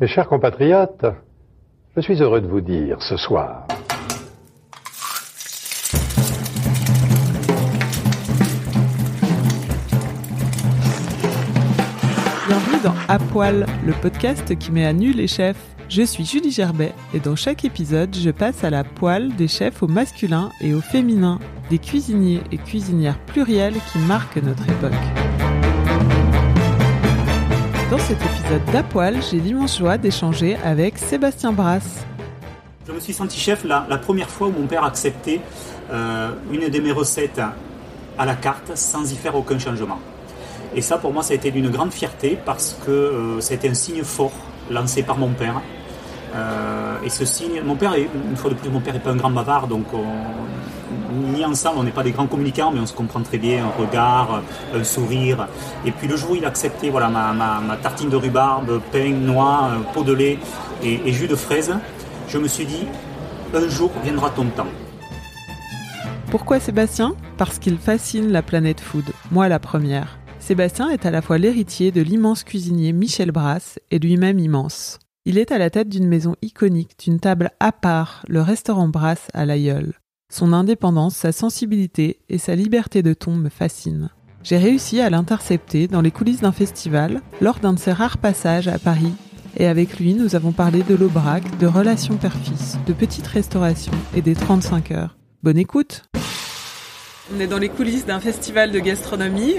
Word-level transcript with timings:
Mes 0.00 0.06
chers 0.06 0.28
compatriotes, 0.28 1.06
je 1.96 2.00
suis 2.00 2.22
heureux 2.22 2.40
de 2.40 2.46
vous 2.46 2.60
dire 2.60 3.02
ce 3.02 3.16
soir 3.16 3.66
Bienvenue 12.46 12.80
dans 12.84 12.94
À 13.08 13.18
Poil, 13.18 13.66
le 13.84 13.92
podcast 14.00 14.56
qui 14.56 14.70
met 14.70 14.86
à 14.86 14.92
nu 14.92 15.10
les 15.10 15.26
chefs. 15.26 15.74
Je 15.88 16.02
suis 16.02 16.24
Julie 16.24 16.52
Gerbet 16.52 16.92
et 17.12 17.18
dans 17.18 17.34
chaque 17.34 17.64
épisode, 17.64 18.14
je 18.14 18.30
passe 18.30 18.62
à 18.62 18.70
la 18.70 18.84
poêle 18.84 19.34
des 19.34 19.48
chefs 19.48 19.82
au 19.82 19.88
masculin 19.88 20.50
et 20.60 20.74
au 20.74 20.80
féminin, 20.80 21.40
des 21.70 21.78
cuisiniers 21.78 22.42
et 22.52 22.58
cuisinières 22.58 23.18
pluriels 23.26 23.74
qui 23.90 23.98
marquent 23.98 24.40
notre 24.40 24.62
époque. 24.70 25.27
Dans 27.90 27.98
cet 27.98 28.18
épisode 28.22 28.64
d'À 28.72 28.82
Poil, 28.82 29.16
j'ai 29.30 29.38
l'immense 29.38 29.78
joie 29.78 29.96
d'échanger 29.96 30.56
avec 30.64 30.98
Sébastien 30.98 31.52
Brasse. 31.52 32.04
Je 32.86 32.92
me 32.92 33.00
suis 33.00 33.12
senti 33.14 33.38
chef 33.38 33.64
la, 33.64 33.86
la 33.88 33.96
première 33.98 34.28
fois 34.28 34.48
où 34.48 34.52
mon 34.52 34.66
père 34.66 34.84
acceptait 34.84 35.40
euh, 35.90 36.30
une 36.52 36.68
de 36.68 36.80
mes 36.80 36.92
recettes 36.92 37.40
à 38.18 38.26
la 38.26 38.34
carte 38.34 38.72
sans 38.74 39.10
y 39.10 39.16
faire 39.16 39.34
aucun 39.36 39.58
changement. 39.58 39.98
Et 40.74 40.82
ça, 40.82 40.98
pour 40.98 41.12
moi, 41.12 41.22
ça 41.22 41.32
a 41.32 41.36
été 41.36 41.50
d'une 41.50 41.70
grande 41.70 41.92
fierté 41.92 42.38
parce 42.44 42.76
que 42.84 42.90
euh, 42.90 43.40
été 43.40 43.68
un 43.70 43.74
signe 43.74 44.02
fort 44.02 44.32
lancé 44.70 45.02
par 45.02 45.16
mon 45.16 45.30
père. 45.30 45.60
Euh, 46.34 46.96
et 47.04 47.08
ce 47.08 47.24
signe, 47.24 47.62
mon 47.64 47.74
père, 47.76 47.94
est, 47.94 48.08
une 48.30 48.36
fois 48.36 48.50
de 48.50 48.54
plus, 48.54 48.68
mon 48.68 48.80
père 48.80 48.92
n'est 48.92 49.00
pas 49.00 49.10
un 49.12 49.16
grand 49.16 49.30
bavard, 49.30 49.66
donc 49.66 49.86
on- 49.94 49.98
ni 51.12 51.44
ensemble, 51.44 51.78
on 51.78 51.82
n'est 51.82 51.90
pas 51.90 52.02
des 52.02 52.12
grands 52.12 52.26
communicants, 52.26 52.70
mais 52.72 52.80
on 52.80 52.86
se 52.86 52.92
comprend 52.92 53.22
très 53.22 53.38
bien, 53.38 53.64
un 53.64 53.82
regard, 53.82 54.42
un 54.74 54.84
sourire. 54.84 55.48
Et 55.84 55.92
puis 55.92 56.08
le 56.08 56.16
jour 56.16 56.32
où 56.32 56.34
il 56.36 56.44
a 56.44 56.48
accepté 56.48 56.90
voilà, 56.90 57.08
ma, 57.08 57.76
tartine 57.76 58.08
de 58.08 58.16
rhubarbe, 58.16 58.80
pain, 58.92 59.10
noix, 59.10 59.70
euh, 59.72 59.92
pot 59.92 60.04
de 60.04 60.12
lait 60.12 60.38
et, 60.82 61.12
jus 61.12 61.28
de 61.28 61.36
fraise, 61.36 61.74
je 62.28 62.38
me 62.38 62.48
suis 62.48 62.66
dit, 62.66 62.86
un 63.54 63.68
jour 63.68 63.90
viendra 64.02 64.30
ton 64.30 64.46
temps. 64.46 64.66
Pourquoi 66.30 66.60
Sébastien? 66.60 67.14
Parce 67.38 67.58
qu'il 67.58 67.78
fascine 67.78 68.30
la 68.30 68.42
planète 68.42 68.80
food, 68.80 69.06
moi 69.30 69.48
la 69.48 69.58
première. 69.58 70.18
Sébastien 70.38 70.90
est 70.90 71.06
à 71.06 71.10
la 71.10 71.22
fois 71.22 71.38
l'héritier 71.38 71.90
de 71.90 72.00
l'immense 72.00 72.44
cuisinier 72.44 72.92
Michel 72.92 73.32
Brasse 73.32 73.78
et 73.90 73.98
lui-même 73.98 74.38
immense. 74.38 74.98
Il 75.24 75.36
est 75.36 75.52
à 75.52 75.58
la 75.58 75.68
tête 75.68 75.88
d'une 75.88 76.06
maison 76.06 76.36
iconique, 76.42 76.98
d'une 76.98 77.20
table 77.20 77.50
à 77.60 77.72
part, 77.72 78.22
le 78.28 78.40
restaurant 78.40 78.88
Brasse 78.88 79.28
à 79.34 79.44
l'Aïeul. 79.44 79.94
Son 80.30 80.52
indépendance, 80.52 81.16
sa 81.16 81.32
sensibilité 81.32 82.20
et 82.28 82.36
sa 82.36 82.54
liberté 82.54 83.02
de 83.02 83.14
ton 83.14 83.34
me 83.34 83.48
fascinent. 83.48 84.10
J'ai 84.42 84.58
réussi 84.58 85.00
à 85.00 85.08
l'intercepter 85.08 85.88
dans 85.88 86.02
les 86.02 86.10
coulisses 86.10 86.42
d'un 86.42 86.52
festival 86.52 87.22
lors 87.40 87.60
d'un 87.60 87.72
de 87.72 87.78
ses 87.78 87.92
rares 87.92 88.18
passages 88.18 88.68
à 88.68 88.78
Paris 88.78 89.12
et 89.56 89.66
avec 89.66 89.98
lui 89.98 90.14
nous 90.14 90.36
avons 90.36 90.52
parlé 90.52 90.82
de 90.82 90.94
l'aubrac, 90.94 91.58
de 91.58 91.66
relations 91.66 92.16
père-fils, 92.16 92.76
de 92.86 92.92
petites 92.92 93.26
restaurations 93.26 93.92
et 94.14 94.20
des 94.20 94.34
35 94.34 94.90
heures. 94.90 95.16
Bonne 95.42 95.58
écoute 95.58 96.04
on 97.34 97.40
est 97.40 97.46
dans 97.46 97.58
les 97.58 97.68
coulisses 97.68 98.06
d'un 98.06 98.20
festival 98.20 98.70
de 98.70 98.78
gastronomie, 98.78 99.56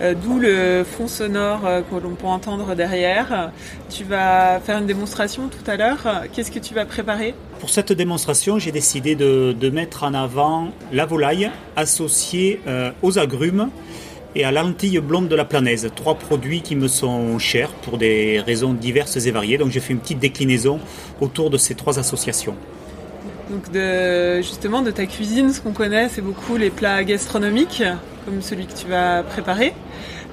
euh, 0.00 0.14
d'où 0.14 0.38
le 0.38 0.84
fond 0.84 1.08
sonore 1.08 1.66
euh, 1.66 1.80
que 1.82 1.96
l'on 1.96 2.14
peut 2.14 2.26
entendre 2.26 2.74
derrière. 2.74 3.50
Tu 3.90 4.04
vas 4.04 4.60
faire 4.60 4.78
une 4.78 4.86
démonstration 4.86 5.48
tout 5.48 5.70
à 5.70 5.76
l'heure. 5.76 6.06
Qu'est-ce 6.32 6.50
que 6.50 6.58
tu 6.58 6.74
vas 6.74 6.84
préparer? 6.86 7.34
Pour 7.60 7.70
cette 7.70 7.92
démonstration, 7.92 8.58
j'ai 8.58 8.72
décidé 8.72 9.14
de, 9.14 9.70
mettre 9.70 10.04
en 10.04 10.14
avant 10.14 10.68
la 10.92 11.06
volaille 11.06 11.50
associée 11.76 12.60
euh, 12.66 12.90
aux 13.02 13.18
agrumes 13.18 13.70
et 14.34 14.44
à 14.44 14.50
la 14.50 14.62
lentille 14.62 14.98
blonde 14.98 15.28
de 15.28 15.36
la 15.36 15.44
planaise. 15.44 15.88
Trois 15.94 16.14
produits 16.14 16.62
qui 16.62 16.76
me 16.76 16.88
sont 16.88 17.38
chers 17.38 17.70
pour 17.70 17.98
des 17.98 18.40
raisons 18.40 18.72
diverses 18.72 19.16
et 19.16 19.30
variées. 19.30 19.58
Donc 19.58 19.70
j'ai 19.70 19.80
fait 19.80 19.92
une 19.92 20.00
petite 20.00 20.18
déclinaison 20.18 20.80
autour 21.20 21.50
de 21.50 21.58
ces 21.58 21.74
trois 21.74 21.98
associations. 21.98 22.56
Donc 23.52 23.66
justement 24.42 24.80
de 24.80 24.90
ta 24.90 25.04
cuisine, 25.04 25.52
ce 25.52 25.60
qu'on 25.60 25.72
connaît, 25.72 26.08
c'est 26.08 26.22
beaucoup 26.22 26.56
les 26.56 26.70
plats 26.70 27.04
gastronomiques, 27.04 27.82
comme 28.24 28.40
celui 28.40 28.66
que 28.66 28.72
tu 28.72 28.86
vas 28.86 29.22
préparer. 29.22 29.74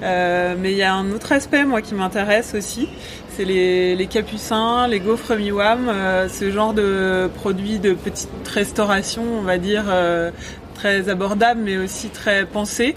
Euh, 0.02 0.54
mais 0.58 0.72
il 0.72 0.78
y 0.78 0.82
a 0.82 0.94
un 0.94 1.10
autre 1.12 1.32
aspect, 1.32 1.64
moi, 1.66 1.82
qui 1.82 1.94
m'intéresse 1.94 2.54
aussi, 2.54 2.88
c'est 3.36 3.44
les, 3.44 4.08
capucins, 4.10 4.88
les 4.88 5.00
gaufres 5.00 5.36
miwam, 5.36 5.90
euh, 5.90 6.30
ce 6.30 6.50
genre 6.50 6.72
de 6.72 7.28
produits 7.34 7.78
de 7.78 7.92
petite 7.92 8.48
restauration, 8.48 9.22
on 9.38 9.42
va 9.42 9.58
dire, 9.58 9.84
euh, 9.88 10.30
très 10.74 11.10
abordable, 11.10 11.60
mais 11.62 11.76
aussi 11.76 12.08
très 12.08 12.46
pensé. 12.46 12.96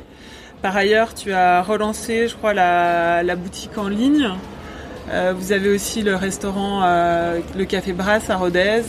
Par 0.61 0.77
ailleurs, 0.77 1.13
tu 1.13 1.33
as 1.33 1.61
relancé, 1.61 2.29
je 2.29 2.35
crois, 2.37 2.53
la 2.53 3.35
boutique 3.35 3.77
en 3.77 3.89
ligne. 3.89 4.31
Euh, 5.11 5.33
vous 5.37 5.51
avez 5.51 5.69
aussi 5.69 6.01
le 6.01 6.15
restaurant, 6.15 6.81
euh, 6.83 7.39
le 7.57 7.65
Café 7.65 7.91
Brasse 7.93 8.29
à 8.29 8.37
Rodez. 8.37 8.83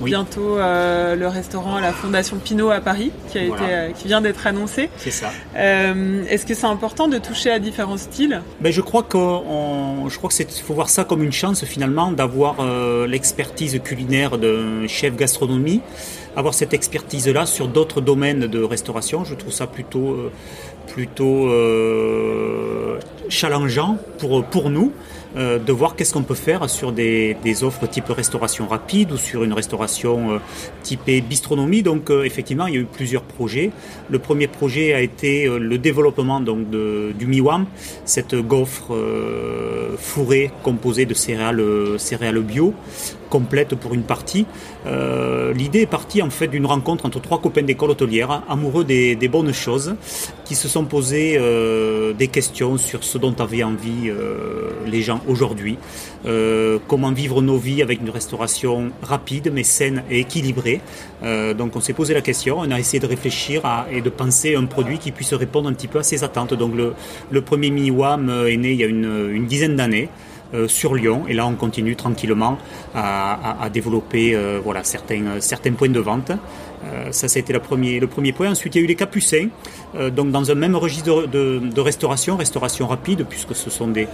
Oui. 0.00 0.10
Bientôt 0.10 0.58
euh, 0.58 1.14
le 1.14 1.28
restaurant 1.28 1.76
à 1.76 1.80
la 1.80 1.92
Fondation 1.92 2.38
Pinault 2.38 2.70
à 2.70 2.80
Paris, 2.80 3.12
qui, 3.30 3.38
a 3.38 3.46
Voilà. 3.46 3.86
été, 3.88 3.94
qui 3.94 4.08
vient 4.08 4.20
d'être 4.20 4.46
annoncé. 4.46 4.90
C'est 4.96 5.10
ça. 5.10 5.30
Est-ce 5.54 6.46
que 6.46 6.54
c'est 6.54 6.66
important 6.66 7.06
de 7.06 7.18
toucher 7.18 7.50
à 7.50 7.58
différents 7.58 7.98
styles? 7.98 8.42
Ben, 8.60 8.72
je 8.72 8.80
crois 8.80 9.02
qu'on, 9.02 10.08
je 10.08 10.16
crois 10.16 10.28
que 10.28 10.34
c'est, 10.34 10.50
faut 10.50 10.74
voir 10.74 10.88
ça 10.88 11.04
comme 11.04 11.22
une 11.22 11.32
chance 11.32 11.64
finalement 11.64 12.12
d'avoir 12.12 12.56
l'expertise 13.06 13.78
culinaire 13.84 14.38
d'un 14.38 14.86
chef 14.88 15.16
gastronomie, 15.16 15.82
avoir 16.36 16.54
cette 16.54 16.72
expertise-là 16.74 17.46
sur 17.46 17.68
d'autres 17.68 18.00
domaines 18.00 18.46
de 18.46 18.62
restauration. 18.62 19.24
Je 19.24 19.34
trouve 19.34 19.52
ça 19.52 19.66
plutôt, 19.66 20.30
plutôt 20.86 21.50
challengeant 23.28 23.98
pour 24.18 24.44
pour 24.44 24.70
nous. 24.70 24.92
Euh, 25.36 25.58
de 25.58 25.72
voir 25.72 25.96
qu'est-ce 25.96 26.12
qu'on 26.12 26.22
peut 26.22 26.34
faire 26.34 26.68
sur 26.68 26.92
des, 26.92 27.36
offres 27.62 27.86
type 27.86 28.08
restauration 28.08 28.66
rapide 28.66 29.12
ou 29.12 29.16
sur 29.16 29.44
une 29.44 29.52
restauration 29.52 30.32
euh, 30.32 30.38
typée 30.82 31.20
bistronomie. 31.20 31.82
Donc 31.82 32.10
euh, 32.10 32.24
effectivement, 32.24 32.66
il 32.66 32.74
y 32.74 32.76
a 32.78 32.80
eu 32.80 32.84
plusieurs 32.84 33.22
projets. 33.22 33.70
Le 34.08 34.18
premier 34.18 34.46
projet 34.46 34.92
a 34.92 35.00
été 35.00 35.46
euh, 35.46 35.58
le 35.58 35.78
développement 35.78 36.40
donc 36.40 36.70
de, 36.70 37.12
du 37.18 37.26
miwam, 37.26 37.66
cette 38.04 38.34
gaufre 38.34 38.94
euh, 38.94 39.96
fourrée 39.98 40.50
composée 40.62 41.06
de 41.06 41.14
céréales, 41.14 41.62
céréales 41.98 42.40
bio, 42.40 42.74
complète 43.30 43.74
pour 43.76 43.94
une 43.94 44.02
partie. 44.02 44.44
Euh, 44.86 45.54
L'idée 45.54 45.80
est 45.80 45.86
partie 45.86 46.20
en 46.20 46.28
fait 46.28 46.48
d'une 46.48 46.66
rencontre 46.66 47.06
entre 47.06 47.20
trois 47.20 47.40
copains 47.40 47.62
d'école 47.62 47.90
hôtelière, 47.90 48.42
amoureux 48.48 48.84
des, 48.84 49.16
bonnes 49.28 49.54
choses, 49.54 49.94
qui 50.44 50.54
se 50.54 50.68
sont 50.68 50.84
posés 50.84 51.36
euh, 51.38 52.12
des 52.12 52.28
questions 52.28 52.76
sur 52.76 53.04
ce 53.04 53.16
dont 53.16 53.34
avaient 53.38 53.62
envie 53.62 54.08
euh, 54.08 54.70
les 54.86 55.00
gens 55.00 55.20
aujourd'hui. 55.26 55.78
Comment 56.88 57.12
vivre 57.12 57.40
nos 57.40 57.56
vies 57.56 57.82
avec 57.82 58.00
une 58.00 58.10
restauration 58.10 58.90
rapide 59.02 59.50
mais 59.54 59.62
saine 59.62 60.02
et 60.10 60.20
équilibrée. 60.20 60.80
Donc 61.22 61.76
on 61.76 61.80
s'est 61.80 61.94
posé 61.94 62.12
la 62.12 62.20
question, 62.20 62.58
on 62.58 62.70
a 62.70 62.78
essayé 62.78 63.00
de 63.00 63.06
réfléchir 63.06 63.62
et 63.90 64.02
de 64.02 64.10
penser 64.10 64.54
un 64.54 64.66
produit 64.66 64.98
qui 64.98 65.12
puisse 65.12 65.32
répondre 65.32 65.70
un 65.70 65.72
petit 65.72 65.88
peu 65.88 65.98
à 65.98 66.02
ces 66.02 66.22
attentes. 66.24 66.52
Donc 66.52 66.72
le, 66.74 67.40
premier 67.40 67.70
Miwam 67.70 68.28
est 68.46 68.56
né 68.58 68.72
il 68.72 68.80
y 68.80 68.84
a 68.84 68.86
une 68.86 69.46
dizaine 69.46 69.76
d'années. 69.76 70.10
Euh, 70.54 70.68
sur 70.68 70.94
Lyon 70.94 71.24
et 71.28 71.34
là 71.34 71.46
on 71.46 71.54
continue 71.54 71.96
tranquillement 71.96 72.58
à, 72.94 73.68
développer 73.72 74.34
euh, 74.34 74.60
voilà 74.62 74.84
certains 74.84 75.40
certains 75.40 75.72
points 75.72 75.88
de 75.88 76.00
vente 76.00 76.32
Euh, 76.84 77.12
ça, 77.12 77.26
été 77.38 77.52
le 77.52 77.60
premier, 77.60 78.00
le 78.00 78.06
premier 78.06 78.32
point. 78.32 78.50
Ensuite, 78.50 78.74
il 78.74 78.78
y 78.78 78.80
a 78.80 78.84
eu 78.84 78.88
les 78.88 78.94
capucins, 78.94 79.48
euh, 79.96 80.10
donc 80.10 80.30
dans 80.30 80.50
un 80.50 80.54
même 80.54 80.76
registre 80.76 81.26
de, 81.26 81.80
restauration, 81.80 82.36
restauration 82.36 82.86
rapide, 82.86 83.26
puisque 83.28 83.54
ce 83.54 83.68
sont 83.70 83.88
des, 83.88 84.08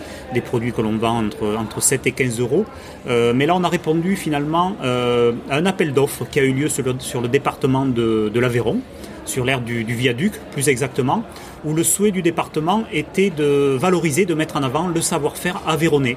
produits 0.45 0.73
que 0.73 0.83
l'on 0.83 0.97
vend 0.97 1.27
entre, 1.27 1.57
entre 1.57 1.81
7 1.81 2.07
et 2.07 2.13
15 2.13 2.41
euros. 2.41 2.65
Euh, 3.07 3.33
mais 3.35 3.47
là, 3.47 3.55
on 3.57 3.63
a 3.65 3.69
répondu 3.69 4.17
finalement 4.17 4.77
euh, 4.83 5.33
à 5.49 5.57
un 5.57 5.67
appel 5.67 5.93
d'offres 5.93 6.27
qui 6.29 6.41
a 6.41 6.45
eu 6.45 6.53
lieu 6.53 6.69
sur 6.69 7.21
le, 7.21 7.29
département 7.29 7.87
de, 7.87 8.31
l'Aveyron, 8.35 8.81
sur 9.25 9.45
l'aire 9.45 9.61
du 9.61 9.85
viaduc, 9.85 10.33
plus 10.53 10.69
exactement, 10.69 11.25
où 11.65 11.75
le 11.75 11.83
souhait 11.83 12.11
du 12.11 12.23
département 12.23 12.85
était 12.93 13.31
de 13.31 13.77
valoriser, 13.79 14.25
de 14.25 14.35
mettre 14.35 14.57
en 14.57 14.63
avant 14.63 14.89
le 14.89 15.01
savoir-faire 15.01 15.61
avéronnais. 15.67 16.17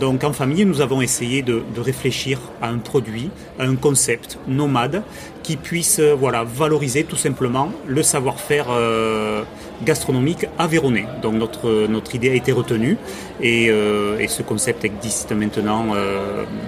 Donc 0.00 0.24
en 0.24 0.32
famille, 0.32 0.64
nous 0.64 0.80
avons 0.80 1.00
essayé 1.00 1.42
de, 1.42 1.62
réfléchir 1.78 2.40
à 2.60 2.68
un 2.68 2.78
produit, 2.78 3.30
à 3.58 3.64
un 3.64 3.76
concept 3.76 4.38
nomade 4.48 5.02
qui 5.42 5.56
puisse 5.56 6.00
euh, 6.00 6.14
voilà, 6.18 6.42
valoriser 6.42 7.04
tout 7.04 7.16
simplement 7.16 7.70
le 7.86 8.02
savoir-faire 8.02 8.66
euh, 8.70 9.42
gastronomique 9.84 10.46
avéronnais. 10.58 11.06
Donc 11.22 11.34
notre, 11.34 11.86
notre 11.86 12.14
idée 12.14 12.30
a 12.30 12.34
été 12.34 12.50
retenue 12.50 12.96
et, 13.40 13.70
euh, 13.70 14.26
ce 14.26 14.42
concept 14.42 14.84
existe 14.84 15.30
maintenant 15.30 15.86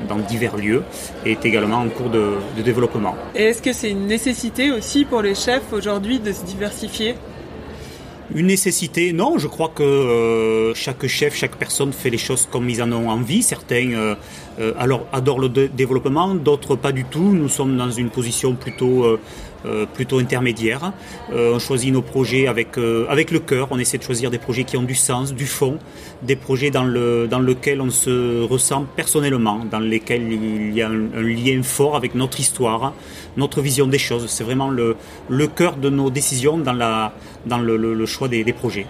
dans 0.08 0.18
divers 0.18 0.56
lieux 0.56 0.84
et 1.26 1.32
est 1.32 1.44
également 1.44 1.78
en 1.78 1.88
cours 1.88 2.08
de, 2.08 2.34
de 2.56 2.62
développement. 2.62 3.16
Et 3.34 3.44
est-ce 3.44 3.60
que 3.60 3.72
c'est 3.72 3.90
une 3.90 4.06
nécessité 4.06 4.70
aussi 4.70 5.04
pour 5.04 5.22
les 5.22 5.34
chefs 5.34 5.72
aujourd'hui 5.72 6.20
de 6.20 6.32
se 6.32 6.44
diversifier? 6.44 7.16
Une 8.34 8.46
nécessité, 8.46 9.12
non, 9.12 9.38
je 9.38 9.46
crois 9.46 9.70
que 9.74 9.82
euh, 9.82 10.74
chaque 10.74 11.06
chef, 11.06 11.34
chaque 11.34 11.56
personne 11.56 11.92
fait 11.92 12.10
les 12.10 12.18
choses 12.18 12.46
comme 12.50 12.68
ils 12.68 12.82
en 12.82 12.92
ont 12.92 13.08
envie. 13.08 13.42
Certains 13.42 13.92
euh, 13.92 14.14
euh, 14.60 14.72
alors 14.78 15.06
adorent 15.12 15.40
le 15.40 15.48
développement, 15.48 16.34
d'autres 16.34 16.76
pas 16.76 16.92
du 16.92 17.04
tout. 17.04 17.32
Nous 17.32 17.48
sommes 17.48 17.76
dans 17.76 17.90
une 17.90 18.10
position 18.10 18.54
plutôt 18.54 19.18
euh, 19.66 19.86
plutôt 19.86 20.20
intermédiaire. 20.20 20.92
Euh, 21.32 21.54
on 21.56 21.58
choisit 21.58 21.92
nos 21.92 22.00
projets 22.00 22.46
avec, 22.46 22.78
euh, 22.78 23.06
avec 23.08 23.32
le 23.32 23.40
cœur, 23.40 23.66
on 23.72 23.78
essaie 23.80 23.98
de 23.98 24.04
choisir 24.04 24.30
des 24.30 24.38
projets 24.38 24.62
qui 24.62 24.76
ont 24.76 24.84
du 24.84 24.94
sens, 24.94 25.34
du 25.34 25.46
fond, 25.46 25.78
des 26.22 26.36
projets 26.36 26.70
dans, 26.70 26.84
le, 26.84 27.26
dans 27.26 27.40
lesquels 27.40 27.80
on 27.80 27.90
se 27.90 28.44
ressent 28.44 28.86
personnellement, 28.94 29.64
dans 29.68 29.80
lesquels 29.80 30.32
il 30.32 30.72
y 30.72 30.80
a 30.80 30.88
un, 30.88 31.22
lien 31.22 31.60
fort 31.64 31.96
avec 31.96 32.14
notre 32.14 32.38
histoire, 32.38 32.92
notre 33.36 33.60
vision 33.60 33.88
des 33.88 33.98
choses. 33.98 34.26
C'est 34.28 34.44
vraiment 34.44 34.70
le, 34.70 34.94
le 35.28 35.48
cœur 35.48 35.74
de 35.74 35.90
nos 35.90 36.08
décisions 36.08 36.56
dans, 36.56 36.72
la, 36.72 37.12
dans 37.44 37.58
le, 37.58 37.76
le, 37.76 38.06
choix 38.06 38.28
des, 38.28 38.44
des 38.44 38.52
projets. 38.52 38.86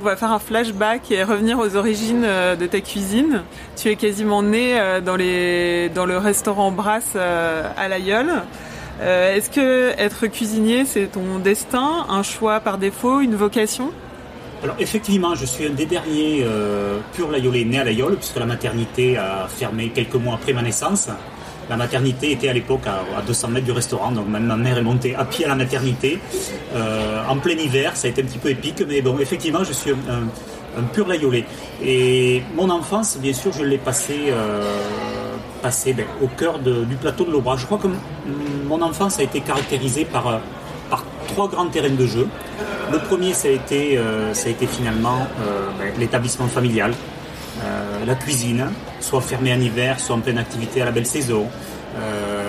on 0.00 0.04
va 0.04 0.16
faire 0.16 0.32
un 0.32 0.38
flashback 0.38 1.10
et 1.10 1.24
revenir 1.24 1.58
aux 1.58 1.76
origines 1.76 2.22
de 2.22 2.66
ta 2.66 2.80
cuisine. 2.80 3.42
Tu 3.76 3.90
es 3.90 3.96
quasiment 3.96 4.42
né 4.42 4.80
dans, 5.04 5.16
les, 5.16 5.90
dans 5.90 6.06
le 6.06 6.16
restaurant 6.16 6.70
Brasse 6.72 7.16
à 7.16 7.88
l'Aïeul. 7.88 8.42
Euh, 9.00 9.34
est-ce 9.34 9.48
que 9.48 9.92
être 9.98 10.26
cuisinier, 10.26 10.84
c'est 10.84 11.06
ton 11.06 11.38
destin, 11.38 12.06
un 12.08 12.22
choix 12.22 12.60
par 12.60 12.76
défaut, 12.76 13.20
une 13.20 13.34
vocation? 13.34 13.92
Alors 14.62 14.76
effectivement, 14.78 15.34
je 15.34 15.46
suis 15.46 15.66
un 15.66 15.70
des 15.70 15.86
derniers 15.86 16.42
euh, 16.44 16.98
pur 17.14 17.30
layolais 17.30 17.64
né 17.64 17.78
à 17.78 17.84
l'Aïole, 17.84 18.16
puisque 18.16 18.36
la 18.36 18.44
maternité 18.44 19.16
a 19.16 19.48
fermé 19.48 19.88
quelques 19.88 20.16
mois 20.16 20.34
après 20.34 20.52
ma 20.52 20.60
naissance. 20.60 21.08
La 21.70 21.76
maternité 21.76 22.32
était 22.32 22.48
à 22.48 22.52
l'époque 22.52 22.86
à, 22.86 23.22
200 23.22 23.48
mètres 23.48 23.64
du 23.64 23.72
restaurant, 23.72 24.10
donc 24.10 24.26
ma 24.28 24.40
mère 24.40 24.76
est 24.76 24.82
montée 24.82 25.14
à 25.14 25.24
pied 25.24 25.46
à 25.46 25.48
la 25.48 25.54
maternité. 25.54 26.18
Euh, 26.74 27.22
en 27.28 27.36
plein 27.36 27.54
hiver, 27.54 27.96
ça 27.96 28.08
a 28.08 28.10
été 28.10 28.22
un 28.22 28.26
petit 28.26 28.38
peu 28.38 28.50
épique, 28.50 28.82
mais 28.86 29.00
bon, 29.00 29.18
effectivement, 29.18 29.64
je 29.64 29.72
suis 29.72 29.92
un, 29.92 30.82
pur 30.92 31.06
layolais. 31.06 31.44
Et 31.82 32.42
mon 32.54 32.68
enfance, 32.70 33.18
bien 33.18 33.32
sûr, 33.32 33.52
je 33.52 33.64
l'ai 33.64 33.78
passé 33.78 34.32
passé 35.60 35.92
ben, 35.92 36.06
au 36.22 36.26
cœur 36.26 36.58
du 36.58 36.96
plateau 36.96 37.24
de 37.24 37.30
l'Aubrac. 37.30 37.58
Je 37.58 37.66
crois 37.66 37.78
que 37.78 37.88
mon 38.66 38.82
enfance 38.82 39.18
a 39.18 39.22
été 39.22 39.40
caractérisée 39.40 40.04
par, 40.04 40.26
euh, 40.26 40.38
par 40.88 41.04
trois 41.28 41.48
grands 41.48 41.66
terrains 41.66 41.90
de 41.90 42.06
jeu. 42.06 42.28
Le 42.92 42.98
premier, 42.98 43.32
ça 43.34 43.48
a 43.48 43.52
été, 43.52 43.96
euh, 43.96 44.34
finalement 44.34 45.26
euh, 45.40 45.68
ben, 45.78 45.92
l'établissement 45.98 46.46
familial, 46.46 46.92
la 48.06 48.14
cuisine, 48.14 48.70
soit 49.00 49.20
fermée 49.20 49.52
en 49.52 49.60
hiver, 49.60 50.00
soit 50.00 50.16
en 50.16 50.20
pleine 50.20 50.38
activité 50.38 50.80
à 50.80 50.86
la 50.86 50.92
belle 50.92 51.04
saison. 51.04 51.46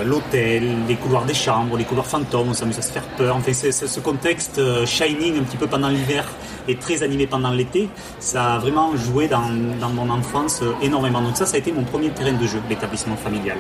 L'hôtel, 0.04 0.64
les 0.88 0.96
couloirs 0.96 1.26
des 1.26 1.34
chambres, 1.34 1.78
les 1.78 1.84
couloirs 1.84 2.06
fantômes, 2.06 2.50
on 2.50 2.54
s'amuse 2.54 2.80
à 2.80 2.82
se 2.82 2.92
faire 2.92 3.04
peur. 3.18 3.36
Enfin, 3.36 3.54
c'est, 3.54 3.72
ce 3.72 4.00
contexte 4.00 4.60
shining 4.86 5.40
un 5.40 5.44
petit 5.44 5.58
peu 5.58 5.68
pendant 5.68 5.90
l'hiver 5.90 6.28
et 6.68 6.76
très 6.76 7.04
animé 7.04 7.28
pendant 7.28 7.52
l'été, 7.52 7.90
ça 8.20 8.56
a 8.56 8.60
vraiment 8.60 8.96
joué 8.96 9.28
dans, 9.28 9.50
dans 9.80 9.90
mon 9.90 10.10
enfance 10.10 10.62
énormément. 10.82 11.22
Donc 11.22 11.38
ça, 11.38 11.46
ça 11.46 11.56
a 11.56 11.60
été 11.60 11.72
mon 11.72 11.84
premier 11.84 12.10
terrain 12.10 12.34
de 12.34 12.48
jeu, 12.48 12.62
l'établissement 12.70 13.16
familial. 13.16 13.58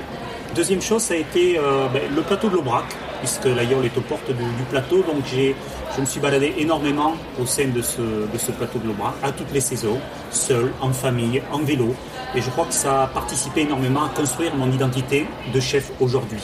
Deuxième 0.53 0.81
chose, 0.81 1.01
ça 1.01 1.13
a 1.13 1.17
été 1.17 1.57
euh, 1.57 1.87
ben, 1.93 2.01
le 2.13 2.21
plateau 2.23 2.49
de 2.49 2.55
l'Aubrac, 2.55 2.83
puisque 3.19 3.45
l'Aïol 3.45 3.85
est 3.85 3.97
aux 3.97 4.01
portes 4.01 4.31
du, 4.31 4.63
plateau. 4.69 4.97
Donc 4.97 5.23
je 5.25 6.01
me 6.01 6.05
suis 6.05 6.19
baladé 6.19 6.53
énormément 6.57 7.13
au 7.41 7.45
sein 7.45 7.69
de 7.69 7.81
ce, 7.81 8.51
plateau 8.51 8.79
de 8.79 8.87
l'Aubrac, 8.87 9.13
à 9.23 9.31
toutes 9.31 9.53
les 9.53 9.61
saisons, 9.61 9.99
seul, 10.29 10.73
en 10.81 10.91
famille, 10.91 11.41
en 11.53 11.59
vélo. 11.59 11.95
Et 12.35 12.41
je 12.41 12.49
crois 12.49 12.65
que 12.65 12.73
ça 12.73 13.03
a 13.03 13.07
participé 13.07 13.61
énormément 13.61 14.03
à 14.03 14.09
construire 14.09 14.53
mon 14.53 14.69
identité 14.69 15.25
de 15.53 15.59
chef 15.61 15.89
aujourd'hui. 16.01 16.41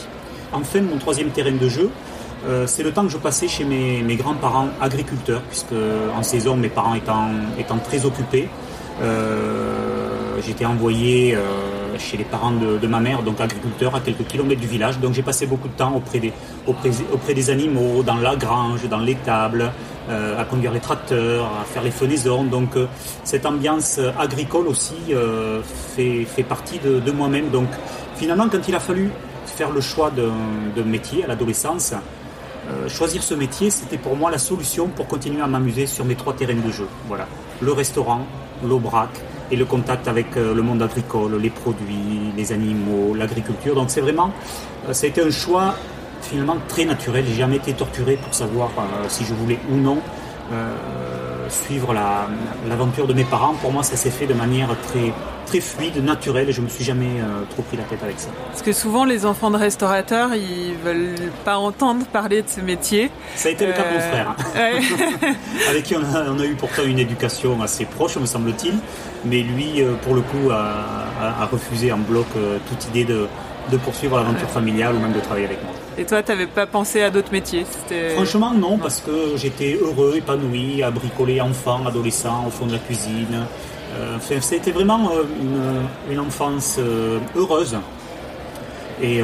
Enfin, 0.53 0.80
mon 0.81 0.98
troisième 0.98 1.31
terrain 1.31 1.51
de 1.51 1.68
jeu, 1.68 1.89
euh, 2.48 2.65
c'est 2.65 2.83
le 2.83 2.94
temps 2.94 3.03
que 3.03 3.12
je 3.12 3.18
passais 3.18 3.50
chez 3.50 3.65
mes, 3.65 4.15
grands-parents 4.15 4.69
agriculteurs, 4.80 5.42
puisque 5.42 5.75
en 6.18 6.24
saison, 6.24 6.56
mes 6.56 6.69
parents 6.69 6.95
étant, 6.95 7.77
très 7.83 8.06
occupés, 8.06 8.48
euh, 8.48 8.67
j'étais 10.42 10.66
envoyé 10.66 11.38
chez 12.00 12.18
les 12.18 12.24
parents 12.24 12.52
de, 12.52 12.88
ma 12.88 13.00
mère, 13.00 13.24
donc 13.24 13.40
agriculteur 13.42 13.96
à 13.96 14.00
quelques 14.00 14.26
kilomètres 14.28 14.62
du 14.62 14.68
village. 14.68 15.00
Donc 15.00 15.14
j'ai 15.14 15.24
passé 15.24 15.46
beaucoup 15.46 15.68
de 15.68 15.74
temps 15.74 15.94
auprès 15.96 16.20
des, 16.20 16.34
auprès, 16.66 17.34
des 17.34 17.50
animaux, 17.50 18.04
dans 18.04 18.18
la 18.18 18.36
grange, 18.36 18.88
dans 18.90 19.00
l'étable, 19.00 19.72
euh, 20.10 20.40
à 20.40 20.46
conduire 20.46 20.72
les 20.72 20.80
tracteurs, 20.80 21.46
à 21.46 21.66
faire 21.66 21.84
les 21.84 21.92
fenaisons. 21.92 22.44
Donc 22.44 22.76
euh, 22.76 22.88
cette 23.24 23.46
ambiance 23.46 24.00
agricole 24.18 24.68
aussi 24.68 24.96
euh, 25.12 25.62
fait, 25.96 26.26
fait 26.26 26.44
partie 26.44 26.80
de, 26.80 27.12
moi-même. 27.12 27.50
Donc 27.50 27.68
finalement, 28.16 28.48
quand 28.50 28.68
il 28.68 28.76
a 28.76 28.80
fallu 28.80 29.10
faire 29.46 29.72
le 29.72 29.82
choix 29.82 30.12
d'un 30.12 30.84
métier 30.84 31.24
à 31.24 31.28
l'adolescence, 31.28 31.94
choisir 32.90 33.24
ce 33.24 33.34
métier, 33.34 33.70
c'était 33.70 33.98
pour 33.98 34.18
moi 34.18 34.30
la 34.30 34.38
solution 34.38 34.88
pour 34.88 35.08
continuer 35.08 35.42
à 35.42 35.48
m'amuser 35.48 35.88
sur 35.88 36.04
mes 36.04 36.16
trois 36.16 36.34
terrains 36.34 36.54
de 36.54 36.70
jeu. 36.70 36.86
Voilà, 37.08 37.26
le 37.62 37.72
restaurant, 37.72 38.28
l'aubrac 38.63 39.09
et 39.51 39.56
le 39.56 39.65
contact 39.65 40.07
avec 40.07 40.36
euh, 40.36 40.54
le 40.54 40.62
monde 40.62 40.81
agricole, 40.81 41.38
les 41.38 41.50
produits, 41.50 42.33
les 42.36 42.51
animaux, 42.51 43.13
l'agriculture. 43.13 43.75
Donc 43.75 43.89
c'est 43.89 44.01
vraiment, 44.01 44.31
euh, 44.88 44.94
a 44.94 45.06
été 45.06 45.21
un 45.21 45.30
choix 45.30 45.75
finalement 46.21 46.57
très 46.68 46.86
naturel. 46.86 47.25
J'ai 47.27 47.36
jamais 47.36 47.57
été 47.57 47.74
torturé 47.74 48.18
pour 48.18 48.33
savoir 48.33 48.69
euh, 48.77 49.06
si 49.07 49.24
je 49.24 49.33
voulais 49.33 49.59
ou 49.71 49.75
non 49.75 50.00
suivre 51.50 51.94
l'aventure 52.69 53.06
de 53.06 53.13
mes 53.13 53.25
parents. 53.25 53.54
Pour 53.62 53.74
moi, 53.74 53.83
ça 53.83 53.98
s'est 53.98 54.09
fait 54.09 54.27
de 54.27 54.33
manière 54.33 54.69
très, 54.88 55.12
très 55.48 55.62
fluide, 55.62 56.04
naturelle, 56.04 56.50
et 56.50 56.52
je 56.52 56.62
me 56.62 56.68
suis 56.68 56.84
jamais 56.84 57.20
euh, 57.20 57.44
trop 57.50 57.64
pris 57.64 57.78
la 57.78 57.84
tête 57.84 58.04
avec 58.04 58.20
ça. 58.20 58.30
Parce 58.48 58.62
que 58.62 58.74
souvent, 58.74 59.06
les 59.06 59.26
enfants 59.26 59.50
de 59.50 59.58
restaurateurs, 59.58 60.36
ils 60.36 60.76
veulent 60.84 61.32
pas 61.46 61.58
entendre 61.58 62.06
parler 62.06 62.42
de 62.42 62.50
ce 62.50 62.60
métier. 62.62 63.10
Ça 63.36 63.50
a 63.50 63.52
été 63.54 63.66
le 63.66 63.74
cas 63.74 63.84
de 63.84 63.94
mon 63.94 64.00
euh, 64.00 64.12
frère, 64.12 64.36
avec 65.70 65.84
qui 65.84 65.96
on 65.96 66.04
a, 66.04 66.46
eu 66.46 66.56
pourtant 66.56 66.84
une 66.84 67.00
éducation 67.00 67.62
assez 67.62 67.86
proche, 67.86 68.18
me 68.18 68.26
semble-t-il, 68.26 68.74
mais 69.26 69.42
lui, 69.42 69.82
euh, 69.82 69.94
pour 70.04 70.14
le 70.14 70.22
coup, 70.22 70.52
a, 70.52 71.46
refusé 71.52 71.92
en 71.92 71.98
bloc 71.98 72.28
toute 72.70 72.88
idée 72.90 73.06
de, 73.06 73.28
de 73.72 73.78
poursuivre 73.78 74.18
l'aventure 74.18 74.50
familiale 74.50 74.96
ou 74.96 75.00
même 75.00 75.14
de 75.14 75.20
travailler 75.20 75.46
avec 75.46 75.64
moi. 75.64 75.74
Et 75.98 76.06
toi, 76.06 76.22
tu 76.22 76.32
n'avais 76.32 76.46
pas 76.46 76.68
pensé 76.68 77.02
à 77.02 77.10
d'autres 77.10 77.32
métiers? 77.32 77.66
Franchement, 78.14 78.54
non, 78.54 78.78
parce 78.78 79.02
que 79.02 79.36
j'étais 79.36 79.80
heureux, 79.82 80.16
épanoui, 80.18 80.84
à 80.84 80.92
bricoler 80.92 81.42
enfant, 81.42 81.86
adolescent, 81.88 82.46
au 82.48 82.52
fond 82.52 82.68
de 82.68 82.74
la 82.74 82.80
cuisine. 82.80 83.48
Euh, 83.95 84.18
c'était 84.42 84.72
vraiment 84.72 85.12
euh, 85.12 85.81
une, 86.12 86.19
enfance 86.19 86.78
euh, 86.80 87.20
heureuse. 87.36 87.77
Et, 89.01 89.22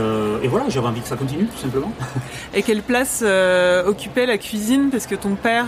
voilà, 0.48 0.66
j'avais 0.70 0.88
envie 0.88 1.02
que 1.02 1.08
ça 1.08 1.16
continue, 1.16 1.46
tout 1.46 1.58
simplement. 1.58 1.92
Et 2.54 2.62
quelle 2.62 2.84
place 2.84 3.24
occupait 3.88 4.28
la 4.28 4.38
cuisine? 4.38 4.90
Parce 4.92 5.08
que 5.08 5.16
ton 5.16 5.34
père 5.34 5.66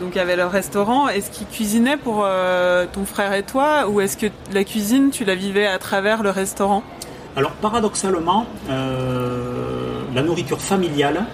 donc 0.00 0.16
avait 0.16 0.34
le 0.34 0.46
restaurant. 0.46 1.08
Est-ce 1.08 1.30
qu'il 1.30 1.46
cuisinait 1.46 1.96
pour 1.96 2.26
ton 2.92 3.04
frère 3.04 3.34
et 3.34 3.44
toi? 3.44 3.88
Ou 3.88 4.00
est-ce 4.00 4.16
que 4.16 4.26
la 4.52 4.64
cuisine, 4.64 5.10
tu 5.10 5.24
la 5.24 5.36
vivais 5.36 5.66
à 5.66 5.78
travers 5.78 6.24
le 6.24 6.30
restaurant? 6.30 6.82
Alors 7.36 7.50
paradoxalement, 7.50 8.46
euh, 8.70 10.02
la 10.14 10.22
nourriture 10.22 10.60
familiale 10.60 11.24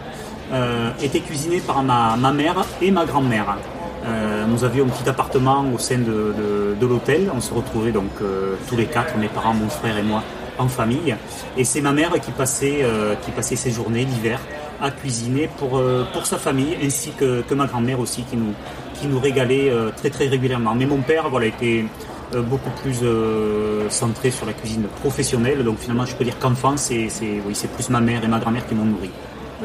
euh, 0.50 0.90
était 1.02 1.20
cuisinée 1.20 1.61
par 1.61 1.82
ma, 1.82 2.16
mère 2.32 2.64
et 2.80 2.90
ma 2.90 3.04
grand-mère. 3.04 3.59
Euh, 4.11 4.47
nous 4.47 4.64
avions 4.64 4.85
un 4.87 4.88
petit 4.88 5.09
appartement 5.09 5.64
au 5.73 5.79
sein 5.79 5.99
de, 5.99 6.87
l'hôtel. 6.87 7.31
On 7.35 7.40
se 7.40 7.55
retrouvait 7.55 7.93
donc 7.93 8.11
tous 8.69 8.76
les 8.76 8.87
quatre, 8.87 9.17
mes 9.17 9.29
parents, 9.29 9.55
mon 9.55 9.69
frère 9.69 9.97
et 9.97 10.02
moi, 10.02 10.23
en 10.59 10.69
famille. 10.69 11.14
Et 11.57 11.64
c'est 11.64 11.81
ma 11.81 11.93
mère 11.93 12.12
qui 12.21 12.33
passait, 12.33 12.85
passait 13.37 13.57
ses 13.57 13.71
journées 13.71 14.05
l'hiver 14.05 14.40
à 14.83 14.90
cuisiner 14.90 15.49
pour, 15.59 15.81
sa 16.25 16.38
famille, 16.38 16.76
ainsi 16.83 17.11
que, 17.12 17.55
ma 17.55 17.67
grand-mère 17.67 18.00
aussi, 18.00 18.25
qui 18.25 18.37
nous, 19.07 19.21
régalait 19.21 19.71
très 19.97 20.11
très 20.11 20.26
régulièrement. 20.26 20.75
Mais 20.75 20.87
mon 20.87 21.02
père 21.02 21.29
voilà, 21.29 21.47
était 21.47 21.85
euh, 22.33 22.43
beaucoup 22.43 22.71
plus 22.81 23.00
euh, 23.02 23.90
centré 23.90 24.31
sur 24.31 24.47
la 24.47 24.52
cuisine 24.52 24.85
professionnelle. 25.00 25.64
Donc 25.64 25.79
finalement, 25.79 26.07
je 26.07 26.14
peux 26.14 26.25
dire 26.25 26.38
qu'enfant, 26.38 26.76
c'est 26.76 27.09
plus 27.75 27.90
ma 27.90 28.00
mère 28.00 28.25
et 28.25 28.29
ma 28.29 28.38
grand-mère 28.38 28.67
qui 28.69 28.75
m'ont 28.75 28.85
nourri. 28.85 29.11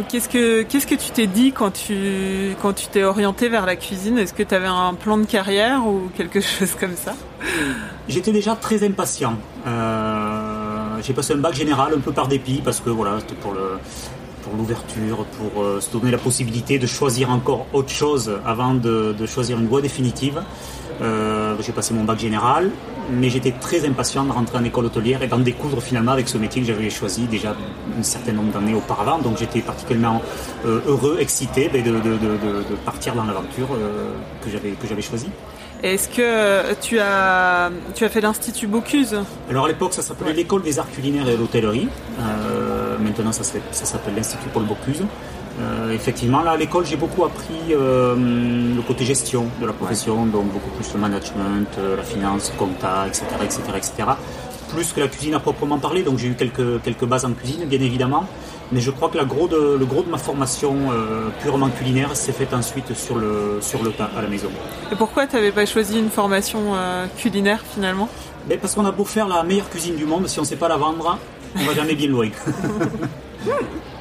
Qu'est-ce 0.10 0.28
que 0.28 0.64
qu'est-ce 0.64 0.88
que 0.88 0.96
tu 0.96 1.12
t'es 1.12 1.28
dit 1.28 1.54
quand 1.54 1.72
tu 1.72 2.56
quand 2.62 2.74
tu 2.74 2.88
t'es 2.88 3.04
orienté 3.04 3.48
vers 3.48 3.66
la 3.66 3.78
cuisine? 3.78 4.18
Est-ce 4.18 4.34
que 4.34 4.44
tu 4.44 4.54
avais 4.54 4.68
un 4.68 4.94
plan 4.94 5.18
de 5.18 5.26
carrière 5.26 5.88
ou 5.88 6.10
quelque 6.18 6.42
chose 6.42 6.76
comme 6.78 6.96
ça? 6.96 7.14
J'étais 8.10 8.34
déjà 8.34 8.56
très 8.56 8.86
impatient. 8.86 9.38
Euh, 9.66 10.98
j'ai 11.02 11.14
passé 11.14 11.34
un 11.34 11.38
bac 11.38 11.54
général 11.54 11.94
un 11.96 12.00
peu 12.00 12.12
par 12.12 12.28
dépit 12.28 12.62
parce 12.64 12.82
que 12.82 12.90
voilà, 12.90 13.20
c'était 13.22 13.36
pour 13.36 13.54
le 13.54 13.80
pour 14.44 14.56
l'ouverture, 14.56 15.26
pour 15.40 15.82
se 15.82 15.92
donner 15.92 16.12
la 16.12 16.20
possibilité 16.20 16.78
de 16.78 16.86
choisir 16.86 17.32
encore 17.32 17.66
autre 17.74 17.90
chose 17.90 18.32
avant 18.46 18.76
de, 18.76 19.16
choisir 19.26 19.58
une 19.60 19.68
voie 19.68 19.82
définitive. 19.82 20.40
J'ai 21.00 21.72
passé 21.72 21.94
mon 21.94 22.04
bac 22.04 22.20
général, 22.20 22.72
mais 23.12 23.30
j'étais 23.30 23.52
très 23.52 23.86
impatient 23.86 24.24
de 24.26 24.32
rentrer 24.32 24.58
en 24.58 24.64
école 24.64 24.86
hôtelière 24.86 25.22
et 25.22 25.28
d'en 25.28 25.40
découdre 25.40 25.82
finalement 25.82 26.12
avec 26.12 26.28
ce 26.28 26.38
métier 26.38 26.62
que 26.62 26.68
j'avais 26.68 26.90
choisi 26.90 27.26
déjà 27.28 27.56
un 27.98 28.04
certain 28.04 28.34
nombre 28.34 28.52
d'années 28.52 28.74
auparavant. 28.74 29.20
Donc 29.20 29.38
j'étais 29.38 29.62
particulièrement 29.62 30.22
heureux, 30.66 31.18
excité 31.20 31.70
ben, 31.72 31.84
de, 31.84 32.76
partir 32.86 33.16
dans 33.16 33.26
l'aventure 33.26 33.68
que 34.42 34.88
j'avais 34.88 35.02
choisie. 35.02 35.30
Est-ce 35.84 36.10
que 36.10 36.74
tu 36.82 37.00
as, 37.00 37.70
tu 37.94 38.06
as 38.06 38.10
fait 38.10 38.22
l'Institut 38.22 38.68
Bocuse? 38.68 39.18
Alors 39.50 39.66
à 39.66 39.68
l'époque, 39.68 39.94
ça 39.94 40.02
s'appelait 40.02 40.34
l'École 40.34 40.64
des 40.64 40.80
arts 40.80 40.90
culinaires 40.90 41.28
et 41.28 41.34
de 41.34 41.38
l'hôtellerie. 41.38 41.90
Euh, 42.20 42.98
maintenant, 42.98 43.32
ça, 43.32 43.44
s'appelle 43.44 44.16
l'Institut 44.16 44.50
Paul 44.54 44.64
Bocuse. 44.64 45.04
Euh, 45.60 45.94
effectivement, 45.94 46.42
là, 46.42 46.52
à 46.52 46.58
l'école, 46.58 46.86
j'ai 46.86 46.98
beaucoup 46.98 47.24
appris 47.24 47.72
euh, 47.72 48.16
le 48.16 48.82
côté 48.82 49.06
gestion 49.06 49.48
de 49.62 49.66
la 49.66 49.74
profession, 49.74 50.26
donc 50.26 50.52
beaucoup 50.52 50.70
plus 50.72 50.94
le 50.94 51.00
management, 51.00 51.68
la 51.98 52.04
finance, 52.04 52.52
compta, 52.58 53.08
etc., 53.08 53.26
etc., 53.44 53.62
etc. 53.78 53.94
Plus 54.70 54.92
que 54.92 55.00
la 55.00 55.08
cuisine 55.08 55.36
à 55.36 55.40
proprement 55.40 55.78
parler, 55.80 56.04
donc 56.04 56.18
j'ai 56.18 56.28
eu 56.28 56.34
quelques, 56.34 56.82
quelques 56.84 57.06
bases 57.06 57.24
en 57.26 57.32
cuisine, 57.32 57.66
bien 57.66 57.80
évidemment. 57.80 58.26
Mais 58.72 58.82
je 58.82 58.90
crois 58.92 59.10
que 59.10 59.18
la 59.18 59.26
gros 59.26 59.48
de, 59.48 59.78
le 59.78 59.86
gros 59.86 60.02
de 60.02 60.10
ma 60.10 60.18
formation 60.18 60.76
euh, 60.92 61.30
purement 61.42 61.70
culinaire 61.70 62.16
s'est 62.16 62.32
fait 62.32 62.52
ensuite 62.54 62.96
sur 62.96 63.16
le, 63.16 63.60
sur 63.62 63.84
le 63.84 63.92
tas 63.92 64.10
à 64.18 64.22
la 64.22 64.28
maison. 64.28 64.50
Et 64.92 64.96
pourquoi 64.96 65.28
tu 65.28 65.36
n'avais 65.36 65.52
pas 65.52 65.66
choisi 65.68 66.00
une 66.00 66.10
formation 66.10 66.74
euh, 66.74 67.06
culinaire 67.18 67.64
finalement? 67.74 68.10
Ben 68.48 68.58
Parce 68.60 68.74
qu'on 68.74 68.86
a 68.86 68.92
beau 68.92 69.06
faire 69.06 69.28
la 69.28 69.44
meilleure 69.44 69.70
cuisine 69.70 69.96
du 69.96 70.06
monde, 70.06 70.28
si 70.28 70.40
on 70.40 70.42
ne 70.42 70.48
sait 70.48 70.56
pas 70.56 70.68
la 70.68 70.78
vendre, 70.78 71.18
on 71.56 71.64
va 71.64 71.74
jamais 71.74 71.94
bien 71.96 72.08
loin. 72.08 72.30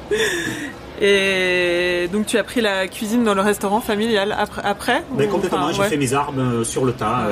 Et 1.01 2.07
donc 2.11 2.25
tu 2.25 2.37
as 2.37 2.43
pris 2.43 2.61
la 2.61 2.87
cuisine 2.87 3.23
dans 3.23 3.33
le 3.33 3.41
restaurant 3.41 3.81
familial 3.81 4.35
après, 4.63 5.03
ben, 5.11 5.29
Complètement, 5.29 5.71
j'ai 5.71 5.83
fait 5.83 5.97
mes 5.97 6.13
armes 6.13 6.39
euh, 6.39 6.63
sur 6.63 6.85
le 6.85 6.93
tas. 6.93 7.27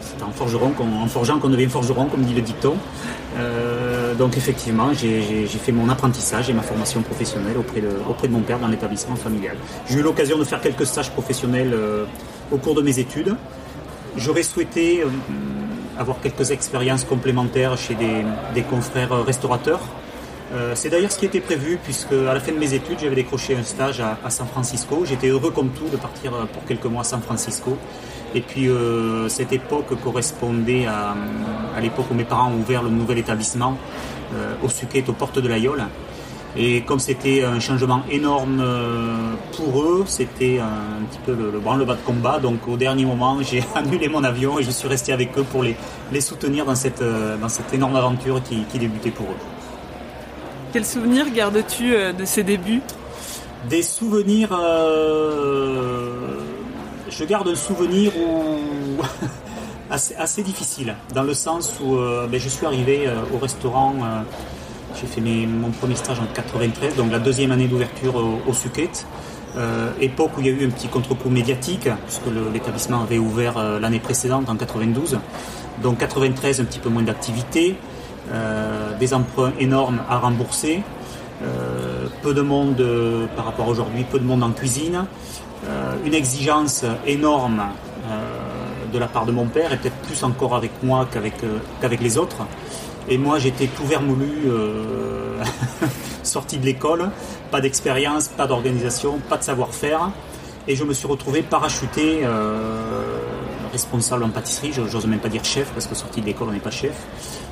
C'était 0.00 0.22
en 0.22 0.30
forgeron, 0.30 0.72
en 0.80 1.06
forgeant 1.06 1.38
qu'on 1.38 1.50
devient 1.50 1.68
forgeron, 1.68 2.06
comme 2.06 2.22
dit 2.22 2.34
le 2.34 2.40
dicton. 2.40 2.76
Euh, 3.36 4.14
donc 4.14 4.36
effectivement, 4.36 4.92
j'ai 4.92 5.46
fait 5.46 5.72
mon 5.72 5.88
apprentissage 5.88 6.48
et 6.50 6.52
ma 6.52 6.62
formation 6.62 7.02
professionnelle 7.02 7.56
auprès 7.58 7.80
de, 7.80 7.90
auprès 8.08 8.28
de 8.28 8.32
mon 8.32 8.40
père 8.40 8.58
dans 8.58 8.68
l'établissement 8.68 9.16
familial. 9.16 9.56
J'ai 9.88 9.98
eu 9.98 10.02
l'occasion 10.02 10.38
de 10.38 10.44
faire 10.44 10.60
quelques 10.60 10.86
stages 10.86 11.10
professionnels 11.10 11.72
euh, 11.74 12.04
au 12.50 12.58
cours 12.58 12.74
de 12.74 12.82
mes 12.82 12.98
études. 12.98 13.36
J'aurais 14.16 14.42
souhaité 14.42 15.02
euh, 15.02 15.06
avoir 15.98 16.20
quelques 16.20 16.50
expériences 16.50 17.04
complémentaires 17.04 17.76
chez 17.76 17.94
des, 17.94 18.62
confrères 18.62 19.24
restaurateurs. 19.24 19.80
C'est 20.74 20.88
d'ailleurs 20.88 21.12
ce 21.12 21.18
qui 21.18 21.26
était 21.26 21.40
prévu 21.40 21.78
puisque 21.82 22.12
à 22.12 22.32
la 22.32 22.40
fin 22.40 22.52
de 22.52 22.58
mes 22.58 22.72
études, 22.72 22.98
j'avais 23.00 23.16
décroché 23.16 23.54
un 23.54 23.62
stage 23.62 24.00
à, 24.00 24.30
San 24.30 24.46
Francisco. 24.46 25.04
J'étais 25.04 25.28
heureux 25.28 25.50
comme 25.50 25.70
tout 25.70 25.88
de 25.88 25.96
partir 25.98 26.32
pour 26.52 26.64
quelques 26.64 26.86
mois 26.86 27.02
à 27.02 27.04
San 27.04 27.20
Francisco 27.20 27.76
et 28.34 28.40
puis 28.40 28.68
euh, 28.68 29.28
cette 29.28 29.52
époque 29.52 29.86
correspondait 30.02 30.86
à, 30.86 31.14
l'époque 31.80 32.06
où 32.10 32.14
mes 32.14 32.24
parents 32.24 32.50
ont 32.50 32.58
ouvert 32.58 32.82
le 32.82 32.90
nouvel 32.90 33.18
établissement 33.18 33.76
euh, 34.34 34.54
au 34.62 34.68
Suquet, 34.68 35.04
aux 35.08 35.12
portes 35.12 35.38
de 35.38 35.48
l'Aïole. 35.48 35.84
Et 36.56 36.80
comme 36.80 36.98
c'était 36.98 37.44
un 37.44 37.60
changement 37.60 38.02
énorme 38.10 38.60
euh, 38.60 39.34
pour 39.56 39.80
eux, 39.82 40.04
c'était 40.06 40.58
un 40.58 41.04
petit 41.04 41.20
peu 41.24 41.34
le, 41.34 41.52
le 41.52 41.60
branle-bas 41.60 41.94
de 41.94 42.00
combat. 42.00 42.40
Donc 42.40 42.66
au 42.66 42.76
dernier 42.76 43.04
moment, 43.04 43.38
j'ai 43.42 43.62
annulé 43.74 44.08
mon 44.08 44.24
avion 44.24 44.58
et 44.58 44.62
je 44.62 44.70
suis 44.70 44.88
resté 44.88 45.12
avec 45.12 45.38
eux 45.38 45.44
pour 45.44 45.62
les, 45.62 45.76
soutenir 46.20 46.64
dans 46.66 46.74
cette, 46.74 47.02
énorme 47.72 47.96
aventure 47.96 48.42
qui 48.42 48.78
débutait 48.78 49.10
pour 49.10 49.26
eux. 49.26 49.57
Quels 50.72 50.86
souvenirs 50.86 51.30
gardes-tu 51.34 51.90
de 51.90 52.24
ces 52.24 52.42
débuts? 52.42 52.82
Des 53.68 53.82
souvenirs 53.82 54.50
je 57.18 57.24
garde 57.24 57.48
un 57.48 57.54
souvenir 57.54 58.12
assez, 59.90 60.42
difficile, 60.42 60.94
dans 61.14 61.24
le 61.24 61.34
sens 61.34 61.74
où 61.82 61.96
euh, 61.96 62.26
ben, 62.26 62.38
je 62.38 62.48
suis 62.48 62.64
arrivé 62.64 63.06
euh, 63.06 63.16
au 63.34 63.38
restaurant, 63.38 63.94
euh, 64.02 64.22
j'ai 65.00 65.06
fait 65.06 65.20
mon 65.20 65.70
premier 65.70 65.96
stage 65.96 66.20
en 66.20 66.26
93, 66.32 66.94
donc 66.96 67.10
la 67.10 67.18
deuxième 67.18 67.50
année 67.50 67.66
d'ouverture 67.66 68.14
au, 68.16 68.52
Suquet. 68.52 68.90
époque 70.00 70.30
où 70.36 70.40
il 70.40 70.46
y 70.46 70.50
a 70.50 70.52
eu 70.52 70.64
un 70.64 70.70
petit 70.70 70.88
contre-coup 70.88 71.30
médiatique, 71.30 71.88
puisque 72.06 72.26
l'établissement 72.52 73.02
avait 73.02 73.18
ouvert 73.18 73.80
l'année 73.80 74.00
précédente, 74.00 74.48
en 74.48 74.56
92. 74.56 75.18
Donc 75.82 75.98
93, 75.98 76.60
un 76.60 76.64
petit 76.64 76.80
peu 76.80 76.88
moins 76.88 77.02
d'activité, 77.02 77.76
des 78.98 79.14
emprunts 79.14 79.52
énormes 79.58 80.00
à 80.08 80.18
rembourser, 80.18 80.82
peu 82.22 82.34
de 82.34 82.42
monde 82.42 82.82
par 83.36 83.46
rapport 83.46 83.66
à 83.66 83.70
aujourd'hui, 83.70 84.04
peu 84.04 84.18
de 84.18 84.24
monde 84.24 84.42
en 84.42 84.50
cuisine. 84.50 85.06
Euh, 85.66 85.96
une 86.04 86.14
exigence 86.14 86.84
énorme 87.04 87.62
euh, 88.06 88.92
de 88.92 88.98
la 88.98 89.08
part 89.08 89.26
de 89.26 89.32
mon 89.32 89.46
père 89.46 89.72
et 89.72 89.76
peut-être 89.76 89.96
plus 89.96 90.22
encore 90.22 90.54
avec 90.54 90.70
moi 90.82 91.08
qu'avec 91.12 91.42
euh, 91.42 91.58
qu'avec 91.80 92.00
les 92.00 92.16
autres. 92.16 92.46
Et 93.08 93.18
moi, 93.18 93.38
j'étais 93.38 93.66
tout 93.66 93.86
vermoulu, 93.86 94.50
sorti 96.22 96.58
de 96.58 96.66
l'école, 96.66 97.10
pas 97.50 97.62
d'expérience, 97.62 98.28
pas 98.28 98.46
d'organisation, 98.46 99.18
pas 99.30 99.38
de 99.38 99.42
savoir-faire. 99.42 100.10
Et 100.66 100.76
je 100.76 100.84
me 100.84 100.92
suis 100.92 101.06
retrouvé 101.06 101.40
parachuté 101.40 102.26
responsable 103.72 104.24
en 104.24 104.28
pâtisserie, 104.28 104.74
j'ose 104.74 105.06
même 105.06 105.20
pas 105.20 105.30
dire 105.30 105.42
chef 105.42 105.70
parce 105.72 105.86
que 105.86 105.94
sorti 105.94 106.20
de 106.20 106.26
l'école 106.26 106.48
on 106.50 106.52
n'est 106.52 106.58
pas 106.58 106.70
chef. 106.70 106.92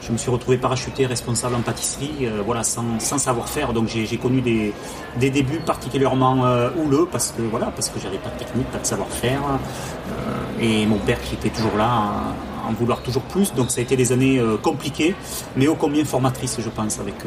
Je 0.06 0.12
me 0.12 0.18
suis 0.18 0.30
retrouvé 0.30 0.56
parachuté 0.56 1.04
responsable 1.04 1.56
en 1.56 1.62
pâtisserie, 1.62 2.12
euh, 2.22 2.40
voilà, 2.44 2.62
sans, 2.62 3.00
savoir-faire. 3.00 3.72
Donc 3.72 3.88
j'ai 3.88 4.16
connu 4.18 4.40
des, 4.40 4.72
débuts 5.18 5.58
particulièrement 5.58 6.46
euh, 6.46 6.70
houleux 6.76 7.08
parce 7.10 7.32
que 7.32 7.42
voilà, 7.42 7.66
parce 7.74 7.88
que 7.88 7.98
j'avais 7.98 8.18
pas 8.18 8.30
de 8.30 8.38
technique, 8.38 8.70
pas 8.70 8.78
de 8.78 8.86
savoir-faire, 8.86 9.40
euh, 9.42 10.60
et 10.60 10.86
mon 10.86 10.98
père 10.98 11.20
qui 11.20 11.34
était 11.34 11.48
toujours 11.48 11.76
là 11.76 12.12
en 12.68 12.72
vouloir 12.72 13.02
toujours 13.02 13.22
plus. 13.22 13.52
Donc 13.54 13.72
ça 13.72 13.80
a 13.80 13.82
été 13.82 13.96
des 13.96 14.12
années 14.12 14.40
compliquées, 14.62 15.16
mais 15.56 15.66
ô 15.66 15.74
combien 15.74 16.04
formatrices, 16.04 16.60
je 16.60 16.68
pense, 16.68 17.00
avec 17.00 17.24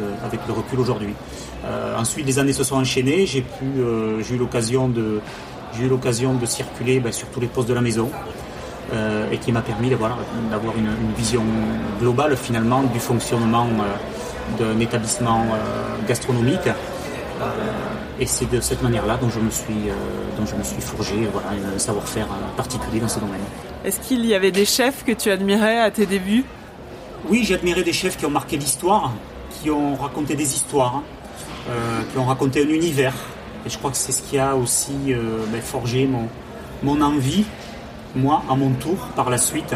le 0.48 0.54
recul 0.54 0.80
aujourd'hui. 0.80 1.14
ensuite, 1.98 2.26
les 2.26 2.40
années 2.40 2.54
se 2.54 2.64
sont 2.64 2.76
enchaînées. 2.76 3.26
J'ai 3.26 3.42
pu, 3.42 3.66
j'ai 4.22 4.36
eu 4.36 4.38
l'occasion 4.38 4.88
de 4.88 5.22
j'ai 5.78 5.86
eu 5.86 5.90
l'occasion 5.90 6.34
de 6.34 6.46
circuler 6.46 7.00
ben, 7.00 7.12
sur 7.12 7.28
tous 7.28 7.40
les 7.40 7.48
postes 7.48 7.70
de 7.70 7.74
la 7.74 7.82
maison. 7.82 8.10
Euh, 8.92 9.30
et 9.32 9.38
qui 9.38 9.52
m'a 9.52 9.62
permis 9.62 9.90
d'avoir, 9.90 10.18
une, 10.76 11.14
vision 11.16 11.44
globale 12.00 12.36
finalement 12.36 12.82
du 12.82 13.00
fonctionnement 13.00 13.68
euh, 13.68 14.58
d'un 14.58 14.80
établissement 14.80 15.44
euh, 15.44 16.08
gastronomique. 16.08 16.68
et 18.20 18.26
c'est 18.26 18.50
de 18.50 18.60
cette 18.60 18.82
manière-là 18.82 19.18
dont 19.22 19.30
je 19.30 19.40
me 19.40 19.52
suis, 19.52 19.92
dont 20.38 20.46
je 20.46 20.56
me 20.56 20.64
suis 20.64 20.82
forgé 20.82 21.30
voilà, 21.32 21.50
un 21.76 21.78
savoir-faire 21.78 22.28
particulier 22.58 23.00
dans 23.00 23.08
ce 23.08 23.20
domaine. 23.20 23.46
Est-ce 23.86 24.00
qu'il 24.00 24.26
y 24.26 24.34
avait 24.34 24.52
des 24.52 24.66
chefs 24.66 25.06
que 25.06 25.12
tu 25.12 25.30
admirais 25.30 25.80
à 25.80 25.92
tes 25.92 26.06
débuts? 26.06 26.44
Oui, 27.30 27.44
j'ai 27.44 27.56
admiré 27.56 27.84
des 27.84 27.94
chefs 27.94 28.18
qui 28.18 28.26
ont 28.26 28.32
marqué 28.32 28.58
l'histoire, 28.58 29.14
qui 29.52 29.70
ont 29.70 29.96
raconté 29.96 30.36
des 30.36 30.56
histoires, 30.56 31.02
qui 32.12 32.18
ont 32.18 32.26
raconté 32.26 32.64
un 32.64 32.70
univers. 32.70 33.14
Et 33.66 33.70
je 33.70 33.78
crois 33.78 33.92
que 33.92 33.98
c'est 33.98 34.12
ce 34.12 34.24
qui 34.24 34.38
a 34.38 34.56
aussi 34.56 35.14
ben, 35.52 35.62
forgé 35.62 36.08
mon, 36.08 36.28
mon 36.84 37.00
envie 37.02 37.46
moi, 38.16 38.44
à 38.50 38.56
mon 38.56 38.72
tour, 38.72 38.98
par 39.16 39.30
la 39.30 39.38
suite, 39.38 39.76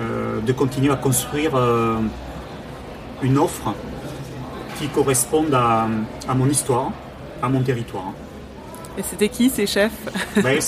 euh, 0.00 0.40
de 0.40 0.52
continuer 0.52 0.90
à 0.90 0.96
construire 0.96 1.52
euh, 1.54 1.98
une 3.22 3.38
offre 3.38 3.74
qui 4.78 4.88
corresponde 4.88 5.54
à, 5.54 5.86
mon 6.34 6.48
histoire, 6.48 6.90
à 7.42 7.48
mon 7.48 7.60
territoire. 7.60 8.12
Et 8.98 9.02
c'était 9.02 9.28
qui 9.28 9.48
ces 9.48 9.66
chefs 9.66 9.92
ben, 10.42 10.58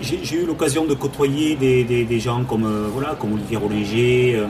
J'ai 0.00 0.36
eu 0.36 0.46
l'occasion 0.46 0.84
de 0.84 0.94
côtoyer 0.94 1.54
des, 1.56 2.20
gens 2.20 2.44
comme, 2.44 2.64
euh, 2.64 2.88
voilà, 2.92 3.14
comme 3.18 3.34
Olivier 3.34 3.56
Rollinger, 3.56 4.46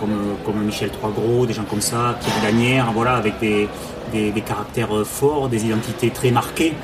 comme, 0.00 0.36
comme 0.44 0.64
Michel 0.64 0.90
Troisgros, 0.90 1.46
des 1.46 1.54
gens 1.54 1.64
comme 1.64 1.80
ça, 1.80 2.18
Pierre 2.20 2.42
Gagnère, 2.42 2.92
voilà, 2.92 3.16
avec 3.16 3.38
des, 3.38 3.68
des, 4.12 4.40
caractères 4.40 5.06
forts, 5.06 5.48
des 5.48 5.64
identités 5.64 6.10
très 6.10 6.30
marquées 6.30 6.74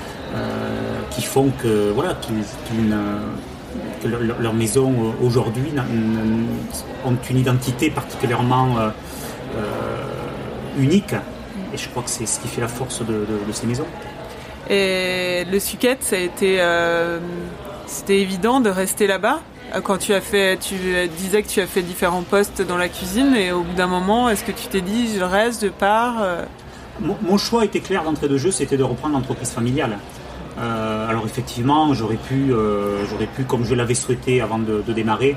qui 1.10 1.22
font 1.22 1.50
que, 1.62 1.90
voilà, 1.90 2.16
leur, 4.04 4.54
maison 4.54 4.92
euh, 4.92 5.24
aujourd'hui 5.24 5.72
ont 7.04 7.16
une 7.28 7.38
identité 7.38 7.90
particulièrement 7.90 8.78
euh, 8.78 8.88
euh, 9.56 10.78
unique. 10.78 11.14
Et 11.72 11.76
je 11.76 11.88
crois 11.88 12.02
que 12.02 12.10
c'est 12.10 12.26
ce 12.26 12.40
qui 12.40 12.48
fait 12.48 12.60
la 12.60 12.68
force 12.68 13.02
de, 13.04 13.26
ces 13.52 13.66
maisons. 13.66 13.86
Et 14.68 15.44
le 15.50 15.58
Suquet, 15.58 15.98
ça 16.00 16.16
a 16.16 16.18
été, 16.18 16.60
c'était 17.86 18.18
évident 18.20 18.60
de 18.60 18.70
rester 18.70 19.06
là-bas 19.06 19.40
quand 19.84 19.98
tu 19.98 20.12
as 20.14 20.20
fait, 20.20 20.56
tu 20.56 20.74
disais 21.16 21.44
que 21.44 21.48
tu 21.48 21.60
as 21.60 21.66
fait 21.66 21.82
différents 21.82 22.22
postes 22.22 22.60
dans 22.60 22.76
la 22.76 22.88
cuisine 22.88 23.36
et 23.36 23.52
au 23.52 23.62
bout 23.62 23.74
d'un 23.74 23.86
moment, 23.86 24.28
est-ce 24.28 24.42
que 24.42 24.50
tu 24.50 24.66
t'es 24.66 24.80
dit 24.80 25.16
je 25.16 25.22
reste, 25.22 25.64
je 25.64 25.68
pars 25.68 26.24
mon, 27.00 27.16
mon, 27.22 27.38
choix 27.38 27.64
était 27.64 27.78
clair 27.78 28.02
d'entrée 28.02 28.28
de 28.28 28.36
jeu, 28.36 28.50
c'était 28.50 28.76
de 28.76 28.82
reprendre 28.82 29.14
l'entreprise 29.14 29.50
familiale. 29.50 29.96
Euh, 30.60 31.08
alors 31.08 31.24
effectivement, 31.24 31.94
j'aurais 31.94 32.16
pu, 32.16 32.52
euh, 32.52 33.06
j'aurais 33.10 33.26
pu, 33.26 33.44
comme 33.44 33.64
je 33.64 33.74
l'avais 33.74 33.94
souhaité 33.94 34.40
avant 34.40 34.58
de, 34.58 34.82
démarrer, 34.92 35.36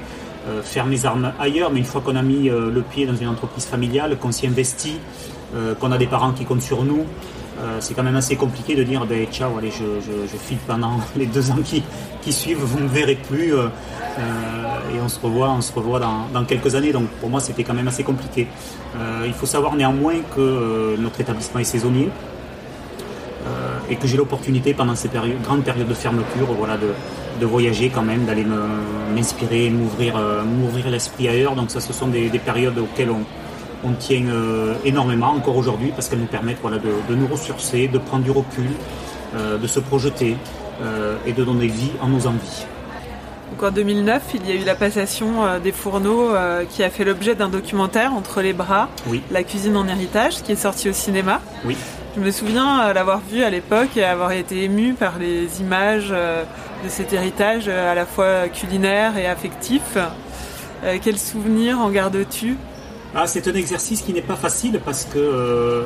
faire 0.63 0.85
mes 0.85 1.05
armes 1.05 1.31
ailleurs, 1.39 1.71
mais 1.71 1.79
une 1.79 1.85
fois 1.85 2.01
qu'on 2.01 2.17
a 2.17 2.21
mis 2.21 2.49
le 2.49 2.81
pied 2.81 3.05
dans 3.05 3.15
une 3.15 3.29
entreprise 3.29 3.63
familiale, 3.63 4.17
qu'on 4.17 4.33
s'y 4.33 4.45
investit, 4.45 4.99
qu'on 5.79 5.89
a 5.93 5.97
des 5.97 6.07
parents 6.07 6.33
qui 6.33 6.43
comptent 6.43 6.61
sur 6.61 6.83
nous, 6.83 7.05
c'est 7.79 7.93
quand 7.93 8.03
même 8.03 8.17
assez 8.17 8.35
compliqué 8.35 8.75
de 8.75 8.83
dire 8.83 9.05
ben, 9.05 9.25
ciao, 9.27 9.57
allez, 9.57 9.71
je, 9.71 10.37
file 10.37 10.57
pendant 10.67 10.99
les 11.15 11.27
deux 11.27 11.49
ans 11.49 11.59
qui, 11.63 12.33
suivent, 12.33 12.57
vous 12.57 12.79
ne 12.79 12.83
me 12.83 12.89
verrez 12.89 13.15
plus 13.15 13.53
et 13.53 14.99
on 15.01 15.07
se 15.07 15.17
revoit, 15.21 15.49
on 15.49 15.61
se 15.61 15.71
revoit 15.71 16.01
dans 16.01 16.43
quelques 16.43 16.75
années. 16.75 16.91
Donc 16.91 17.07
pour 17.21 17.29
moi, 17.29 17.39
c'était 17.39 17.63
quand 17.63 17.73
même 17.73 17.87
assez 17.87 18.03
compliqué. 18.03 18.47
il 19.25 19.33
faut 19.33 19.45
savoir 19.45 19.75
néanmoins 19.75 20.15
que 20.35 20.97
notre 20.99 21.21
établissement 21.21 21.61
est 21.61 21.63
saisonnier 21.63 22.09
et 23.89 23.95
que 23.95 24.07
j'ai 24.07 24.17
l'opportunité 24.17 24.73
pendant 24.73 24.95
ces 24.95 25.09
périodes, 25.09 25.41
grandes 25.41 25.63
périodes 25.63 25.87
de 25.87 25.93
fermeture 25.93 26.47
voilà, 26.57 26.77
de, 26.77 26.87
de 27.39 27.45
voyager 27.45 27.89
quand 27.89 28.03
même, 28.03 28.25
d'aller 28.25 28.45
m'inspirer, 29.13 29.69
m'ouvrir, 29.69 30.17
euh, 30.17 30.43
m'ouvrir 30.43 30.89
l'esprit 30.89 31.27
ailleurs. 31.27 31.55
Donc 31.55 31.71
ça, 31.71 31.79
ce 31.79 31.93
sont 31.93 32.07
des, 32.07 32.29
périodes 32.39 32.77
auxquelles 32.77 33.09
on, 33.09 33.23
on 33.87 33.93
tient 33.93 34.25
euh, 34.27 34.75
énormément 34.85 35.31
encore 35.31 35.57
aujourd'hui 35.57 35.91
parce 35.95 36.09
qu'elles 36.09 36.19
nous 36.19 36.25
permettent 36.25 36.61
voilà, 36.61 36.77
de, 36.77 36.89
de, 37.07 37.15
nous 37.15 37.27
ressourcer, 37.27 37.87
de 37.87 37.97
prendre 37.97 38.23
du 38.23 38.31
recul, 38.31 38.69
euh, 39.35 39.57
de 39.57 39.67
se 39.67 39.79
projeter 39.79 40.37
et 41.25 41.31
de 41.31 41.43
donner 41.45 41.67
vie 41.67 41.91
à 42.01 42.07
nos 42.07 42.27
envies. 42.27 42.65
Donc 43.51 43.63
en 43.63 43.71
2009, 43.71 44.21
il 44.33 44.49
y 44.49 44.51
a 44.51 44.55
eu 44.55 44.65
la 44.65 44.75
passation 44.75 45.59
des 45.63 45.71
fourneaux 45.71 46.31
qui 46.71 46.83
a 46.83 46.89
fait 46.89 47.05
l'objet 47.05 47.35
d'un 47.35 47.47
documentaire 47.47 48.13
entre 48.13 48.41
les 48.41 48.51
bras, 48.51 48.89
oui. 49.07 49.21
la 49.31 49.43
cuisine 49.43 49.77
en 49.77 49.87
héritage, 49.87 50.41
qui 50.41 50.51
est 50.51 50.57
sorti 50.57 50.89
au 50.89 50.93
cinéma. 50.93 51.39
Oui. 51.63 51.77
Je 52.15 52.21
me 52.21 52.29
souviens 52.29 52.93
l'avoir 52.93 53.21
vu 53.21 53.43
à 53.43 53.49
l'époque 53.49 53.97
et 53.97 54.03
avoir 54.03 54.31
été 54.33 54.63
ému 54.63 54.93
par 54.93 55.17
les 55.17 55.61
images 55.61 56.13
de 56.83 56.89
cet 56.89 57.13
héritage 57.13 57.65
euh, 57.67 57.91
à 57.91 57.95
la 57.95 58.05
fois 58.05 58.49
culinaire 58.49 59.17
et 59.17 59.25
affectif. 59.25 59.97
Euh, 60.83 60.97
quel 61.01 61.17
souvenir 61.17 61.79
en 61.79 61.89
gardes-tu? 61.89 62.57
Ah, 63.15 63.25
C'est 63.25 63.47
un 63.47 63.53
exercice 63.53 64.01
qui 64.01 64.13
n'est 64.13 64.21
pas 64.21 64.35
facile 64.35 64.79
parce 64.83 65.05
que 65.05 65.17
euh, 65.17 65.83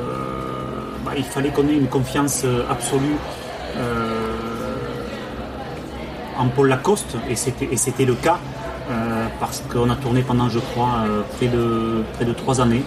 bah, 1.04 1.12
il 1.16 1.24
fallait 1.24 1.50
qu'on 1.50 1.68
ait 1.68 1.76
une 1.76 1.88
confiance 1.88 2.44
absolue 2.68 3.16
en 6.36 6.48
Paul 6.48 6.68
Lacoste 6.68 7.16
et 7.30 7.36
c'était 7.36 8.04
le 8.04 8.14
cas 8.14 8.38
parce 9.38 9.62
qu'on 9.70 9.88
a 9.88 9.94
tourné 9.94 10.22
pendant 10.22 10.48
je 10.48 10.58
crois 10.58 11.04
près 11.36 11.46
de 11.46 12.02
près 12.14 12.24
de 12.24 12.32
trois 12.32 12.60
années 12.60 12.82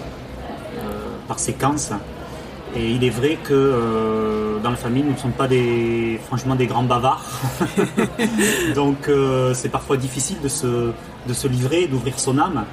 par 1.28 1.38
séquence 1.38 1.92
et 2.74 2.90
il 2.90 3.04
est 3.04 3.10
vrai 3.10 3.36
que 3.42 3.52
euh, 3.52 4.58
dans 4.62 4.70
la 4.70 4.76
famille, 4.76 5.02
nous 5.02 5.12
ne 5.12 5.16
sommes 5.16 5.32
pas 5.32 5.48
des, 5.48 6.18
franchement 6.26 6.54
des 6.54 6.66
grands 6.66 6.84
bavards. 6.84 7.24
Donc 8.74 9.08
euh, 9.08 9.52
c'est 9.54 9.68
parfois 9.68 9.96
difficile 9.96 10.40
de 10.42 10.48
se, 10.48 10.92
de 11.26 11.32
se 11.32 11.48
livrer, 11.48 11.86
d'ouvrir 11.86 12.18
son 12.18 12.38
âme. 12.38 12.64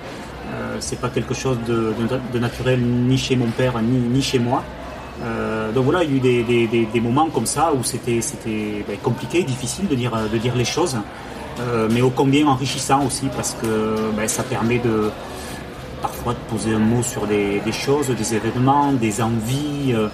Euh, 0.53 0.77
c'est 0.79 0.99
pas 0.99 1.09
quelque 1.09 1.33
chose 1.33 1.57
de, 1.67 1.93
de, 2.33 2.39
naturel 2.39 2.81
ni 2.81 3.17
chez 3.17 3.35
mon 3.35 3.49
père 3.49 3.81
ni, 3.81 3.97
ni 3.97 4.21
chez 4.21 4.39
moi. 4.39 4.63
Euh, 5.21 5.71
donc 5.73 5.83
voilà, 5.83 6.03
il 6.03 6.11
y 6.11 6.13
a 6.13 6.17
eu 6.17 6.43
des, 6.43 6.67
des, 6.67 6.85
des, 6.85 7.01
moments 7.01 7.29
comme 7.29 7.45
ça 7.45 7.73
où 7.73 7.83
c'était 7.83 8.21
c'était 8.21 8.85
ben, 8.87 8.97
compliqué, 9.03 9.43
difficile 9.43 9.87
de 9.87 9.95
dire, 9.95 10.13
de 10.31 10.37
dire 10.37 10.55
les 10.55 10.65
choses, 10.65 10.97
mais 11.91 12.01
ô 12.01 12.09
combien 12.09 12.47
enrichissant 12.47 13.05
aussi 13.05 13.27
parce 13.35 13.53
que 13.61 13.67
ben, 14.15 14.29
ça 14.29 14.43
permet 14.43 14.79
de, 14.79 15.11
parfois 16.01 16.33
de 16.33 16.39
poser 16.49 16.73
un 16.73 16.79
mot 16.79 17.03
sur 17.03 17.27
des, 17.27 17.61
choses, 17.71 18.09
des 18.09 18.35
événements, 18.35 18.91
des 18.93 19.21
envies. 19.21 19.93
Euh, 19.93 20.07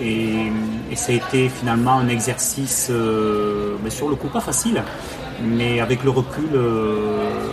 et, 0.00 0.96
ça 0.96 1.12
a 1.12 1.14
été 1.14 1.48
finalement 1.48 1.98
un 1.98 2.08
exercice, 2.08 2.88
euh, 2.90 3.76
ben, 3.82 3.90
sur 3.90 4.08
le 4.08 4.14
coup, 4.14 4.28
pas 4.28 4.40
facile, 4.40 4.82
mais 5.42 5.80
avec 5.80 6.04
le 6.04 6.10
recul, 6.10 6.50
euh, 6.54 7.48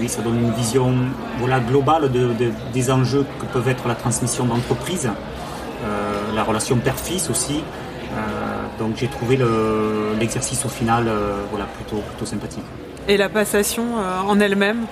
oui, 0.00 0.08
ça 0.08 0.22
donne 0.22 0.38
une 0.38 0.52
vision 0.52 0.94
globale 1.68 2.10
des 2.72 2.90
enjeux 2.90 3.26
que 3.38 3.46
peuvent 3.46 3.68
être 3.68 3.86
la 3.86 3.94
transmission 3.94 4.46
d'entreprise, 4.46 5.08
la 6.34 6.42
relation 6.42 6.76
père-fils 6.78 7.30
aussi. 7.30 7.62
donc 8.78 8.96
j'ai 8.96 9.08
trouvé 9.08 9.38
l'exercice 10.18 10.64
au 10.64 10.68
final 10.68 11.08
plutôt 11.76 12.24
sympathique. 12.24 12.64
Et 13.06 13.16
la 13.16 13.28
passation 13.28 13.84
en 14.26 14.40
elle-même? 14.40 14.86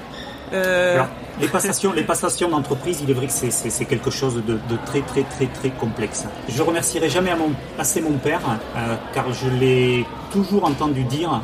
Les 0.53 1.49
passations, 1.49 1.93
les 1.93 2.03
passations 2.03 2.49
d'entreprise, 2.49 3.01
il 3.03 3.11
est 3.11 3.15
vrai 3.15 3.27
que 3.27 3.33
c'est 3.33 3.85
quelque 3.85 4.11
chose 4.11 4.43
de, 4.47 4.59
très 4.87 5.01
très 5.01 5.23
très 5.23 5.47
très 5.47 5.71
complexe. 5.71 6.25
Je 6.49 6.63
remercierai 6.63 7.09
jamais 7.09 7.33
assez 7.79 8.01
mon 8.01 8.19
père, 8.19 8.41
euh, 8.77 8.95
car 9.15 9.33
je 9.33 9.49
l'ai 9.49 10.07
toujours 10.31 10.65
entendu 10.65 11.05
dire 11.05 11.41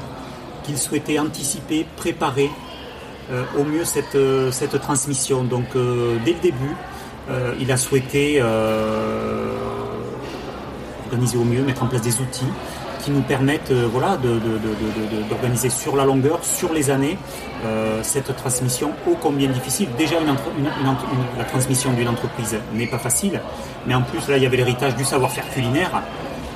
qu'il 0.65 0.79
souhaitait 0.79 1.19
anticiper, 1.19 1.87
préparer 1.97 2.51
euh, 3.31 3.45
au 3.59 3.65
mieux 3.65 3.85
cette, 3.85 4.15
euh, 4.15 4.51
cette 4.51 4.81
transmission. 4.81 5.45
Donc 5.45 5.73
dès 6.25 6.33
le 6.33 6.41
début, 6.41 6.77
il 7.61 7.71
a 7.71 7.77
souhaité 7.77 8.43
organiser 11.07 11.37
au 11.39 11.45
mieux, 11.45 11.63
mettre 11.63 11.83
en 11.83 11.87
place 11.87 12.03
des 12.03 12.21
outils 12.21 12.53
qui 12.99 13.11
nous 13.11 13.23
permettent 13.23 13.71
euh, 13.71 13.89
voilà, 13.91 14.19
d'organiser 15.29 15.71
sur 15.71 15.97
la 15.97 16.05
longueur, 16.05 16.41
sur 16.43 16.73
les 16.73 16.91
années, 16.91 17.19
euh, 17.65 18.01
cette 18.03 18.35
transmission 18.37 18.93
ô 19.07 19.17
combien 19.21 19.49
difficile. 19.49 19.89
Déjà, 19.97 20.17
la 21.37 21.45
transmission 21.45 21.93
d'une 21.93 22.09
entreprise 22.09 22.57
n'est 22.75 22.87
pas 22.87 22.99
facile, 22.99 23.41
mais 23.87 23.95
en 23.95 24.03
plus, 24.03 24.29
là, 24.29 24.37
il 24.37 24.43
y 24.43 24.47
avait 24.47 24.57
l'héritage 24.57 24.97
du 24.97 25.05
savoir-faire 25.05 25.49
culinaire, 25.51 26.03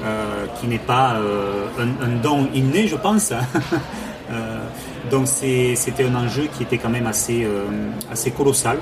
euh, 0.04 0.46
qui 0.60 0.66
n'est 0.66 0.78
pas 0.78 1.16
un, 1.78 2.22
don 2.22 2.48
inné, 2.54 2.86
je 2.86 2.96
pense. 2.96 3.32
donc, 5.10 5.26
c'était 5.26 6.04
un 6.04 6.14
enjeu 6.14 6.48
qui 6.56 6.62
était 6.64 6.78
quand 6.78 6.90
même 6.90 7.06
assez, 7.06 7.46
colossal. 8.36 8.78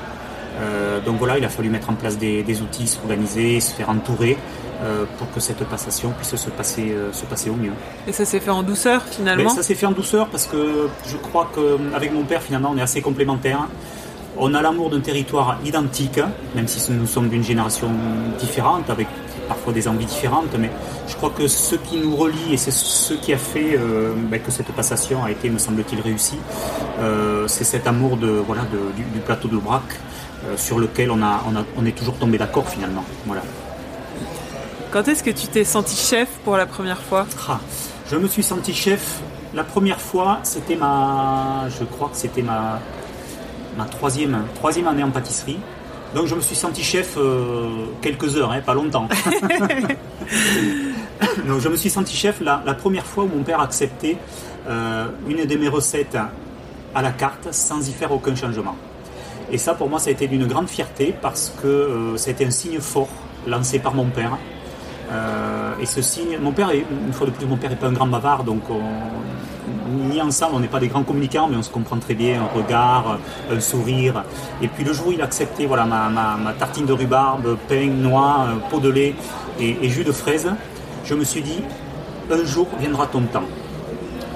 donc 1.04 1.18
voilà, 1.18 1.38
il 1.38 1.44
a 1.44 1.48
fallu 1.48 1.68
mettre 1.68 1.90
en 1.90 1.94
place 1.94 2.16
des 2.18 2.62
outils, 2.62 2.86
s'organiser, 2.86 3.60
se 3.60 3.74
faire 3.74 3.90
entourer. 3.90 4.36
Euh, 4.82 5.04
pour 5.18 5.30
que 5.30 5.40
cette 5.40 5.62
passation 5.64 6.10
puisse 6.12 6.34
se 6.36 6.48
passer, 6.48 6.92
euh, 6.92 7.12
se 7.12 7.26
passer 7.26 7.50
au 7.50 7.54
mieux. 7.54 7.72
Et 8.08 8.12
ça 8.12 8.24
s'est 8.24 8.40
fait 8.40 8.50
en 8.50 8.62
douceur 8.62 9.02
finalement 9.02 9.50
Ça 9.50 9.62
s'est 9.62 9.74
fait 9.74 9.84
en 9.84 9.92
douceur 9.92 10.28
parce 10.28 10.46
que 10.46 10.88
je 11.06 11.18
crois 11.18 11.50
qu'avec 11.54 12.14
mon 12.14 12.24
père 12.24 12.40
finalement 12.40 12.70
on 12.72 12.78
est 12.78 12.82
assez 12.82 13.02
complémentaires. 13.02 13.68
On 14.38 14.54
a 14.54 14.62
l'amour 14.62 14.88
d'un 14.88 15.00
territoire 15.00 15.58
identique, 15.66 16.18
même 16.54 16.66
si 16.66 16.90
nous 16.92 17.06
sommes 17.06 17.28
d'une 17.28 17.44
génération 17.44 17.90
différente, 18.38 18.88
avec 18.88 19.06
parfois 19.48 19.74
des 19.74 19.86
envies 19.86 20.06
différentes, 20.06 20.56
mais 20.58 20.70
je 21.08 21.14
crois 21.14 21.28
que 21.28 21.46
ce 21.46 21.74
qui 21.74 21.98
nous 21.98 22.16
relie 22.16 22.54
et 22.54 22.56
c'est 22.56 22.70
ce 22.70 23.12
qui 23.12 23.34
a 23.34 23.38
fait 23.38 23.76
euh, 23.76 24.14
ben, 24.30 24.40
que 24.40 24.50
cette 24.50 24.72
passation 24.72 25.22
a 25.24 25.30
été, 25.30 25.50
me 25.50 25.58
semble-t-il, 25.58 26.00
réussie, 26.00 26.38
c'est 27.48 27.64
cet 27.64 27.86
amour 27.86 28.16
de, 28.16 28.28
voilà, 28.28 28.62
du, 28.62 29.20
plateau 29.20 29.48
de 29.48 29.58
Brac 29.58 29.82
sur 30.56 30.78
lequel 30.78 31.10
on, 31.10 31.20
a, 31.22 31.44
on, 31.50 31.56
a, 31.56 31.64
on 31.76 31.84
est 31.84 31.94
toujours 31.94 32.16
tombé 32.16 32.38
d'accord 32.38 32.66
finalement. 32.66 33.04
Voilà. 33.26 33.42
Quand 34.92 35.06
est-ce 35.06 35.22
que 35.22 35.30
tu 35.30 35.46
t'es 35.46 35.64
senti 35.64 35.96
chef 35.96 36.28
pour 36.44 36.56
la 36.56 36.66
première 36.66 37.00
fois 37.00 37.26
ah, 37.48 37.60
Je 38.10 38.16
me 38.16 38.26
suis 38.26 38.42
senti 38.42 38.74
chef 38.74 39.20
la 39.52 39.64
première 39.64 40.00
fois, 40.00 40.38
c'était 40.44 40.76
ma. 40.76 41.66
Je 41.78 41.84
crois 41.84 42.08
que 42.08 42.16
c'était 42.16 42.42
ma, 42.42 42.78
ma 43.76 43.84
troisième, 43.84 44.44
troisième 44.54 44.86
année 44.86 45.02
en 45.02 45.10
pâtisserie. 45.10 45.58
Donc 46.14 46.26
je 46.26 46.36
me 46.36 46.40
suis 46.40 46.56
senti 46.56 46.82
chef 46.82 47.16
euh, 47.16 47.86
quelques 48.00 48.36
heures, 48.36 48.52
hein, 48.52 48.60
pas 48.64 48.74
longtemps. 48.74 49.08
Donc 51.46 51.60
je 51.60 51.68
me 51.68 51.76
suis 51.76 51.90
senti 51.90 52.16
chef 52.16 52.40
la, 52.40 52.58
première 52.74 53.06
fois 53.06 53.24
où 53.24 53.28
mon 53.28 53.42
père 53.42 53.60
acceptait 53.60 54.16
euh, 54.68 55.08
une 55.28 55.44
de 55.44 55.56
mes 55.56 55.68
recettes 55.68 56.16
à 56.94 57.02
la 57.02 57.10
carte 57.12 57.52
sans 57.52 57.86
y 57.88 57.92
faire 57.92 58.12
aucun 58.12 58.34
changement. 58.34 58.76
Et 59.52 59.58
ça 59.58 59.74
pour 59.74 59.88
moi 59.88 60.00
ça 60.00 60.10
a 60.10 60.12
été 60.12 60.28
d'une 60.28 60.46
grande 60.46 60.68
fierté 60.68 61.14
parce 61.20 61.52
que 61.62 61.68
euh, 61.68 62.16
c'était 62.16 62.46
un 62.46 62.50
signe 62.50 62.80
fort 62.80 63.08
lancé 63.46 63.78
par 63.78 63.94
mon 63.94 64.06
père 64.06 64.34
euh, 64.34 64.59
et 65.80 65.86
ce 65.86 66.02
signe, 66.02 66.38
mon 66.40 66.52
père, 66.52 66.70
est, 66.70 66.84
une 67.06 67.12
fois 67.12 67.26
de 67.26 67.32
plus, 67.32 67.46
mon 67.46 67.56
père 67.56 67.70
n'est 67.70 67.76
pas 67.76 67.88
un 67.88 67.92
grand 67.92 68.06
bavard, 68.06 68.44
donc 68.44 68.62
ni 69.90 70.20
ensemble, 70.20 70.56
on 70.56 70.60
n'est 70.60 70.68
pas 70.68 70.80
des 70.80 70.88
grands 70.88 71.02
communicants, 71.02 71.48
mais 71.48 71.56
on 71.56 71.62
se 71.62 71.70
comprend 71.70 71.96
très 71.98 72.14
bien, 72.14 72.42
un 72.42 72.56
regard, 72.56 73.18
un 73.50 73.60
sourire. 73.60 74.24
Et 74.62 74.68
puis 74.68 74.84
le 74.84 74.92
jour 74.92 75.08
où 75.08 75.12
il 75.12 75.22
acceptait 75.22 75.66
voilà, 75.66 75.84
ma, 75.84 76.52
tartine 76.58 76.86
de 76.86 76.92
rhubarbe, 76.92 77.56
pain, 77.68 77.86
noix, 77.86 78.46
peau 78.70 78.78
de 78.78 78.88
lait 78.88 79.14
et, 79.58 79.88
jus 79.88 80.04
de 80.04 80.12
fraise, 80.12 80.52
je 81.04 81.14
me 81.14 81.24
suis 81.24 81.42
dit, 81.42 81.62
un 82.30 82.44
jour 82.44 82.66
viendra 82.78 83.06
ton 83.06 83.22
temps. 83.22 83.44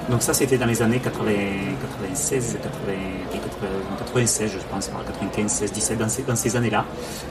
Donc 0.09 0.21
ça, 0.21 0.33
c'était 0.33 0.57
dans 0.57 0.67
les 0.67 0.81
années 0.81 0.99
96, 0.99 2.57
96, 4.15 4.51
je 4.53 4.57
pense, 4.73 4.87
95, 4.87 5.51
16, 5.51 5.71
17, 5.73 5.97
dans 5.97 6.07
ces, 6.09 6.23
dans 6.23 6.35
ces 6.35 6.55
années-là. 6.55 6.85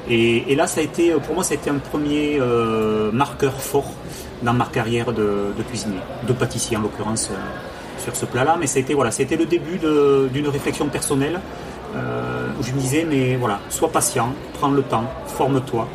Et, 0.08 0.54
là, 0.54 0.66
ça 0.66 0.80
a 0.80 0.84
été, 0.84 1.12
pour 1.12 1.34
moi, 1.34 1.42
ça 1.42 1.52
a 1.52 1.56
été 1.56 1.70
un 1.70 1.78
premier 1.78 2.38
euh, 2.38 3.10
marqueur 3.10 3.54
fort 3.54 3.90
dans 4.42 4.52
ma 4.52 4.66
carrière 4.66 5.12
de, 5.12 5.54
cuisinier, 5.68 6.00
de 6.26 6.32
pâtissier 6.34 6.76
en 6.76 6.82
l'occurrence, 6.82 7.30
euh, 7.30 7.36
sur 8.02 8.14
ce 8.14 8.26
plat-là. 8.26 8.56
Mais 8.60 8.66
ça 8.66 8.78
a 8.78 8.80
été, 8.80 8.92
voilà, 8.92 9.10
c'était 9.10 9.36
le 9.36 9.46
début 9.46 9.78
d'une 9.78 10.48
réflexion 10.48 10.86
personnelle 10.88 11.40
euh, 11.96 12.48
où 12.60 12.62
je 12.62 12.72
me 12.72 12.78
disais, 12.78 13.06
mais 13.08 13.36
voilà, 13.36 13.60
sois 13.70 13.90
patient, 13.90 14.34
prends 14.54 14.70
le 14.70 14.82
temps, 14.82 15.10
forme-toi, 15.26 15.88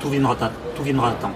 tout 0.00 0.08
viendra, 0.08 0.36
tout 0.76 0.82
viendra 0.84 1.08
à 1.08 1.12
temps. 1.12 1.32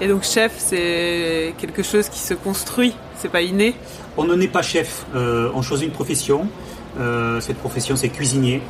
Et 0.00 0.06
donc 0.06 0.22
chef, 0.22 0.52
c'est 0.58 1.54
quelque 1.58 1.82
chose 1.82 2.08
qui 2.08 2.20
se 2.20 2.34
construit, 2.34 2.94
c'est 3.16 3.30
pas 3.30 3.42
inné? 3.42 3.74
On 4.16 4.22
ne 4.22 4.36
naît 4.36 4.46
pas 4.46 4.62
chef, 4.62 5.06
on 5.12 5.60
choisit 5.60 5.88
une 5.88 5.92
profession. 5.92 6.46
Cette 7.40 7.58
profession, 7.58 7.96
c'est 7.96 8.08
cuisinier. 8.08 8.62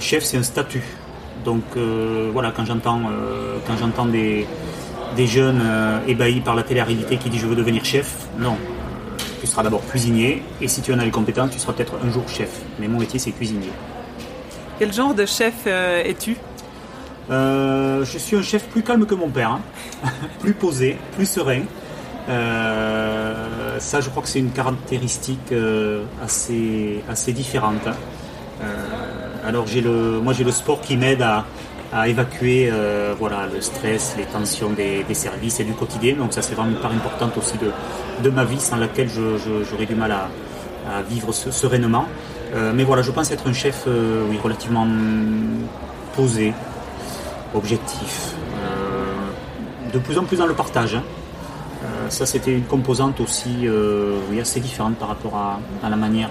chef, 0.00 0.24
c'est 0.24 0.36
un 0.36 0.42
statut. 0.42 0.82
Donc 1.44 1.62
voilà, 2.32 2.52
quand 2.54 2.64
j'entends 2.64 3.00
quand 3.66 3.76
j'entends 3.78 4.06
des, 4.06 4.46
des 5.16 5.26
jeunes 5.26 5.62
ébahis 6.06 6.40
par 6.40 6.54
la 6.54 6.62
télé-réalité 6.62 7.16
qui 7.16 7.30
disent 7.30 7.40
je 7.42 7.46
veux 7.46 7.56
devenir 7.56 7.84
chef, 7.84 8.28
non, 8.38 8.56
tu 9.42 9.48
seras 9.48 9.64
d'abord 9.64 9.84
cuisinier, 9.88 10.40
et 10.60 10.68
si 10.68 10.82
tu 10.82 10.94
en 10.94 11.00
as 11.00 11.04
les 11.04 11.10
compétences, 11.10 11.50
tu 11.50 11.58
seras 11.58 11.72
peut-être 11.72 11.94
un 12.04 12.10
jour 12.12 12.22
chef. 12.28 12.60
Mais 12.78 12.86
mon 12.86 13.00
métier, 13.00 13.18
c'est 13.18 13.32
cuisinier. 13.32 13.70
Quel 14.78 14.92
genre 14.92 15.14
de 15.14 15.26
chef 15.26 15.54
euh, 15.66 16.04
es-tu? 16.04 16.36
Euh, 17.28 18.04
Je 18.04 18.18
suis 18.18 18.36
un 18.36 18.42
chef 18.42 18.68
plus 18.68 18.82
calme 18.82 19.04
que 19.04 19.16
mon 19.16 19.28
père, 19.30 19.50
hein. 19.50 19.60
plus 20.38 20.54
posé, 20.54 20.96
plus 21.16 21.26
serein. 21.26 21.62
Euh, 22.28 23.78
ça, 23.78 24.00
je 24.00 24.10
crois 24.10 24.22
que 24.22 24.28
c'est 24.28 24.38
une 24.38 24.52
caractéristique 24.52 25.52
assez, 26.22 27.02
assez 27.08 27.32
différente. 27.32 27.86
Hein. 27.86 28.66
alors, 29.46 29.66
j'ai 29.66 29.80
le, 29.80 30.20
moi, 30.20 30.32
j'ai 30.32 30.44
le 30.44 30.52
sport 30.52 30.80
qui 30.80 30.96
m'aide 30.96 31.22
à, 31.22 31.44
évacuer 32.06 32.70
euh, 32.72 33.14
voilà, 33.18 33.46
le 33.52 33.60
stress, 33.60 34.14
les 34.16 34.24
tensions 34.24 34.70
des, 34.70 35.04
services 35.14 35.60
et 35.60 35.64
du 35.64 35.72
quotidien. 35.72 36.16
Donc 36.16 36.32
ça 36.32 36.42
c'est 36.42 36.54
vraiment 36.54 36.70
une 36.70 36.80
part 36.80 36.92
importante 36.92 37.36
aussi 37.36 37.58
de, 37.58 38.30
ma 38.30 38.44
vie 38.44 38.60
sans 38.60 38.76
laquelle 38.76 39.08
j'aurais 39.08 39.86
du 39.86 39.94
mal 39.94 40.12
à, 40.12 40.28
vivre 41.08 41.32
sereinement. 41.32 42.06
Euh, 42.54 42.72
mais 42.74 42.84
voilà, 42.84 43.02
je 43.02 43.10
pense 43.10 43.30
être 43.30 43.46
un 43.48 43.52
chef 43.52 43.84
euh, 43.86 44.26
oui, 44.28 44.38
relativement 44.42 44.86
posé, 46.14 46.52
objectif, 47.54 48.34
de 49.92 49.98
plus 49.98 50.18
en 50.18 50.24
plus 50.24 50.38
dans 50.38 50.46
le 50.46 50.54
partage. 50.54 50.96
Hein. 50.96 51.02
Ça 52.12 52.26
c'était 52.26 52.52
une 52.52 52.64
composante 52.64 53.20
aussi 53.20 53.66
oui, 54.30 54.40
assez 54.40 54.60
différente 54.60 54.96
par 54.96 55.08
rapport 55.08 55.36
à, 55.36 55.88
la 55.88 55.96
manière 55.96 56.30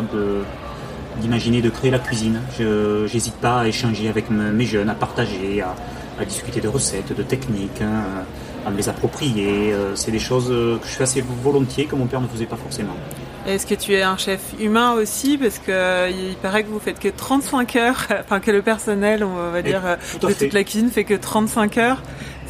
d'imaginer 1.19 1.61
de 1.61 1.69
créer 1.69 1.91
la 1.91 1.99
cuisine. 1.99 2.39
Je 2.57 3.11
n'hésite 3.11 3.35
pas 3.35 3.61
à 3.61 3.67
échanger 3.67 4.07
avec 4.07 4.29
mes 4.29 4.65
jeunes, 4.65 4.89
à 4.89 4.95
partager, 4.95 5.61
à, 5.61 5.75
discuter 6.25 6.61
de 6.61 6.67
recettes, 6.67 7.15
de 7.15 7.23
techniques, 7.23 7.81
hein, 7.81 8.23
à 8.65 8.69
me 8.69 8.77
les 8.77 8.89
approprier. 8.89 9.73
Euh, 9.73 9.95
c'est 9.95 10.11
des 10.11 10.19
choses 10.19 10.49
que 10.49 10.87
je 10.87 10.93
fais 10.93 11.03
assez 11.03 11.23
volontiers 11.43 11.85
que 11.85 11.95
mon 11.95 12.05
père 12.05 12.21
ne 12.21 12.27
faisait 12.27 12.45
pas 12.45 12.57
forcément. 12.57 12.95
Est-ce 13.47 13.65
que 13.65 13.75
tu 13.75 13.93
es 13.93 14.03
un 14.03 14.17
chef 14.17 14.39
humain 14.59 14.93
aussi 14.93 15.37
Parce 15.37 15.57
qu'il 15.57 16.35
paraît 16.41 16.63
que 16.63 16.69
vous 16.69 16.79
faites 16.79 16.99
que 16.99 17.09
35 17.09 17.75
heures, 17.75 18.07
enfin 18.19 18.39
que 18.39 18.51
le 18.51 18.61
personnel, 18.61 19.23
on 19.23 19.51
va 19.51 19.61
dire, 19.61 19.81
de 20.21 20.33
toute 20.33 20.53
la 20.53 20.63
cuisine 20.63 20.89
fait 20.89 21.03
que 21.03 21.15
35 21.15 21.77
heures 21.77 22.01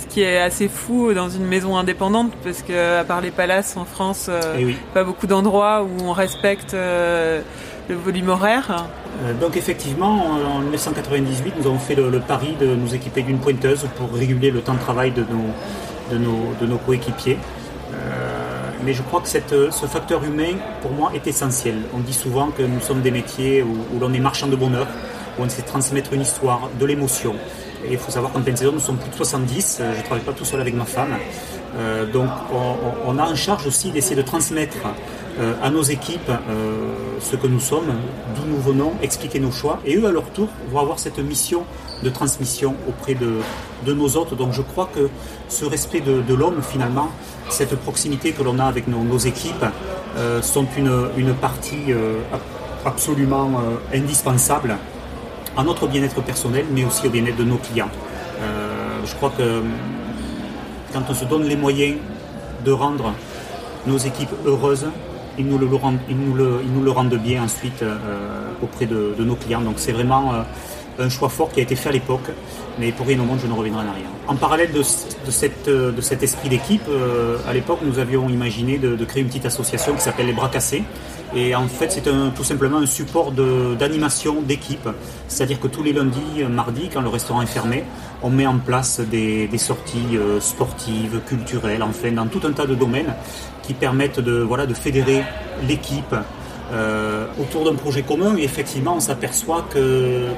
ce 0.01 0.08
qui 0.08 0.21
est 0.21 0.39
assez 0.39 0.67
fou 0.67 1.13
dans 1.13 1.30
une 1.30 1.45
maison 1.45 1.77
indépendante 1.77 2.32
parce 2.43 2.62
que 2.63 2.99
à 2.99 3.04
part 3.04 3.21
les 3.21 3.32
palaces 3.32 3.77
en 3.77 3.86
France, 3.86 4.27
euh, 4.30 4.58
eh 4.60 4.75
pas 4.93 5.04
beaucoup 5.04 5.27
d'endroits 5.27 5.84
où 5.84 6.04
on 6.04 6.12
respecte 6.12 6.73
euh, 6.73 7.41
le 7.88 7.95
volume 7.95 8.30
horaire. 8.30 8.88
Euh, 9.23 9.34
donc 9.34 9.58
effectivement, 9.58 10.25
en 10.56 10.60
1998, 10.60 11.54
nous 11.60 11.67
avons 11.67 11.80
fait 11.80 11.95
le, 11.95 12.19
pari 12.19 12.56
de 12.60 12.67
nous 12.67 12.95
équiper 12.95 13.21
d'une 13.21 13.39
pointeuse 13.39 13.86
pour 13.97 14.12
réguler 14.13 14.51
le 14.51 14.62
temps 14.62 14.73
de 14.73 14.80
travail 14.80 15.12
de 15.12 15.21
nos, 15.21 16.12
de 16.12 16.17
nos, 16.17 16.54
de 16.60 16.65
nos 16.65 16.77
coéquipiers. 16.77 17.38
Mais 18.84 18.94
je 18.94 19.02
crois 19.02 19.22
que 19.22 19.28
cette, 19.28 19.54
ce 19.72 19.86
facteur 19.86 20.24
humain, 20.24 20.56
pour 20.82 20.91
moi, 20.91 21.12
est 21.13 21.28
essentiel. 21.28 21.76
On 21.94 22.00
dit 22.00 22.13
souvent 22.13 22.52
que 22.52 22.63
nous 22.63 22.80
sommes 22.80 23.02
des 23.02 23.12
métiers 23.12 23.63
où, 23.63 23.76
où 23.94 24.00
l'on 24.00 24.13
est 24.13 24.20
marchand 24.20 24.48
de 24.48 24.56
bonheur, 24.56 24.88
où 25.38 25.44
on 25.44 25.50
sait 25.50 25.62
transmettre 25.62 26.13
une 26.13 26.22
histoire, 26.22 26.70
de 26.80 26.86
l'émotion. 26.86 27.36
Et 27.86 27.94
il 27.94 27.98
faut 27.98 28.12
savoir 28.12 28.32
qu'en 28.32 28.41
pleine 28.41 28.56
saison, 28.56 28.72
nous 28.74 28.80
sommes 28.80 28.98
plus 28.98 29.10
de 29.10 29.15
70. 29.15 29.80
Euh, 29.80 29.94
je 29.94 30.00
ne 30.00 30.04
travaille 30.04 30.24
pas 30.24 30.34
tout 30.34 30.46
seul 30.46 30.62
avec 30.62 30.76
ma 30.76 30.86
femme. 30.86 31.15
Euh, 31.76 32.06
donc 32.06 32.30
on, 33.06 33.17
a 33.17 33.24
en 33.24 33.36
charge 33.36 33.65
aussi 33.65 33.91
d'essayer 33.91 34.15
de 34.15 34.22
transmettre 34.22 34.78
euh, 35.39 35.54
à 35.62 35.70
nos 35.70 35.84
équipes 35.84 36.32
ce 37.20 37.36
que 37.36 37.48
nous 37.48 37.60
sommes, 37.60 37.94
d'où 38.36 38.44
nous 38.48 38.62
venons, 38.62 38.94
expliquer 39.02 39.39
nos 39.39 39.52
choix. 39.52 39.80
Et 39.86 39.96
eux, 39.96 40.06
à 40.06 40.12
leur 40.12 40.26
tour, 40.32 40.48
vont 40.70 40.80
avoir 40.80 41.00
cette 41.00 41.20
mission 41.20 41.63
de 42.04 42.10
transmission 42.10 42.76
auprès 42.88 43.13
de, 43.13 43.38
de 43.86 43.94
nos 43.94 44.10
autres. 44.17 44.36
Donc 44.36 44.54
je 44.54 44.62
crois 44.62 44.89
que 44.94 45.10
ce 45.50 45.65
respect 45.65 46.02
de, 46.02 46.34
l'homme, 46.34 46.62
finalement, 46.62 47.10
cette 47.50 47.76
proximité 47.76 48.32
que 48.32 48.41
l'on 48.41 48.58
a 48.60 48.65
avec 48.65 48.88
nos, 48.88 49.17
équipes, 49.20 49.65
sont 50.41 50.65
une, 50.78 51.10
une 51.15 51.34
partie 51.34 51.94
absolument 52.86 53.62
indispensable 53.94 54.78
à 55.58 55.63
notre 55.63 55.88
bien-être 55.88 56.22
personnel, 56.22 56.65
mais 56.72 56.86
aussi 56.86 57.08
au 57.08 57.10
bien-être 57.10 57.38
de 57.38 57.44
nos 57.44 57.58
clients. 57.58 57.89
Euh, 58.41 59.00
je 59.06 59.15
crois 59.15 59.32
que 59.38 59.41
euh, 59.41 59.62
quand 60.94 61.02
on 61.10 61.13
se 61.13 61.26
donne 61.26 61.44
les 61.44 61.56
moyens 61.56 61.98
de 62.65 62.72
rendre 62.72 63.13
nos 63.86 63.98
équipes 63.98 64.34
heureuses, 64.46 64.88
ils 65.41 65.47
nous 65.47 65.58
le, 65.58 65.67
rendent, 65.75 65.99
nous 66.10 66.34
le, 66.34 66.62
nous 66.73 66.84
le 66.84 67.17
bien 67.17 67.43
ensuite 67.43 67.82
euh, 67.82 67.97
auprès 68.62 68.86
de, 68.86 69.15
nos 69.19 69.36
clients. 69.36 69.62
Donc 69.62 69.75
c'est 69.77 69.91
vraiment 69.91 70.34
un 70.99 71.10
choix 71.10 71.30
fort 71.30 71.51
qui 71.51 71.60
a 71.60 71.63
été 71.63 71.75
fait 71.75 71.89
à 71.89 71.91
l'époque, 71.91 72.30
mais 72.80 72.91
pour 72.91 73.08
rien 73.08 73.19
au 73.19 73.23
monde, 73.23 73.39
je 73.41 73.47
ne 73.47 73.54
reviendrai 73.54 73.86
en 73.86 73.89
arrière. 73.89 74.10
En 74.27 74.36
parallèle 74.36 74.71
de, 74.71 74.84
cette, 74.84 75.67
de 75.67 76.01
cet 76.01 76.23
esprit 76.23 76.49
d'équipe, 76.49 76.88
à 77.47 77.54
l'époque, 77.54 77.80
nous 77.84 77.99
avions 77.99 78.30
imaginé 78.30 78.77
de, 78.77 79.06
créer 79.06 79.21
une 79.21 79.30
petite 79.30 79.45
association 79.45 79.93
qui 79.93 80.01
s'appelle 80.01 80.27
les 80.27 80.34
Bras 80.34 80.49
Cassés, 80.49 80.84
et 81.34 81.56
en 81.56 81.67
fait, 81.67 81.91
c'est 81.91 82.04
tout 82.36 82.43
simplement 82.43 82.77
un 82.77 82.86
support 82.86 83.32
d'animation 83.32 84.41
d'équipe. 84.41 84.88
C'est-à-dire 85.27 85.60
que 85.60 85.67
tous 85.67 85.82
les 85.82 85.93
lundis, 85.93 86.43
mardis, 86.49 86.89
quand 86.93 87.01
le 87.01 87.10
restaurant 87.10 87.41
est 87.41 87.47
fermé, 87.47 87.84
on 88.23 88.30
met 88.30 88.47
en 88.47 88.58
place 88.58 88.99
des, 88.99 89.49
sorties 89.58 90.17
euh, 90.17 90.39
sportives, 90.39 91.21
culturelles, 91.27 91.84
enfin, 91.84 92.12
dans 92.12 92.27
tout 92.27 92.41
un 92.45 92.51
tas 92.51 92.65
de 92.65 92.75
domaines 92.75 93.13
qui 93.63 93.74
permettent 93.74 94.19
de, 94.19 94.41
voilà, 94.41 94.65
de 94.65 94.74
fédérer 94.74 95.24
l'équipe 95.67 96.15
euh, 96.71 97.26
autour 97.39 97.65
d'un 97.65 97.76
projet 97.76 98.02
commun. 98.02 98.36
Et 98.38 98.43
effectivement, 98.43 98.95
on 98.95 99.00
s'aperçoit 99.00 99.65
que 99.71 100.30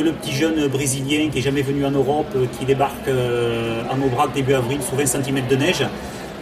le 0.00 0.12
petit 0.12 0.32
jeune 0.32 0.66
brésilien 0.68 1.28
qui 1.30 1.38
est 1.38 1.42
jamais 1.42 1.62
venu 1.62 1.84
en 1.84 1.90
Europe, 1.90 2.34
qui 2.58 2.64
débarque 2.64 3.08
euh, 3.08 3.82
en 3.90 4.00
Aubrac 4.00 4.32
début 4.32 4.54
avril 4.54 4.80
sous 4.82 4.96
20 4.96 5.06
cm 5.06 5.46
de 5.48 5.56
neige, 5.56 5.84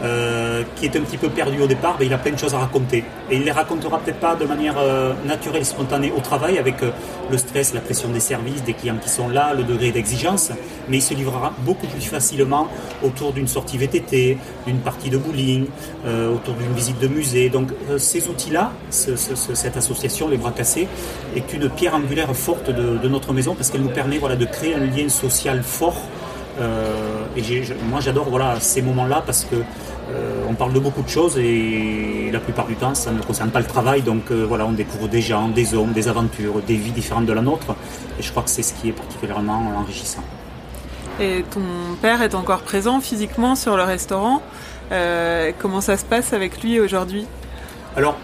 euh, 0.02 0.62
qui 0.76 0.86
est 0.86 0.96
un 0.96 1.00
petit 1.00 1.16
peu 1.16 1.28
perdu 1.28 1.60
au 1.60 1.66
départ, 1.66 1.96
mais 1.98 2.06
il 2.06 2.14
a 2.14 2.18
plein 2.18 2.32
de 2.32 2.38
choses 2.38 2.54
à 2.54 2.58
raconter. 2.58 3.04
Et 3.30 3.36
il 3.36 3.44
les 3.44 3.50
racontera 3.50 3.98
peut-être 3.98 4.18
pas 4.18 4.34
de 4.34 4.44
manière 4.46 4.76
euh, 4.78 5.12
naturelle, 5.26 5.64
spontanée 5.64 6.12
au 6.16 6.20
travail, 6.20 6.58
avec 6.58 6.82
euh, 6.82 6.90
le 7.30 7.36
stress, 7.36 7.74
la 7.74 7.80
pression 7.80 8.08
des 8.08 8.20
services, 8.20 8.62
des 8.64 8.72
clients 8.72 8.96
qui 9.00 9.08
sont 9.08 9.28
là, 9.28 9.52
le 9.54 9.62
degré 9.62 9.90
d'exigence, 9.92 10.52
mais 10.88 10.98
il 10.98 11.02
se 11.02 11.14
livrera 11.14 11.52
beaucoup 11.60 11.86
plus 11.86 12.00
facilement 12.02 12.68
autour 13.02 13.32
d'une 13.32 13.48
sortie 13.48 13.76
VTT, 13.78 14.38
d'une 14.66 14.78
partie 14.78 15.10
de 15.10 15.18
bowling, 15.18 15.66
autour 16.06 16.54
d'une 16.54 16.72
visite 16.72 16.98
de 16.98 17.08
musée. 17.08 17.48
Donc 17.50 17.68
ces 17.98 18.28
outils-là, 18.28 18.72
cette 18.90 19.76
association, 19.76 20.28
les 20.28 20.36
bras 20.36 20.52
cassés, 20.52 20.88
est 21.36 21.52
une 21.52 21.68
pierre 21.68 21.94
angulaire 21.94 22.34
forte 22.34 22.70
de, 22.70 23.08
notre 23.08 23.32
maison 23.32 23.54
parce 23.54 23.70
qu'elle 23.70 23.82
nous 23.82 23.90
permet 23.90 24.18
de 24.18 24.44
créer 24.44 24.74
un 24.74 24.86
lien 24.86 25.08
social 25.08 25.62
fort 25.62 25.96
euh, 25.96 26.19
et 26.60 27.62
moi 27.88 28.00
j'adore 28.00 28.28
voilà, 28.28 28.58
ces 28.60 28.82
moments-là 28.82 29.22
parce 29.24 29.44
que 29.44 29.56
euh, 29.56 30.44
on 30.48 30.54
parle 30.54 30.72
de 30.72 30.80
beaucoup 30.80 31.02
de 31.02 31.08
choses 31.08 31.38
et 31.38 32.30
la 32.32 32.40
plupart 32.40 32.66
du 32.66 32.74
temps 32.74 32.94
ça 32.94 33.12
ne 33.12 33.22
concerne 33.22 33.50
pas 33.50 33.60
le 33.60 33.66
travail. 33.66 34.02
Donc 34.02 34.30
euh, 34.30 34.44
voilà, 34.48 34.66
on 34.66 34.72
découvre 34.72 35.08
des 35.08 35.20
gens, 35.20 35.48
des 35.48 35.74
hommes, 35.74 35.92
des 35.92 36.08
aventures, 36.08 36.60
des 36.66 36.74
vies 36.74 36.90
différentes 36.90 37.26
de 37.26 37.32
la 37.32 37.42
nôtre. 37.42 37.74
Et 38.18 38.22
je 38.22 38.30
crois 38.30 38.42
que 38.42 38.50
c'est 38.50 38.62
ce 38.62 38.74
qui 38.74 38.88
est 38.88 38.92
particulièrement 38.92 39.72
enrichissant. 39.78 40.24
Et 41.20 41.44
ton 41.50 41.60
père 42.00 42.22
est 42.22 42.34
encore 42.34 42.62
présent 42.62 43.00
physiquement 43.00 43.54
sur 43.54 43.76
le 43.76 43.82
restaurant. 43.82 44.42
comment 45.58 45.80
ça 45.80 45.96
se 45.96 46.04
passe 46.04 46.32
avec 46.32 46.62
lui 46.62 46.80
aujourd'hui? 46.80 47.26
Alors, 47.96 48.16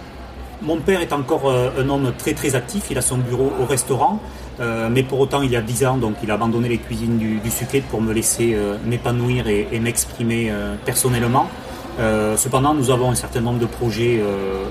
mon 0.62 0.78
père 0.78 1.00
est 1.02 1.12
encore 1.12 1.52
un 1.52 1.88
homme 1.88 2.12
très 2.16 2.32
très 2.32 2.54
actif. 2.54 2.86
Il 2.90 2.96
a 2.96 3.02
son 3.02 3.18
bureau 3.18 3.52
au 3.60 3.66
restaurant. 3.66 4.20
Euh, 4.60 4.88
mais 4.90 5.02
pour 5.02 5.20
autant, 5.20 5.42
il 5.42 5.50
y 5.50 5.56
a 5.56 5.60
10 5.60 5.86
ans, 5.86 5.96
donc 5.98 6.16
il 6.22 6.30
a 6.30 6.34
abandonné 6.34 6.68
les 6.68 6.78
cuisines 6.78 7.18
du, 7.18 7.38
du 7.40 7.50
pour 7.90 8.00
me 8.00 8.12
laisser 8.12 8.54
euh, 8.54 8.76
m'épanouir 8.84 9.48
et, 9.48 9.68
et 9.72 9.80
m'exprimer 9.80 10.48
euh, 10.50 10.76
personnellement. 10.84 11.48
Euh, 11.98 12.36
cependant, 12.36 12.74
nous 12.74 12.90
avons 12.90 13.10
un 13.10 13.14
certain 13.14 13.40
nombre 13.40 13.58
de 13.58 13.66
projets 13.66 14.22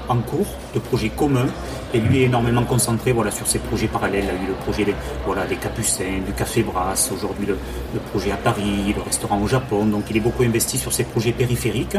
en 0.08 0.18
cours, 0.18 0.48
de 0.74 0.80
projets 0.80 1.10
communs, 1.10 1.48
et 1.94 2.00
lui 2.00 2.22
est 2.22 2.26
énormément 2.26 2.64
concentré 2.64 3.12
voilà, 3.12 3.32
sur 3.32 3.48
ses 3.48 3.60
projets 3.60 3.88
parallèles. 3.88 4.26
Il 4.26 4.30
a 4.30 4.34
eu 4.44 4.48
le 4.48 4.54
projet 4.54 4.86
des, 4.86 4.96
voilà, 5.26 5.46
des 5.46 5.56
Capucins, 5.56 6.22
du 6.26 6.34
Café 6.34 6.64
Brasse, 6.64 7.12
aujourd'hui 7.12 7.48
le, 7.48 7.58
projet 8.12 8.32
à 8.32 8.38
Paris, 8.38 8.94
le 8.96 9.02
restaurant 9.02 9.42
au 9.42 9.48
Japon, 9.48 9.86
donc 9.86 10.04
il 10.10 10.18
est 10.18 10.20
beaucoup 10.20 10.44
investi 10.44 10.78
sur 10.78 10.94
ses 10.94 11.04
projets 11.04 11.32
périphériques. 11.32 11.98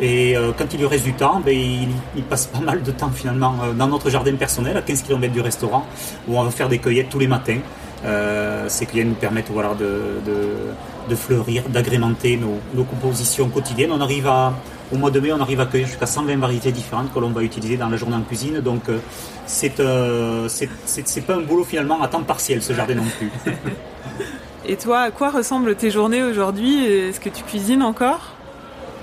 Et 0.00 0.36
quand 0.56 0.72
il 0.72 0.78
lui 0.78 0.86
reste 0.86 1.04
du 1.04 1.14
temps, 1.14 1.40
ben, 1.44 1.56
il, 1.56 1.88
il, 2.16 2.22
passe 2.22 2.46
pas 2.46 2.60
mal 2.60 2.82
de 2.82 2.90
temps 2.92 3.10
finalement 3.10 3.54
dans 3.76 3.88
notre 3.88 4.10
jardin 4.10 4.34
personnel, 4.36 4.76
à 4.76 4.82
15 4.82 5.02
km 5.02 5.32
du 5.32 5.40
restaurant, 5.40 5.86
où 6.28 6.38
on 6.38 6.42
va 6.44 6.50
faire 6.50 6.68
des 6.68 6.78
cueillettes 6.78 7.08
tous 7.08 7.18
les 7.18 7.26
matins. 7.26 7.58
Euh, 8.04 8.66
ces 8.68 8.86
clients 8.86 9.06
nous 9.06 9.14
permettent 9.14 9.50
voilà, 9.50 9.74
de, 9.74 10.20
de, 11.08 11.14
fleurir, 11.14 11.64
d'agrémenter 11.68 12.36
nos, 12.36 12.58
nos, 12.74 12.84
compositions 12.84 13.48
quotidiennes. 13.48 13.92
On 13.92 14.00
arrive 14.00 14.26
à, 14.26 14.52
au 14.92 14.96
mois 14.96 15.10
de 15.10 15.20
mai, 15.20 15.32
on 15.32 15.40
arrive 15.40 15.60
à 15.60 15.64
accueillir 15.64 15.86
jusqu'à 15.86 16.06
120 16.06 16.36
variétés 16.36 16.72
différentes 16.72 17.12
que 17.12 17.18
l'on 17.18 17.30
va 17.30 17.42
utiliser 17.42 17.76
dans 17.76 17.88
la 17.88 17.96
journée 17.96 18.16
en 18.16 18.22
cuisine. 18.22 18.60
Donc 18.60 18.88
euh, 18.88 18.98
c'est 19.46 19.80
euh, 19.80 20.48
c'est 20.48 21.26
pas 21.26 21.34
un 21.34 21.42
boulot 21.42 21.64
finalement 21.64 22.00
à 22.02 22.08
temps 22.08 22.22
partiel 22.22 22.62
ce 22.62 22.72
jardin 22.72 22.94
non 22.94 23.04
plus. 23.18 23.30
Et 24.66 24.76
toi, 24.76 25.00
à 25.00 25.10
quoi 25.10 25.30
ressemblent 25.30 25.74
tes 25.74 25.90
journées 25.90 26.22
aujourd'hui? 26.22 26.84
Est-ce 26.84 27.20
que 27.20 27.30
tu 27.30 27.42
cuisines 27.42 27.82
encore? 27.82 28.34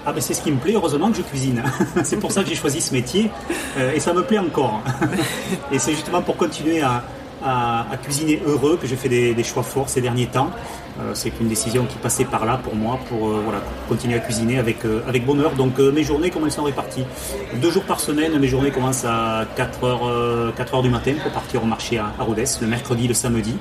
Ah 0.07 0.13
ben 0.13 0.21
c'est 0.21 0.35
ce 0.35 0.43
qui 0.43 0.51
me 0.51 0.57
plaît, 0.57 0.73
heureusement 0.75 1.09
que 1.09 1.17
je 1.17 1.23
cuisine. 1.23 1.63
c'est 2.03 2.17
pour 2.17 2.31
ça 2.31 2.43
que 2.43 2.49
j'ai 2.49 2.55
choisi 2.55 2.79
ce 2.79 2.93
métier 2.93 3.31
euh, 3.77 3.91
et 3.91 3.99
ça 3.99 4.13
me 4.13 4.21
plaît 4.21 4.37
encore. 4.37 4.81
et 5.71 5.79
c'est 5.79 5.93
justement 5.93 6.21
pour 6.21 6.37
continuer 6.37 6.81
à, 6.81 7.03
cuisiner 8.03 8.41
heureux 8.45 8.77
que 8.77 8.87
j'ai 8.87 8.95
fait 8.95 9.09
des, 9.09 9.43
choix 9.43 9.63
forts 9.63 9.89
ces 9.89 10.01
derniers 10.01 10.27
temps. 10.27 10.49
Euh, 10.99 11.11
c'est 11.13 11.31
une 11.41 11.49
décision 11.49 11.85
qui 11.85 11.97
passait 11.97 12.25
par 12.25 12.45
là 12.45 12.57
pour 12.63 12.75
moi 12.75 12.97
pour 13.09 13.27
euh, 13.27 13.41
voilà, 13.43 13.59
continuer 13.89 14.15
à 14.15 14.19
cuisiner 14.19 14.59
avec, 14.59 14.77
avec 15.07 15.25
bonheur. 15.25 15.51
Donc 15.51 15.79
mes 15.79 16.03
journées, 16.03 16.29
comment 16.29 16.45
elles 16.45 16.51
sont 16.51 16.63
réparties? 16.63 17.05
Deux 17.61 17.71
jours 17.71 17.83
par 17.83 17.99
semaine, 17.99 18.37
mes 18.39 18.47
journées 18.47 18.71
commencent 18.71 19.05
à 19.05 19.45
4h, 19.57 20.53
4 20.55 20.81
du 20.81 20.89
matin 20.89 21.13
pour 21.21 21.31
partir 21.31 21.63
au 21.63 21.67
marché 21.67 21.97
à, 21.97 22.11
Rodez, 22.19 22.45
le 22.61 22.67
mercredi, 22.67 23.07
le 23.07 23.13
samedi. 23.13 23.55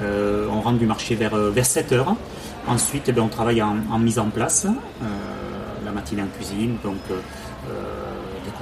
on 0.00 0.60
rentre 0.60 0.78
du 0.78 0.86
marché 0.86 1.14
vers, 1.14 1.36
vers 1.36 1.64
7h. 1.64 2.04
Ensuite, 2.68 3.04
eh 3.08 3.12
ben, 3.12 3.22
on 3.22 3.28
travaille 3.28 3.62
en, 3.62 3.98
mise 3.98 4.18
en 4.18 4.26
place 4.26 4.66
la 5.84 5.92
matinée 5.92 6.22
en 6.22 6.36
cuisine, 6.36 6.76
donc 6.82 6.98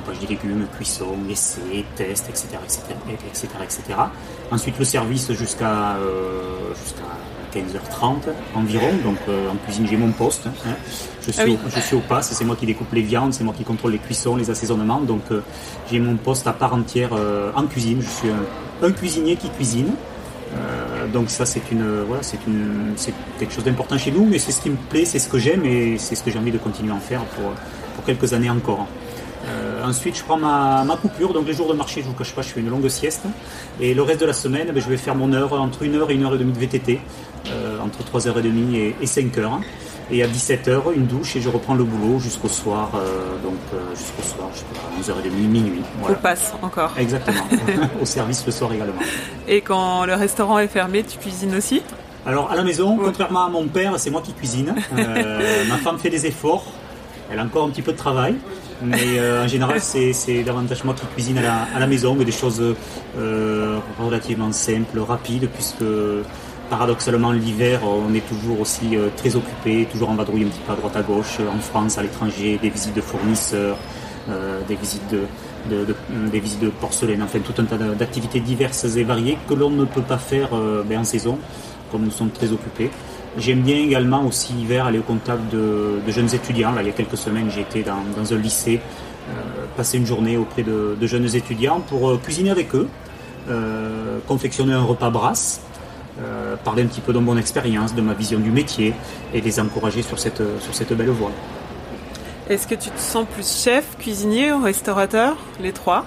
euh, 0.07 0.11
euh, 0.11 0.14
découpage 0.14 0.19
des 0.21 0.27
légumes, 0.27 0.67
cuisson, 0.77 1.17
essai, 1.31 1.85
test, 1.97 2.29
etc., 2.29 2.49
etc., 2.64 2.81
etc., 3.29 3.49
etc. 3.62 3.83
Ensuite 4.51 4.79
le 4.79 4.85
service 4.85 5.33
jusqu'à 5.33 5.97
euh, 5.97 6.75
jusqu'à 6.83 7.03
15h30 7.55 8.33
environ. 8.55 8.90
Donc 9.03 9.19
en 9.29 9.57
cuisine 9.64 9.87
j'ai 9.88 9.97
mon 9.97 10.12
poste. 10.12 10.47
Hein. 10.47 10.75
Je, 11.27 11.33
suis 11.33 11.53
au, 11.53 11.59
je 11.75 11.81
suis 11.81 11.97
au 11.97 12.01
pass, 12.01 12.33
c'est 12.33 12.45
moi 12.45 12.57
qui 12.57 12.67
découpe 12.67 12.93
les 12.93 13.03
viandes, 13.03 13.33
c'est 13.33 13.45
moi 13.45 13.55
qui 13.57 13.64
contrôle 13.64 13.93
les 13.93 13.99
cuissons, 13.99 14.37
les 14.37 14.51
assaisonnements. 14.51 15.01
Donc 15.01 15.23
j'ai 15.90 16.01
mon 16.01 16.17
poste 16.17 16.47
à 16.47 16.53
part 16.53 16.75
entière 16.75 17.12
en 17.55 17.67
cuisine. 17.67 18.01
Je 18.03 18.09
suis 18.09 18.29
un, 18.83 18.93
cuisinier 18.93 19.37
qui 19.37 19.49
cuisine. 19.51 19.93
donc 21.12 21.31
ça 21.31 21.45
c'est 21.47 21.71
une 21.73 22.03
voilà 22.09 22.23
c'est 22.23 22.43
une 22.47 22.93
c'est 22.97 23.14
quelque 23.38 23.55
chose 23.55 23.64
d'important 23.64 23.99
chez 23.99 24.12
nous 24.12 24.25
mais 24.25 24.38
c'est 24.38 24.53
ce 24.53 24.61
qui 24.62 24.71
me 24.71 24.81
plaît 24.90 25.05
c'est 25.05 25.19
ce 25.19 25.29
que 25.29 25.38
j'aime 25.38 25.64
et 25.64 25.99
c'est 25.99 26.14
ce 26.14 26.23
que 26.23 26.31
j'ai 26.31 26.38
envie 26.38 26.53
de 26.53 26.62
continuer 26.67 26.93
à 26.93 26.95
en 26.95 27.05
faire 27.11 27.23
pour, 27.35 27.49
pour 27.95 28.05
quelques 28.05 28.33
années 28.35 28.51
encore 28.51 28.87
euh, 28.87 29.04
ensuite, 29.88 30.16
je 30.16 30.25
prends 30.25 30.37
ma, 30.37 30.85
coupure. 31.01 31.33
Donc, 31.33 31.47
les 31.47 31.55
jours 31.55 31.68
de 31.68 31.75
marché, 31.75 32.03
je 32.03 32.07
vous 32.07 32.14
cache 32.14 32.35
pas, 32.35 32.42
je 32.42 32.49
fais 32.49 32.61
une 32.61 32.70
longue 32.70 32.88
sieste. 32.88 33.23
Et 33.81 33.94
le 33.94 34.03
reste 34.03 34.20
de 34.20 34.27
la 34.27 34.33
semaine, 34.33 34.70
ben, 34.73 34.83
je 34.83 34.88
vais 34.88 34.97
faire 34.97 35.14
mon 35.14 35.33
heure 35.33 35.53
entre 35.55 35.85
1 35.85 35.94
heure 35.94 36.11
et 36.11 36.14
1 36.14 36.23
heure 36.23 36.35
et 36.35 36.38
demie 36.38 36.53
de 36.53 36.59
VTT, 36.59 37.01
euh, 37.49 37.79
entre 37.81 38.03
3h30 38.03 38.75
et, 38.75 38.97
et 39.01 39.07
5h. 39.07 39.61
Et 40.11 40.23
à 40.23 40.27
17h, 40.27 40.94
une 40.94 41.07
douche 41.07 41.35
et 41.37 41.40
je 41.40 41.49
reprends 41.49 41.75
le 41.75 41.85
boulot 41.85 42.18
jusqu'au 42.18 42.49
soir, 42.49 42.90
euh, 42.94 43.42
donc 43.42 43.57
jusqu'au 43.94 44.23
soir, 44.23 44.51
jusqu'à 44.53 45.12
11h30, 45.12 45.31
minuit. 45.31 45.81
Voilà. 45.99 46.16
Au 46.16 46.20
passe 46.20 46.53
encore. 46.61 46.92
Exactement. 46.99 47.47
Au 48.03 48.05
service 48.05 48.44
le 48.44 48.53
soir 48.53 48.70
également. 48.73 49.01
Et 49.49 49.62
quand 49.62 50.05
le 50.05 50.14
restaurant 50.14 50.59
est 50.59 50.68
fermé, 50.68 51.05
tu 51.05 51.16
cuisines 51.16 51.55
aussi? 51.55 51.83
Alors 52.27 52.51
à 52.51 52.57
la 52.57 52.64
maison, 52.64 52.99
contrairement 53.03 53.47
à 53.47 53.49
mon 53.49 53.66
père, 53.66 53.99
c'est 53.99 54.11
moi 54.11 54.20
qui 54.23 54.33
cuisine. 54.35 54.75
ma 54.94 55.77
femme 55.79 55.99
fait 55.99 56.11
des 56.11 56.27
efforts. 56.27 56.64
Elle 57.31 57.38
a 57.38 57.44
encore 57.44 57.64
un 57.64 57.70
petit 57.70 57.83
peu 57.83 57.92
de 57.92 57.97
travail. 57.97 58.37
Mais 58.83 59.19
euh, 59.19 59.45
en 59.45 59.49
général, 59.49 59.81
c'est 59.81 60.43
davantage 60.43 60.85
moi 60.85 60.95
qui 60.95 61.07
cuisine 61.07 61.39
à 61.39 61.79
la, 61.79 61.87
maison, 61.87 62.15
mais 62.15 62.25
des 62.25 62.33
choses 62.33 62.63
euh, 63.19 63.79
relativement 63.99 64.53
simples, 64.53 64.99
rapides, 65.01 65.49
puisque 65.53 65.85
paradoxalement 66.71 67.33
l'hiver, 67.33 67.81
on 67.85 68.13
est 68.15 68.27
toujours 68.27 68.61
aussi 68.61 68.97
euh, 68.97 69.09
très 69.17 69.37
occupé, 69.37 69.87
toujours 69.91 70.11
en 70.11 70.15
vadrouille 70.15 70.45
un 70.45 70.49
petit 70.49 70.61
peu 70.67 70.73
à 70.73 70.77
droite 70.77 70.97
à 70.97 71.03
gauche, 71.03 71.39
en 71.41 71.61
France, 71.61 71.99
à 71.99 72.03
l'étranger, 72.03 72.59
des 72.61 72.71
visites 72.71 72.95
de 72.95 73.01
fournisseurs, 73.01 73.77
des 74.69 74.75
visites 74.75 75.15
de, 75.71 75.95
des 76.33 76.41
visites 76.41 76.61
de 76.61 76.71
porcelaine, 76.71 77.23
enfin 77.23 77.41
tout 77.41 77.53
un 77.61 77.65
tas 77.65 77.77
d'activités 77.77 78.41
diverses 78.41 78.97
et 78.97 79.05
variées 79.05 79.37
que 79.47 79.53
l'on 79.53 79.69
ne 79.69 79.85
peut 79.85 80.01
pas 80.01 80.17
faire 80.17 80.49
ben, 80.89 81.01
en 81.01 81.05
saison, 81.05 81.39
comme 81.93 82.05
nous 82.05 82.11
sommes 82.11 82.31
très 82.31 82.51
occupés. 82.51 82.91
J'aime 83.37 83.62
bien 83.62 83.77
également 83.77 84.25
aussi 84.25 84.53
l'hiver 84.53 84.87
aller 84.87 85.01
au 85.01 85.03
contact 85.03 85.53
de, 85.53 85.99
jeunes 86.09 86.33
étudiants. 86.33 86.73
Là, 86.73 86.83
il 86.83 86.87
y 86.87 86.90
a 86.90 86.92
quelques 86.92 87.16
semaines, 87.16 87.51
j'ai 87.51 87.62
été 87.62 87.83
dans, 87.83 88.33
un 88.33 88.38
lycée, 88.38 88.81
euh, 89.29 89.33
passer 89.77 89.99
une 89.99 90.07
journée 90.07 90.37
auprès 90.37 90.62
de, 90.62 90.97
jeunes 91.07 91.35
étudiants 91.35 91.81
pour 91.81 92.11
euh, 92.11 92.20
cuisiner 92.23 92.51
avec 92.51 92.75
eux, 92.75 92.88
euh, 93.51 94.18
confectionner 94.29 94.75
un 94.75 94.83
repas 94.83 95.11
brasse, 95.11 95.61
parler 96.62 96.85
un 96.85 96.87
petit 96.87 97.01
peu 97.01 97.12
de 97.12 97.18
mon 97.18 97.37
expérience, 97.37 97.92
de 97.92 98.01
ma 98.01 98.14
vision 98.14 98.38
du 98.38 98.53
métier 98.53 98.94
et 99.35 99.40
les 99.40 99.59
encourager 99.59 100.03
sur 100.03 100.16
cette, 100.16 100.42
sur 100.61 100.73
cette 100.73 100.92
belle 100.92 101.11
voie. 101.11 101.33
Est-ce 102.49 102.68
que 102.68 102.77
tu 102.77 102.90
te 102.90 103.01
sens 103.01 103.27
plus 103.27 103.64
chef, 103.64 103.99
cuisinier 103.99 104.53
ou 104.53 104.62
restaurateur, 104.62 105.37
les 105.61 105.73
trois? 105.73 106.05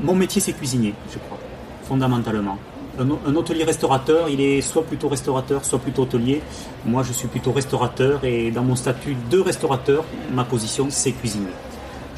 Mon 0.00 0.16
métier, 0.16 0.40
c'est 0.40 0.52
cuisinier, 0.52 0.94
je 1.12 1.18
crois, 1.18 1.38
fondamentalement 1.84 2.58
un, 2.98 3.34
hôtelier 3.36 3.64
restaurateur, 3.64 4.28
il 4.28 4.40
est 4.40 4.60
soit 4.60 4.82
plutôt 4.82 5.08
restaurateur, 5.08 5.64
soit 5.64 5.78
plutôt 5.78 6.02
hôtelier. 6.02 6.42
Moi, 6.84 7.02
je 7.02 7.12
suis 7.12 7.28
plutôt 7.28 7.52
restaurateur 7.52 8.24
et 8.24 8.50
dans 8.50 8.62
mon 8.62 8.76
statut 8.76 9.16
de 9.30 9.38
restaurateur, 9.38 10.04
ma 10.32 10.44
position, 10.44 10.88
c'est 10.90 11.12
cuisinier. 11.12 11.52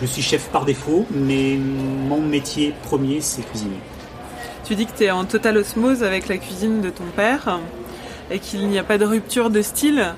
Je 0.00 0.06
suis 0.06 0.22
chef 0.22 0.48
par 0.48 0.64
défaut, 0.64 1.06
mais 1.10 1.58
mon 1.58 2.20
métier 2.20 2.74
premier, 2.84 3.20
c'est 3.20 3.42
cuisinier. 3.42 3.78
Tu 4.64 4.74
dis 4.74 4.86
que 4.86 4.96
tu 4.96 5.04
es 5.04 5.10
en 5.10 5.24
totale 5.24 5.58
osmose 5.58 6.02
avec 6.02 6.28
la 6.28 6.38
cuisine 6.38 6.80
de 6.80 6.90
ton 6.90 7.04
père 7.14 7.58
et 8.30 8.38
qu'il 8.38 8.68
n'y 8.68 8.78
a 8.78 8.84
pas 8.84 8.98
de 8.98 9.04
rupture 9.04 9.50
de 9.50 9.62
style. 9.62 10.14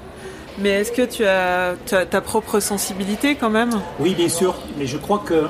Mais 0.59 0.68
est-ce 0.68 0.92
que 0.92 1.03
tu 1.03 1.25
as, 1.25 1.75
ta 2.05 2.20
propre 2.20 2.61
sensibilité 2.61 3.35
quand 3.35 3.48
même? 3.51 3.70
Oui, 3.98 4.14
bien 4.14 4.29
sûr. 4.29 4.55
Mais 4.79 4.87
je 4.87 4.98
crois 4.98 5.22
que 5.25 5.35
euh, 5.35 5.48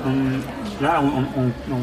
là, 0.80 1.02
on, 1.02 1.42
on 1.72 1.80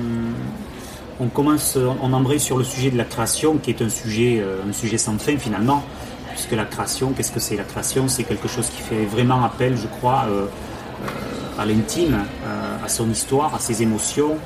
commence, 1.27 1.77
on 2.01 2.13
embraye 2.13 2.39
sur 2.39 2.57
le 2.57 2.63
sujet 2.63 2.91
de 2.91 2.97
la 2.97 3.03
création, 3.03 3.57
qui 3.57 3.71
est 3.71 3.81
un 3.81 3.89
sujet, 3.89 4.39
euh, 4.41 4.61
un 4.67 4.71
sujet 4.71 4.97
sans 4.97 5.17
fin 5.17 5.37
finalement, 5.37 5.83
puisque 6.31 6.53
la 6.53 6.63
création, 6.63 7.11
qu'est-ce 7.11 7.31
que 7.31 7.41
c'est 7.41 7.57
La 7.57 7.63
création, 7.63 8.07
c'est 8.07 8.23
quelque 8.23 8.47
chose 8.47 8.69
qui 8.69 8.81
fait 8.81 9.05
vraiment 9.05 9.43
appel, 9.43 9.75
je 9.75 9.87
crois, 9.87 10.25
euh, 10.29 10.45
euh, 10.45 11.61
à 11.61 11.65
l'intime, 11.65 12.19
à 12.81 12.87
son 12.87 13.09
histoire, 13.09 13.53
à 13.53 13.59
ses 13.59 13.83
émotions, 13.83 14.37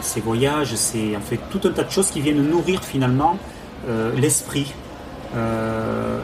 ses 0.00 0.20
voyages, 0.22 0.74
c'est 0.74 1.14
en 1.14 1.20
fait 1.20 1.38
tout 1.50 1.60
un 1.64 1.70
tas 1.70 1.84
de 1.84 1.90
choses 1.90 2.10
qui 2.10 2.20
viennent 2.22 2.42
nourrir 2.42 2.82
finalement 2.82 3.36
l'esprit. 4.16 4.72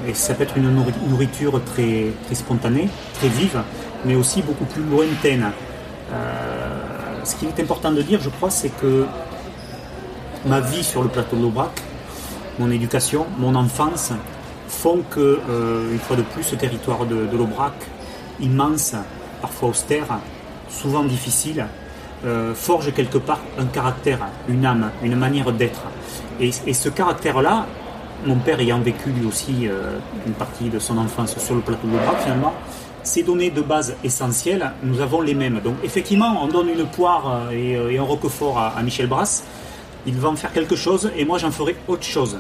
et 0.09 0.15
ça 0.15 0.33
peut 0.33 0.45
être 0.45 0.57
une 0.57 0.71
nourriture 1.11 1.62
très, 1.65 2.12
très 2.25 2.35
spontanée, 2.35 2.89
très 3.19 3.29
vive, 3.29 3.62
mais 4.07 4.15
aussi 4.15 4.41
beaucoup 4.41 4.65
plus 4.65 4.83
lointaine. 4.85 5.53
ce 7.25 7.35
qui 7.37 7.45
est 7.45 7.61
important 7.61 7.93
de 7.93 8.01
dire, 8.01 8.19
je 8.23 8.31
crois, 8.31 8.49
c'est 8.49 8.71
que 8.71 9.05
ma 10.47 10.61
vie 10.61 10.85
sur 10.85 11.03
le 11.03 11.09
plateau 11.09 11.37
de 11.37 11.43
l'Aubrac, 11.43 11.83
mon 12.59 12.71
éducation, 12.71 13.27
mon 13.39 13.55
enfance, 13.55 14.13
font 14.69 15.03
que, 15.11 15.41
euh, 15.51 15.93
une 15.93 15.99
fois 15.99 16.17
de 16.17 16.23
plus, 16.23 16.43
ce 16.43 16.55
territoire 16.55 17.05
de, 17.07 17.29
l'Aubrac, 17.37 17.75
immense, 18.41 18.95
parfois 19.43 19.71
austère, 19.71 20.19
souvent 20.69 21.05
difficile, 21.05 21.67
euh, 22.25 22.55
forge 22.55 22.93
quelque 22.95 23.19
part 23.19 23.41
un 23.59 23.67
caractère, 23.67 24.21
une 24.49 24.65
âme, 24.65 24.91
une 25.03 25.17
manière 25.17 25.53
d'être. 25.53 25.83
Et, 26.41 26.53
ce 26.53 26.89
caractère-là, 26.89 27.67
mon 28.25 28.37
père 28.37 28.61
ayant 28.61 28.81
vécu 28.81 29.11
lui 29.11 29.27
aussi 29.27 29.69
euh, 29.69 29.99
une 30.27 30.33
partie 30.33 30.69
de 30.69 30.79
son 30.79 30.97
enfance 30.99 31.37
sur 31.39 31.55
le 31.55 31.61
plateau 31.61 31.87
de 31.87 31.93
l'Aubrac, 31.93 32.21
finalement, 32.23 32.55
ces 33.03 33.23
données 33.23 33.51
de 33.51 33.63
base 33.63 33.95
essentielles, 34.03 34.73
nous 34.83 35.01
avons 35.01 35.21
les 35.21 35.35
mêmes. 35.35 35.61
Donc 35.61 35.77
effectivement, 35.85 36.43
on 36.43 36.49
donne 36.49 36.69
une 36.69 36.87
poire 36.87 37.53
et, 37.53 37.99
un 37.99 38.03
roquefort 38.03 38.59
à, 38.59 38.69
à 38.69 38.83
Michel 38.83 39.07
Brasse, 39.07 39.45
il 40.07 40.14
va 40.14 40.29
en 40.29 40.37
faire 40.37 40.53
quelque 40.53 40.77
chose 40.77 41.11
et 41.16 41.25
moi 41.25 41.38
j'en 41.38 41.51
ferai 41.51 41.77
autre 41.88 42.05
chose. 42.05 42.38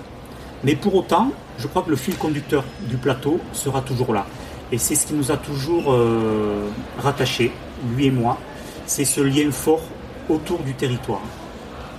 Mais 0.64 0.74
pour 0.74 0.94
autant, 0.94 1.32
je 1.58 1.66
crois 1.66 1.82
que 1.82 1.90
le 1.90 1.96
fil 1.96 2.16
conducteur 2.16 2.64
du 2.80 2.96
plateau 2.96 3.40
sera 3.52 3.82
toujours 3.82 4.12
là. 4.12 4.26
Et 4.72 4.78
c'est 4.78 4.94
ce 4.94 5.06
qui 5.06 5.14
nous 5.14 5.30
a 5.30 5.36
toujours 5.36 5.92
euh, 5.92 6.68
rattachés, 6.98 7.52
lui 7.94 8.06
et 8.06 8.10
moi. 8.10 8.38
C'est 8.86 9.04
ce 9.04 9.20
lien 9.20 9.50
fort 9.50 9.82
autour 10.28 10.60
du 10.60 10.74
territoire. 10.74 11.20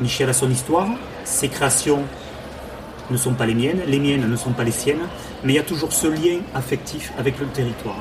Michel 0.01 0.29
a 0.29 0.33
son 0.33 0.49
histoire, 0.49 0.87
ses 1.23 1.47
créations 1.49 2.03
ne 3.09 3.17
sont 3.17 3.33
pas 3.33 3.45
les 3.45 3.55
miennes, 3.55 3.81
les 3.87 3.99
miennes 3.99 4.29
ne 4.29 4.35
sont 4.35 4.51
pas 4.51 4.63
les 4.63 4.71
siennes, 4.71 5.07
mais 5.43 5.53
il 5.53 5.55
y 5.55 5.59
a 5.59 5.63
toujours 5.63 5.93
ce 5.93 6.07
lien 6.07 6.39
affectif 6.53 7.13
avec 7.17 7.39
le 7.39 7.45
territoire. 7.47 7.99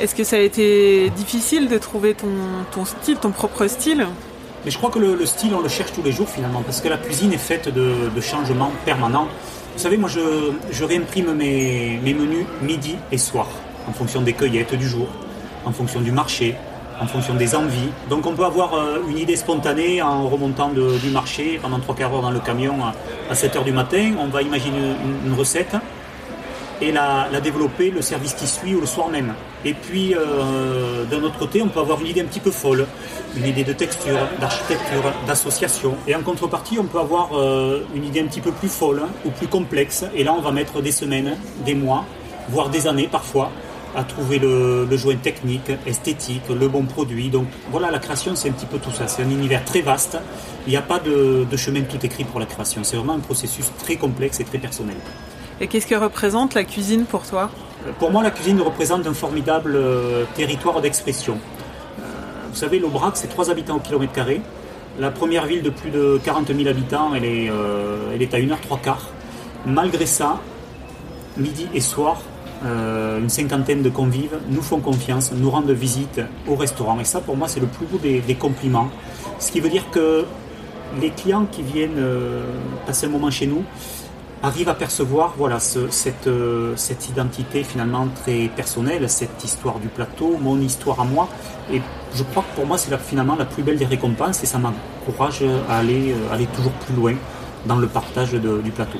Est-ce 0.00 0.14
que 0.14 0.24
ça 0.24 0.36
a 0.36 0.40
été 0.40 1.10
difficile 1.10 1.68
de 1.68 1.76
trouver 1.76 2.14
ton, 2.14 2.28
ton 2.72 2.84
style, 2.84 3.18
ton 3.18 3.30
propre 3.30 3.66
style? 3.66 4.06
Mais 4.64 4.70
je 4.70 4.78
crois 4.78 4.90
que 4.90 4.98
le, 4.98 5.26
style, 5.26 5.54
on 5.54 5.60
le 5.60 5.68
cherche 5.68 5.92
tous 5.92 6.02
les 6.02 6.12
jours 6.12 6.28
finalement, 6.28 6.62
parce 6.62 6.80
que 6.80 6.88
la 6.88 6.96
cuisine 6.96 7.32
est 7.32 7.38
faite 7.38 7.68
de, 7.68 8.20
changements 8.20 8.70
permanents. 8.84 9.28
Vous 9.74 9.82
savez, 9.82 9.96
moi 9.96 10.08
je, 10.08 10.84
réimprime 10.84 11.32
mes, 11.34 11.98
menus 12.04 12.46
midi 12.62 12.96
et 13.10 13.18
soir, 13.18 13.48
en 13.88 13.92
fonction 13.92 14.20
des 14.22 14.32
cueillettes 14.32 14.74
du 14.74 14.88
jour, 14.88 15.08
en 15.64 15.72
fonction 15.72 16.00
du 16.00 16.12
marché, 16.12 16.54
en 17.00 17.06
fonction 17.06 17.34
des 17.34 17.54
envies. 17.54 17.88
Donc 18.08 18.26
on 18.26 18.34
peut 18.34 18.44
avoir 18.44 18.74
euh, 18.74 18.98
une 19.08 19.18
idée 19.18 19.34
spontanée 19.34 20.00
en 20.00 20.28
remontant 20.28 20.70
du 20.70 21.10
marché 21.10 21.58
pendant 21.60 21.80
trois 21.80 21.94
quarts 21.96 22.10
d'heure 22.10 22.22
dans 22.22 22.30
le 22.30 22.40
camion 22.40 22.76
à, 23.30 23.34
7 23.34 23.56
heures 23.56 23.64
du 23.64 23.72
matin. 23.72 24.12
On 24.20 24.26
va 24.26 24.42
imaginer 24.42 24.94
une 25.24 25.32
recette 25.32 25.74
et 26.80 26.92
la, 26.92 27.28
développer 27.42 27.90
le 27.90 28.02
service 28.02 28.34
qui 28.34 28.46
suit 28.46 28.74
ou 28.74 28.80
le 28.80 28.86
soir 28.86 29.08
même. 29.08 29.34
Et 29.64 29.74
puis, 29.74 30.14
euh, 30.14 31.04
d'un 31.04 31.22
autre 31.22 31.38
côté, 31.38 31.62
on 31.62 31.68
peut 31.68 31.80
avoir 31.80 32.00
une 32.00 32.08
idée 32.08 32.20
un 32.20 32.24
petit 32.24 32.40
peu 32.40 32.50
folle, 32.50 32.86
une 33.36 33.46
idée 33.46 33.64
de 33.64 33.72
texture, 33.72 34.18
d'architecture, 34.40 35.12
d'association. 35.26 35.94
Et 36.08 36.14
en 36.16 36.22
contrepartie, 36.22 36.78
on 36.78 36.84
peut 36.84 36.98
avoir 36.98 37.30
euh, 37.38 37.84
une 37.94 38.04
idée 38.04 38.20
un 38.20 38.26
petit 38.26 38.40
peu 38.40 38.50
plus 38.50 38.68
folle 38.68 39.02
ou 39.24 39.30
plus 39.30 39.46
complexe. 39.46 40.04
Et 40.14 40.24
là, 40.24 40.34
on 40.36 40.40
va 40.40 40.50
mettre 40.50 40.82
des 40.82 40.92
semaines, 40.92 41.36
des 41.64 41.74
mois, 41.74 42.04
voire 42.48 42.70
des 42.70 42.88
années 42.88 43.08
parfois, 43.10 43.50
à 43.94 44.04
trouver 44.04 44.38
le, 44.38 44.86
le 44.86 44.96
joint 44.96 45.16
technique, 45.16 45.70
esthétique, 45.86 46.48
le 46.48 46.66
bon 46.66 46.84
produit. 46.84 47.28
Donc 47.28 47.46
voilà, 47.70 47.90
la 47.90 47.98
création, 47.98 48.34
c'est 48.34 48.48
un 48.48 48.52
petit 48.52 48.66
peu 48.66 48.78
tout 48.78 48.90
ça. 48.90 49.06
C'est 49.06 49.22
un 49.22 49.30
univers 49.30 49.64
très 49.64 49.82
vaste. 49.82 50.18
Il 50.66 50.70
n'y 50.70 50.76
a 50.76 50.82
pas 50.82 50.98
de, 50.98 51.46
de 51.48 51.56
chemin 51.56 51.82
tout 51.82 52.04
écrit 52.04 52.24
pour 52.24 52.40
la 52.40 52.46
création. 52.46 52.82
C'est 52.84 52.96
vraiment 52.96 53.14
un 53.14 53.20
processus 53.20 53.70
très 53.78 53.96
complexe 53.96 54.40
et 54.40 54.44
très 54.44 54.58
personnel. 54.58 54.96
Et 55.62 55.68
qu'est-ce 55.68 55.86
que 55.86 55.94
représente 55.94 56.54
la 56.54 56.64
cuisine 56.64 57.04
pour 57.04 57.22
toi 57.22 57.48
Pour 58.00 58.10
moi, 58.10 58.24
la 58.24 58.32
cuisine 58.32 58.60
représente 58.60 59.06
un 59.06 59.14
formidable 59.14 59.76
euh, 59.76 60.24
territoire 60.34 60.80
d'expression. 60.80 61.38
Euh, 62.00 62.02
vous 62.50 62.56
savez, 62.56 62.80
l'Aubrac, 62.80 63.16
c'est 63.16 63.28
3 63.28 63.48
habitants 63.48 63.76
au 63.76 63.78
kilomètre 63.78 64.12
carré. 64.12 64.40
La 64.98 65.12
première 65.12 65.46
ville 65.46 65.62
de 65.62 65.70
plus 65.70 65.90
de 65.90 66.20
40 66.24 66.48
000 66.48 66.68
habitants, 66.68 67.14
elle 67.14 67.24
est, 67.24 67.48
euh, 67.48 68.10
elle 68.12 68.22
est 68.22 68.34
à 68.34 68.38
1h 68.38 68.58
3 68.60 68.78
quarts. 68.78 69.06
Malgré 69.64 70.04
ça, 70.04 70.40
midi 71.36 71.68
et 71.72 71.80
soir, 71.80 72.20
euh, 72.64 73.20
une 73.20 73.28
cinquantaine 73.28 73.82
de 73.82 73.88
convives 73.88 74.38
nous 74.50 74.62
font 74.62 74.80
confiance, 74.80 75.30
nous 75.30 75.48
rendent 75.48 75.70
visite 75.70 76.20
au 76.48 76.56
restaurant. 76.56 76.98
Et 76.98 77.04
ça, 77.04 77.20
pour 77.20 77.36
moi, 77.36 77.46
c'est 77.46 77.60
le 77.60 77.68
plus 77.68 77.86
beau 77.86 77.98
des, 77.98 78.18
des 78.18 78.34
compliments. 78.34 78.88
Ce 79.38 79.52
qui 79.52 79.60
veut 79.60 79.70
dire 79.70 79.88
que 79.92 80.24
les 81.00 81.10
clients 81.10 81.46
qui 81.50 81.62
viennent 81.62 81.98
euh, 81.98 82.44
passer 82.84 83.06
un 83.06 83.10
moment 83.10 83.30
chez 83.30 83.46
nous 83.46 83.64
arrivent 84.42 84.68
à 84.68 84.74
percevoir 84.74 85.34
voilà, 85.36 85.60
ce- 85.60 85.88
cette, 85.90 86.26
euh, 86.26 86.72
cette 86.76 87.08
identité 87.08 87.62
finalement 87.64 88.08
très 88.22 88.48
personnelle, 88.54 89.08
cette 89.08 89.42
histoire 89.44 89.78
du 89.78 89.88
plateau, 89.88 90.36
mon 90.40 90.60
histoire 90.60 91.00
à 91.00 91.04
moi. 91.04 91.28
Et 91.72 91.80
je 92.14 92.22
crois 92.24 92.42
que 92.42 92.56
pour 92.56 92.66
moi, 92.66 92.76
c'est 92.78 92.90
la- 92.90 92.98
finalement 92.98 93.36
la 93.36 93.44
plus 93.44 93.62
belle 93.62 93.78
des 93.78 93.84
récompenses 93.86 94.42
et 94.42 94.46
ça 94.46 94.58
m'encourage 94.58 95.42
à 95.68 95.78
aller, 95.78 96.12
euh, 96.12 96.34
aller 96.34 96.46
toujours 96.46 96.72
plus 96.72 96.94
loin 96.94 97.14
dans 97.66 97.76
le 97.76 97.86
partage 97.86 98.32
de- 98.32 98.60
du 98.60 98.70
plateau. 98.72 98.98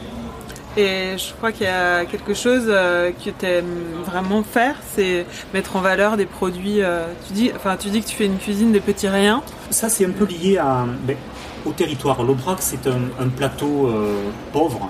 Et 0.77 1.19
je 1.19 1.35
crois 1.35 1.53
qu'il 1.53 1.67
y 1.67 1.69
a 1.69 2.07
quelque 2.07 2.33
chose 2.33 2.65
euh, 2.69 3.11
que 3.11 3.29
tu 3.29 3.45
aimes 3.45 3.67
vraiment 4.07 4.43
faire, 4.43 4.77
c'est 4.95 5.27
mettre 5.53 5.77
en 5.77 5.81
valeur 5.83 6.17
des 6.17 6.25
produits. 6.25 6.81
euh, 6.83 7.09
tu, 7.27 7.35
dis, 7.35 7.51
enfin, 7.55 7.77
tu 7.77 7.91
dis 7.91 8.01
que 8.01 8.07
tu 8.07 8.17
fais 8.17 8.25
une 8.27 8.39
cuisine 8.39 8.73
des 8.73 8.81
petits 8.81 9.09
riens. 9.09 9.43
Ça, 9.69 9.91
c'est 9.91 10.07
un 10.07 10.11
peu 10.13 10.25
lié 10.25 10.57
à, 10.57 10.87
ben, 11.03 11.17
au 11.67 11.73
territoire. 11.73 12.23
L'Aubrac, 12.23 12.59
c'est 12.61 12.87
un, 12.87 13.03
un 13.23 13.29
plateau 13.29 13.89
euh, 13.89 14.15
pauvre, 14.55 14.89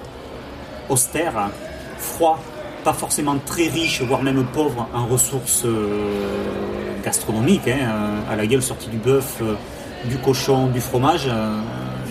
austère, 0.92 1.50
froid, 1.98 2.38
pas 2.84 2.92
forcément 2.92 3.36
très 3.44 3.68
riche, 3.68 4.02
voire 4.02 4.22
même 4.22 4.44
pauvre 4.52 4.88
en 4.94 5.06
ressources 5.06 5.64
euh, 5.64 7.02
gastronomiques. 7.04 7.68
hein, 7.68 8.22
à 8.30 8.36
la 8.36 8.46
gueule 8.46 8.62
sortie 8.62 8.88
du 8.88 8.98
bœuf, 8.98 9.38
euh, 9.42 9.54
du 10.04 10.16
cochon, 10.18 10.66
du 10.66 10.80
fromage. 10.80 11.26
euh, 11.28 11.60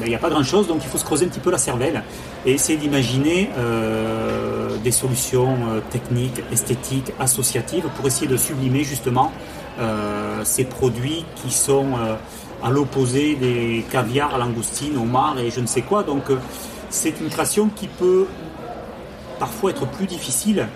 Il 0.04 0.10
n'y 0.10 0.15
a 0.15 0.20
pas 0.20 0.30
grand-chose, 0.30 0.67
donc 0.67 0.80
il 0.84 0.89
faut 0.89 0.98
se 0.98 1.06
creuser 1.06 1.26
un 1.26 1.30
petit 1.30 1.39
peu 1.39 1.52
la 1.52 1.60
cervelle 1.60 2.02
et 2.46 2.54
essayer 2.54 2.78
d'imaginer 2.78 3.50
euh, 3.58 4.76
des 4.84 4.91
solutions 4.91 5.56
euh, 5.70 5.80
techniques, 5.91 6.41
esthétiques, 6.52 7.12
associatives 7.20 7.88
pour 7.96 8.08
essayer 8.08 8.28
de 8.28 8.38
sublimer 8.38 8.84
justement 8.84 9.32
euh, 9.80 10.44
ces 10.44 10.63
produits 10.63 11.24
qui 11.36 11.52
sont 11.52 11.86
euh, 12.00 12.15
à 12.63 12.70
l'opposé 12.72 13.36
des 13.36 13.86
caviar, 13.91 14.38
langoustines, 14.39 14.98
homards 14.98 15.38
et 15.39 15.52
je 15.52 15.60
ne 15.60 15.67
sais 15.67 15.82
quoi. 15.84 16.02
Donc 16.04 16.30
euh, 16.32 16.38
c'est 16.89 17.20
une 17.22 17.30
création 17.30 17.70
qui 17.76 17.88
peut 17.88 18.26
parfois 19.41 19.71
être 19.71 19.88
plus 19.88 20.06
difficile, 20.06 20.67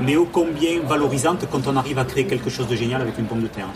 mais 0.00 0.16
ô 0.16 0.24
combien 0.24 0.80
valorisante 0.80 1.44
quand 1.52 1.66
on 1.66 1.76
arrive 1.76 1.98
à 1.98 2.06
créer 2.06 2.24
quelque 2.26 2.48
chose 2.48 2.66
de 2.66 2.74
génial 2.74 3.02
avec 3.02 3.18
une 3.18 3.26
pomme 3.26 3.42
de 3.42 3.48
terre. 3.48 3.68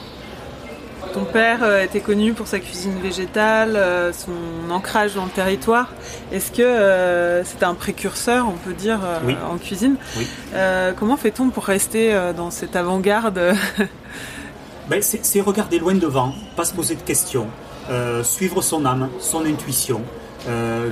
Ton 1.13 1.25
père 1.25 1.61
euh, 1.63 1.85
était 1.85 2.01
connu 2.01 2.33
pour 2.33 2.47
sa 2.47 2.59
cuisine 2.59 2.99
végétale, 3.03 3.77
euh, 3.77 4.11
son 4.13 4.71
ancrage 4.71 5.15
dans 5.15 5.25
le 5.27 5.31
territoire. 5.31 5.89
Est-ce 6.33 6.51
que 6.51 6.63
euh, 6.63 7.45
c'était 7.45 7.65
un 7.67 7.75
précurseur, 7.75 8.47
on 8.49 8.57
peut 8.57 8.73
dire, 8.73 9.01
Oui. 9.27 9.37
en 9.53 9.59
cuisine 9.59 9.97
Oui. 10.17 10.27
Euh, 10.55 10.93
Comment 10.99 11.19
fait-on 11.19 11.51
pour 11.51 11.65
rester 11.65 12.05
dans 12.35 12.51
cette 12.51 12.75
avant-garde 12.75 13.39
Ben, 14.89 15.03
c'est 15.03 15.23
c'est 15.27 15.43
regarder 15.43 15.79
loin 15.79 15.95
devant, 15.95 16.33
pas 16.57 16.65
se 16.65 16.73
poser 16.73 16.95
de 16.95 17.03
questions, 17.03 17.49
euh, 17.91 18.25
suivre 18.25 18.63
son 18.63 18.87
âme, 18.87 19.11
son 19.21 19.45
intuition, 19.45 20.01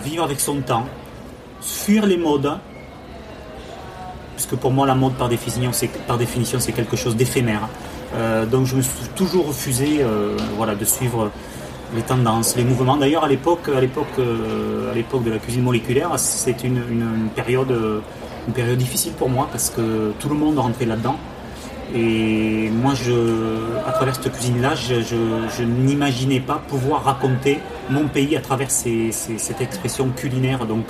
vivre 0.04 0.22
avec 0.24 0.40
son 0.40 0.56
temps, 0.60 0.86
fuir 1.62 2.04
les 2.04 2.18
modes, 2.18 2.58
puisque 4.46 4.60
pour 4.60 4.72
moi 4.72 4.86
la 4.86 4.94
mode 4.94 5.14
par 5.14 5.28
définition 5.28 5.72
c'est 5.72 5.88
par 6.06 6.18
définition 6.18 6.58
c'est 6.60 6.72
quelque 6.72 6.96
chose 6.96 7.16
d'éphémère. 7.16 7.68
Euh, 8.14 8.46
donc 8.46 8.66
je 8.66 8.76
me 8.76 8.82
suis 8.82 9.08
toujours 9.14 9.48
refusé 9.48 9.98
euh, 10.00 10.36
voilà, 10.56 10.74
de 10.74 10.84
suivre 10.84 11.30
les 11.94 12.02
tendances, 12.02 12.56
les 12.56 12.64
mouvements. 12.64 12.96
D'ailleurs 12.96 13.24
à 13.24 13.28
l'époque, 13.28 13.68
à 13.74 13.80
l'époque, 13.80 14.18
euh, 14.18 14.90
à 14.92 14.94
l'époque 14.94 15.24
de 15.24 15.30
la 15.30 15.38
cuisine 15.38 15.62
moléculaire, 15.62 16.10
c'est 16.16 16.64
une, 16.64 17.28
période, 17.34 17.74
une 18.46 18.54
période 18.54 18.78
difficile 18.78 19.12
pour 19.12 19.28
moi 19.28 19.48
parce 19.50 19.70
que 19.70 20.12
tout 20.18 20.28
le 20.28 20.34
monde 20.34 20.58
rentrait 20.58 20.86
là-dedans. 20.86 21.16
Et 21.94 22.68
moi, 22.70 22.94
je, 22.94 23.12
à 23.86 23.92
travers 23.92 24.16
cette 24.16 24.32
cuisine-là, 24.32 24.74
je, 24.74 25.62
n'imaginais 25.62 26.40
pas 26.40 26.60
pouvoir 26.68 27.04
raconter 27.04 27.60
mon 27.88 28.08
pays 28.08 28.36
à 28.36 28.40
travers 28.40 28.72
cette 28.72 29.60
expression 29.60 30.08
culinaire. 30.08 30.66
Donc, 30.66 30.86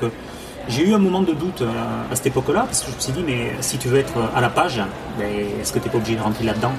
j'ai 0.69 0.89
eu 0.89 0.95
un 0.95 0.99
moment 0.99 1.23
de 1.23 1.33
doute 1.33 1.63
euh, 1.63 1.67
à 2.11 2.17
cette 2.17 2.27
époque-là, 2.27 2.63
parce 2.67 2.81
que 2.83 2.91
je 2.91 2.97
me 2.97 3.01
suis 3.01 3.13
dit, 3.13 3.23
mais 3.27 3.53
si 3.61 3.79
tu 3.79 3.89
veux 3.89 3.99
être 3.99 4.15
à 4.35 4.41
la 4.41 4.49
page, 4.49 4.81
ben, 5.19 5.27
est-ce 5.61 5.73
que 5.73 5.79
tu 5.79 5.87
n'es 5.87 5.91
pas 5.93 5.99
obligé 5.99 6.17
de 6.17 6.23
rentrer 6.23 6.45
là-dedans? 6.45 6.73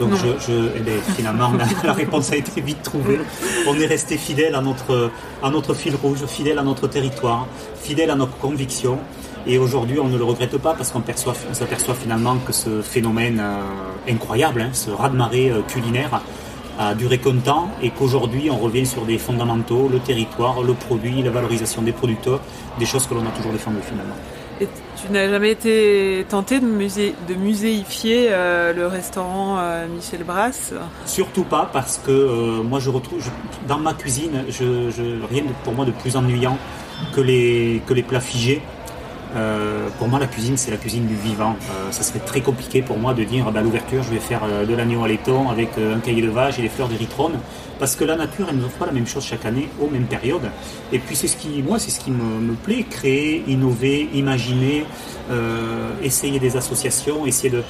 Donc 0.00 0.10
je, 0.14 0.28
je- 0.46 0.68
eh 0.76 0.80
ben, 0.80 1.00
finalement 1.16 1.50
la, 1.58 1.64
la 1.88 1.92
réponse 1.92 2.30
a 2.30 2.36
été 2.36 2.60
vite 2.60 2.82
trouvée. 2.82 3.18
On 3.66 3.74
est 3.80 3.86
resté 3.86 4.16
fidèle 4.16 4.54
à 4.54 4.60
notre, 4.60 5.10
à 5.42 5.50
notre 5.50 5.74
fil 5.74 5.94
rouge, 5.96 6.24
fidèle 6.26 6.58
à 6.58 6.62
notre 6.62 6.86
territoire, 6.86 7.46
fidèle 7.82 8.10
à 8.10 8.14
nos 8.14 8.26
convictions. 8.28 8.98
Et 9.46 9.58
aujourd'hui, 9.58 9.98
on 9.98 10.06
ne 10.08 10.16
le 10.18 10.24
regrette 10.24 10.56
pas 10.58 10.74
parce 10.74 10.92
qu'on 10.92 11.00
perçoit- 11.00 11.34
on 11.50 11.54
s'aperçoit 11.54 11.94
finalement 11.94 12.36
que 12.46 12.52
ce 12.52 12.80
phénomène 12.82 13.40
euh, 13.40 14.12
incroyable, 14.12 14.60
hein, 14.60 14.70
ce 14.72 14.90
raz-de-marée 14.90 15.50
euh, 15.50 15.62
culinaire, 15.66 16.20
a 16.78 16.94
duré 16.94 17.18
qu'un 17.18 17.36
temps 17.38 17.68
et 17.82 17.90
qu'aujourd'hui, 17.90 18.50
on 18.50 18.56
revient 18.58 18.86
sur 18.86 19.04
des 19.04 19.18
fondamentaux, 19.18 19.88
le 19.92 19.98
territoire, 19.98 20.62
le 20.62 20.74
produit, 20.74 21.22
la 21.22 21.30
valorisation 21.30 21.82
des 21.82 21.92
producteurs, 21.92 22.40
des 22.78 22.86
choses 22.86 23.06
que 23.06 23.14
l'on 23.14 23.22
a 23.26 23.30
toujours 23.36 23.52
défendues 23.52 23.82
finalement. 23.82 24.14
Et 24.60 24.66
tu 25.00 25.12
n'as 25.12 25.28
jamais 25.28 25.52
été 25.52 26.24
tenté 26.28 26.58
de, 26.58 26.66
musée, 26.66 27.14
de 27.28 27.34
muséifier 27.34 28.28
euh, 28.30 28.72
le 28.72 28.86
restaurant 28.88 29.56
euh, 29.58 29.86
Michel 29.88 30.24
Brasse? 30.24 30.74
Surtout 31.06 31.44
pas 31.44 31.68
parce 31.72 31.98
que 32.04 32.10
euh, 32.10 32.62
moi 32.64 32.80
je 32.80 32.90
retrouve 32.90 33.20
je- 33.22 33.68
dans 33.68 33.78
ma 33.78 33.94
cuisine 33.94 34.44
je, 34.48 34.90
je- 34.90 35.24
rien 35.30 35.42
de- 35.44 35.54
pour 35.62 35.74
moi 35.74 35.84
de 35.84 35.92
plus 35.92 36.16
ennuyant 36.16 36.58
que 37.14 37.20
les 37.20 37.80
que 37.86 37.94
les 37.94 38.02
plats 38.02 38.20
figés. 38.20 38.60
Euh, 39.36 39.88
pour 39.98 40.08
moi 40.08 40.18
la 40.18 40.26
cuisine 40.26 40.56
c'est 40.56 40.70
la 40.70 40.76
cuisine 40.78 41.06
du 41.06 41.14
vivant. 41.14 41.56
Euh, 41.70 41.92
ça 41.92 42.02
serait 42.02 42.20
très 42.20 42.40
compliqué 42.40 42.80
pour 42.80 42.98
moi 42.98 43.12
de 43.12 43.24
dire 43.24 43.44
ah 43.46 43.50
ben, 43.50 43.60
à 43.60 43.62
l'ouverture 43.62 44.02
je 44.02 44.10
vais 44.10 44.20
faire 44.20 44.40
euh, 44.44 44.64
de 44.64 44.74
l'agneau 44.74 45.04
à 45.04 45.08
laiton 45.08 45.50
avec 45.50 45.70
un 45.78 46.00
cahier 46.00 46.22
de 46.22 46.30
vache 46.30 46.58
et 46.58 46.62
des 46.62 46.68
fleurs 46.68 46.88
d'érythrone 46.88 47.38
parce 47.78 47.94
que 47.94 48.04
la 48.04 48.16
nature 48.16 48.46
elle 48.48 48.56
ne 48.56 48.60
nous 48.60 48.66
offre 48.66 48.78
pas 48.78 48.86
la 48.86 48.92
même 48.92 49.06
chose 49.06 49.24
chaque 49.24 49.44
année 49.44 49.68
aux 49.80 49.88
mêmes 49.88 50.06
périodes. 50.06 50.50
Et 50.92 50.98
puis 50.98 51.14
c'est 51.14 51.28
ce 51.28 51.36
qui 51.36 51.62
moi 51.62 51.78
c'est 51.78 51.90
ce 51.90 52.00
qui 52.00 52.10
me, 52.10 52.54
plaît 52.54 52.84
créer, 52.88 53.44
innover, 53.46 54.08
imaginer, 54.14 54.84
essayer 56.02 56.40
des 56.40 56.56
associations, 56.56 57.26
essayer 57.26 57.50
de, 57.50 57.62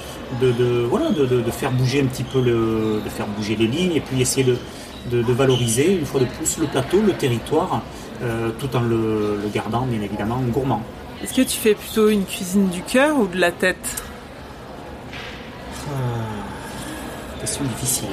voilà 0.89 1.11
de, 1.11 1.51
faire 1.51 1.73
bouger 1.73 2.01
un 2.01 2.07
petit 2.07 2.23
peu 2.23 2.41
de 2.41 3.09
faire 3.11 3.27
bouger 3.27 3.57
les 3.57 3.67
lignes 3.67 3.97
et 3.97 4.01
puis 4.01 4.21
essayer 4.21 4.47
de, 5.11 5.33
valoriser 5.33 5.93
une 5.93 6.07
fois 6.07 6.21
de 6.21 6.27
plus 6.27 6.59
le 6.59 6.67
plateau, 6.67 7.03
le 7.05 7.13
territoire, 7.13 7.83
tout 8.59 8.77
en 8.77 8.81
le, 8.81 9.39
le 9.43 9.49
gardant 9.53 9.83
bien 9.83 10.01
évidemment 10.01 10.41
gourmand. 10.51 10.83
Est-ce 11.23 11.35
que 11.35 11.43
tu 11.43 11.59
fais 11.59 11.75
plutôt 11.75 12.09
une 12.09 12.25
cuisine 12.25 12.69
du 12.69 12.83
cœur 12.83 13.19
ou 13.19 13.27
de 13.27 13.41
la 13.41 13.51
tête 13.51 14.03
Question 17.41 17.65
difficile. 17.65 18.09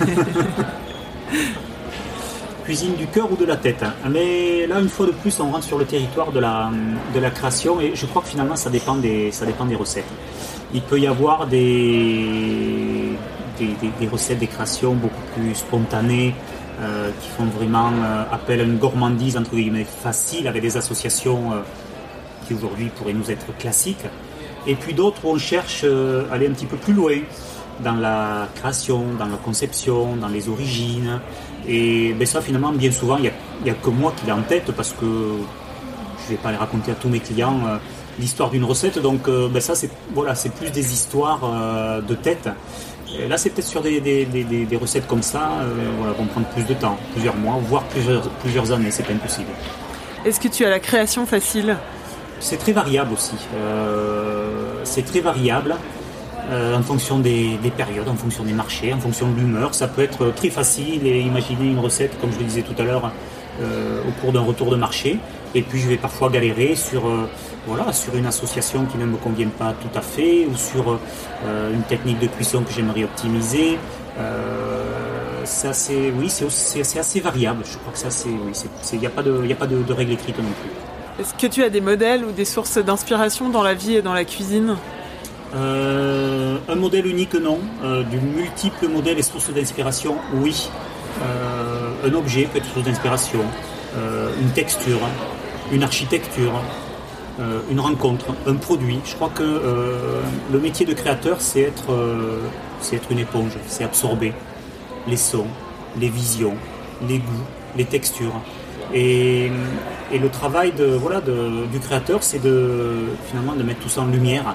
Cuisine 2.64 2.94
du 2.94 3.06
cœur 3.06 3.30
ou 3.30 3.36
de 3.36 3.44
la 3.44 3.56
tête 3.56 3.82
hein. 3.82 3.92
Mais 4.10 4.66
là, 4.66 4.80
une 4.80 4.88
fois 4.88 5.06
de 5.06 5.12
plus, 5.12 5.38
on 5.40 5.50
rentre 5.50 5.64
sur 5.64 5.78
le 5.78 5.84
territoire 5.84 6.32
de 6.32 6.40
la, 6.40 6.70
création 7.30 7.80
et 7.80 7.92
je 7.94 8.06
crois 8.06 8.22
que 8.22 8.28
finalement, 8.28 8.56
ça 8.56 8.70
dépend 8.70 8.96
des, 8.96 9.30
recettes. 9.78 10.04
Il 10.72 10.82
peut 10.82 10.98
y 10.98 11.06
avoir 11.06 11.46
des 11.46 13.16
recettes, 14.10 14.38
des 14.38 14.46
créations 14.46 14.94
beaucoup 14.94 15.22
plus 15.34 15.54
spontanées 15.54 16.34
euh, 16.80 17.10
qui 17.20 17.28
font 17.28 17.44
vraiment 17.44 17.90
euh, 17.92 18.24
appel 18.32 18.60
à 18.60 18.62
une 18.64 18.78
gourmandise 18.78 19.36
entre 19.36 19.54
guillemets 19.54 19.84
facile 19.84 20.48
avec 20.48 20.62
des 20.62 20.76
associations 20.76 21.52
euh, 21.52 21.60
qui 22.46 22.54
aujourd'hui 22.54 22.90
pourraient 22.96 23.12
nous 23.12 23.30
être 23.30 23.56
classiques. 23.58 24.06
Et 24.66 24.74
puis 24.74 24.94
d'autres 24.94 25.24
on 25.24 25.38
cherche 25.38 25.82
euh, 25.84 26.24
à 26.30 26.34
aller 26.34 26.46
un 26.46 26.52
petit 26.52 26.66
peu 26.66 26.76
plus 26.76 26.92
loin 26.92 27.16
dans 27.80 27.94
la 27.94 28.48
création, 28.54 29.04
dans 29.18 29.26
la 29.26 29.36
conception, 29.36 30.16
dans 30.16 30.28
les 30.28 30.48
origines. 30.48 31.20
Et 31.66 32.12
ben 32.12 32.26
ça, 32.26 32.40
finalement, 32.40 32.72
bien 32.72 32.92
souvent, 32.92 33.16
il 33.16 33.30
n'y 33.64 33.70
a, 33.70 33.74
que 33.74 33.90
moi 33.90 34.12
qui 34.16 34.26
l'ai 34.26 34.32
en 34.32 34.42
tête 34.42 34.70
parce 34.72 34.92
que 34.92 35.06
je 35.06 36.30
vais 36.30 36.36
pas 36.36 36.50
les 36.52 36.56
raconter 36.56 36.92
à 36.92 36.94
tous 36.94 37.08
mes 37.08 37.20
clients 37.20 37.58
euh, 37.66 37.78
l'histoire 38.20 38.50
d'une 38.50 38.64
recette. 38.64 38.98
Donc 39.00 39.26
euh, 39.26 39.48
ben 39.48 39.60
ça, 39.60 39.74
c'est 39.74 39.90
voilà, 40.14 40.34
plus 40.56 40.70
des 40.70 40.92
histoires 40.92 41.40
de 42.06 42.14
tête. 42.14 42.48
Là, 43.28 43.36
c'est 43.36 43.50
peut-être 43.50 43.66
sur 43.66 43.82
des, 43.82 44.78
recettes 44.80 45.06
comme 45.06 45.22
ça, 45.22 45.50
voilà, 45.98 46.12
vont 46.14 46.24
prendre 46.26 46.46
plus 46.48 46.64
de 46.64 46.72
temps, 46.72 46.96
plusieurs 47.12 47.36
mois, 47.36 47.58
voire 47.62 47.82
plusieurs, 47.84 48.22
plusieurs 48.22 48.72
années, 48.72 48.90
c'est 48.90 49.02
pas 49.02 49.12
impossible. 49.12 49.50
Est-ce 50.24 50.38
que 50.38 50.48
tu 50.48 50.64
as 50.64 50.70
la 50.70 50.78
création 50.78 51.26
facile? 51.26 51.76
C'est 52.42 52.56
très 52.56 52.72
variable 52.72 53.12
aussi. 53.12 53.36
Euh, 53.54 54.80
c'est 54.82 55.04
très 55.04 55.20
variable. 55.20 55.76
euh, 56.50 56.76
en 56.76 56.82
fonction 56.82 57.20
des, 57.20 57.56
périodes, 57.76 58.08
en 58.08 58.16
fonction 58.16 58.42
des 58.42 58.52
marchés, 58.52 58.92
en 58.92 58.98
fonction 58.98 59.30
de 59.30 59.38
l'humeur. 59.38 59.74
Ça 59.74 59.86
peut 59.86 60.02
être 60.02 60.34
très 60.34 60.50
facile 60.50 61.06
et 61.06 61.20
imaginer 61.20 61.66
une 61.70 61.78
recette, 61.78 62.20
comme 62.20 62.32
je 62.32 62.38
le 62.40 62.44
disais 62.44 62.62
tout 62.62 62.74
à 62.82 62.84
l'heure, 62.84 63.12
au 63.60 64.20
cours 64.20 64.32
d'un 64.32 64.40
retour 64.40 64.70
de 64.70 64.76
marché. 64.76 65.18
Et 65.54 65.62
puis 65.62 65.78
je 65.78 65.88
vais 65.88 65.96
parfois 65.96 66.30
galérer 66.30 66.74
sur, 66.74 67.04
une 68.14 68.26
association 68.26 68.86
qui 68.86 68.98
ne 68.98 69.06
me 69.06 69.16
convient 69.18 69.52
pas 69.56 69.72
tout 69.80 69.96
à 69.96 70.02
fait 70.02 70.46
ou 70.46 70.56
sur 70.56 70.98
une 71.44 71.82
technique 71.82 72.18
de 72.18 72.26
cuisson 72.26 72.62
que 72.64 72.72
j'aimerais 72.72 73.04
optimiser. 73.04 73.78
c'est 75.44 76.12
oui, 76.18 76.28
c'est 76.28 76.98
assez 76.98 77.20
variable. 77.20 77.62
Je 77.64 77.78
crois 77.78 77.92
que 77.92 77.98
ça, 78.00 78.10
c'est, 78.10 78.28
il 78.94 78.98
n'y 78.98 79.06
a 79.06 79.10
pas 79.10 79.20
a 79.20 79.66
de 79.68 79.92
règle 79.92 80.12
écrite 80.12 80.38
non 80.38 80.52
plus. 80.60 80.91
Est-ce 81.18 81.34
que 81.34 81.46
tu 81.46 81.62
as 81.62 81.68
des 81.68 81.82
modèles 81.82 82.24
ou 82.24 82.32
des 82.32 82.46
sources 82.46 82.78
d'inspiration 82.78 83.50
dans 83.50 83.62
la 83.62 83.74
vie 83.74 83.96
et 83.96 84.02
dans 84.02 84.14
la 84.14 84.24
cuisine 84.24 84.76
euh, 85.54 86.56
Un 86.66 86.74
modèle 86.74 87.06
unique, 87.06 87.34
non. 87.34 87.58
Euh, 87.84 88.02
du 88.02 88.18
multiple 88.18 88.88
modèles 88.88 89.18
et 89.18 89.22
sources 89.22 89.52
d'inspiration, 89.52 90.16
oui. 90.32 90.70
Euh, 91.22 92.08
un 92.08 92.14
objet 92.14 92.48
peut 92.50 92.58
être 92.58 92.66
source 92.72 92.86
d'inspiration. 92.86 93.40
une 94.40 94.50
texture, 94.52 95.00
une 95.70 95.82
architecture, 95.82 96.54
une 97.70 97.80
rencontre, 97.80 98.34
un 98.46 98.54
produit. 98.54 99.00
Je 99.04 99.14
crois 99.14 99.28
que 99.28 99.60
le 100.50 100.58
métier 100.58 100.86
de 100.86 100.94
créateur, 100.94 101.42
c'est 101.42 101.60
être 101.60 103.10
une 103.10 103.18
éponge, 103.18 103.52
c'est 103.66 103.84
absorber 103.84 104.32
les 105.06 105.18
sons, 105.18 105.46
les 106.00 106.08
visions, 106.08 106.54
les 107.06 107.18
goûts, 107.18 107.46
les 107.76 107.84
textures. 107.84 108.40
Et, 108.94 109.50
le 110.12 110.28
travail 110.28 110.72
de, 110.72 110.84
voilà, 110.84 111.20
du 111.20 111.78
créateur, 111.80 112.22
c'est 112.22 112.42
de, 112.42 113.06
finalement 113.28 113.54
de 113.54 113.62
mettre 113.62 113.80
tout 113.80 113.88
ça 113.88 114.02
en 114.02 114.06
lumière. 114.06 114.54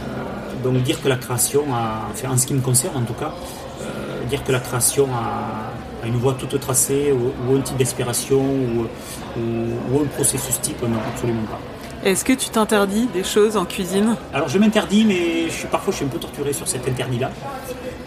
Euh, 0.00 0.62
donc 0.62 0.82
dire 0.82 1.00
que 1.02 1.08
la 1.08 1.16
création, 1.16 1.64
a, 1.74 2.08
en 2.28 2.36
ce 2.36 2.46
qui 2.46 2.54
me 2.54 2.60
concerne 2.60 2.96
en 2.96 3.02
tout 3.02 3.14
cas, 3.14 3.32
euh, 3.80 4.24
dire 4.28 4.44
que 4.44 4.52
la 4.52 4.60
création 4.60 5.08
a, 5.14 6.06
une 6.06 6.16
voie 6.16 6.34
toute 6.34 6.58
tracée 6.60 7.12
ou, 7.12 7.56
un 7.56 7.60
type 7.60 7.76
d'inspiration 7.76 8.42
ou, 8.42 10.00
un 10.00 10.06
processus 10.08 10.60
type, 10.60 10.82
non, 10.82 10.98
absolument 11.08 11.44
pas. 11.44 11.60
Est-ce 12.04 12.24
que 12.24 12.32
tu 12.32 12.50
t'interdis 12.50 13.06
des 13.14 13.22
choses 13.22 13.56
en 13.56 13.64
cuisine? 13.64 14.16
Alors 14.34 14.48
je 14.48 14.58
m'interdis, 14.58 15.04
mais 15.04 15.46
je 15.46 15.52
suis, 15.52 15.68
parfois 15.68 15.92
je 15.92 15.98
suis 15.98 16.04
un 16.04 16.08
peu 16.08 16.18
torturé 16.18 16.52
sur 16.52 16.66
cet 16.66 16.88
interdit-là, 16.88 17.30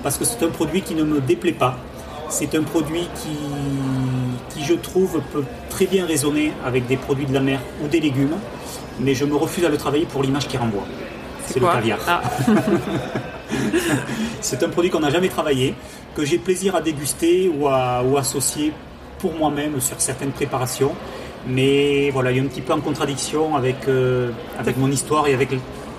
parce 0.03 0.18
que 0.18 0.26
c'est 0.26 0.43
un 0.43 0.49
produit 0.49 0.82
qui 0.82 0.93
ne 0.93 1.03
me 1.03 1.22
déplaît 1.22 1.53
pas. 1.53 1.78
C'est 2.30 2.53
un 2.55 2.63
produit 2.63 3.07
qui, 3.16 3.38
je 4.66 4.74
trouve, 4.74 5.22
peut 5.32 5.43
très 5.70 5.86
bien 5.86 6.05
résonner 6.05 6.51
avec 6.66 6.88
des 6.88 6.97
produits 6.97 7.26
de 7.26 7.34
la 7.34 7.39
mer 7.39 7.59
ou 7.84 7.88
des 7.88 7.99
légumes, 7.99 8.36
mais 8.99 9.13
je 9.13 9.26
me 9.26 9.36
refuse 9.36 9.66
à 9.66 9.70
le 9.70 9.78
travailler 9.78 10.05
pour 10.05 10.24
l'image 10.24 10.47
qui 10.47 10.57
renvoie. 10.57 10.86
C'est 11.45 11.59
le 11.59 11.68
caviar. 11.68 11.99
Ah. 12.07 12.22
c'est 14.41 14.63
un 14.63 14.70
produit 14.70 14.89
qu'on 14.89 14.99
n'a 14.99 15.11
jamais 15.11 15.30
travaillé, 15.30 15.76
que 16.16 16.26
j'ai 16.26 16.38
plaisir 16.38 16.76
à 16.76 16.82
déguster 16.82 17.49
ou 17.55 17.68
à 17.68 18.03
ou 18.03 18.18
associer 18.18 18.74
pour 19.20 19.34
moi-même 19.34 19.80
sur 19.80 20.01
certaines 20.01 20.32
préparations. 20.32 20.93
Mais 21.47 22.09
voilà, 22.09 22.32
il 22.32 22.38
y 22.38 22.39
a 22.39 22.43
un 22.43 22.47
petit 22.47 22.61
peu 22.61 22.74
en 22.74 22.82
contradiction 22.82 23.55
avec, 23.55 23.88
euh, 23.88 24.32
avec 24.57 24.78
mon 24.78 24.89
histoire 24.89 25.28
et 25.28 25.34
avec 25.36 25.49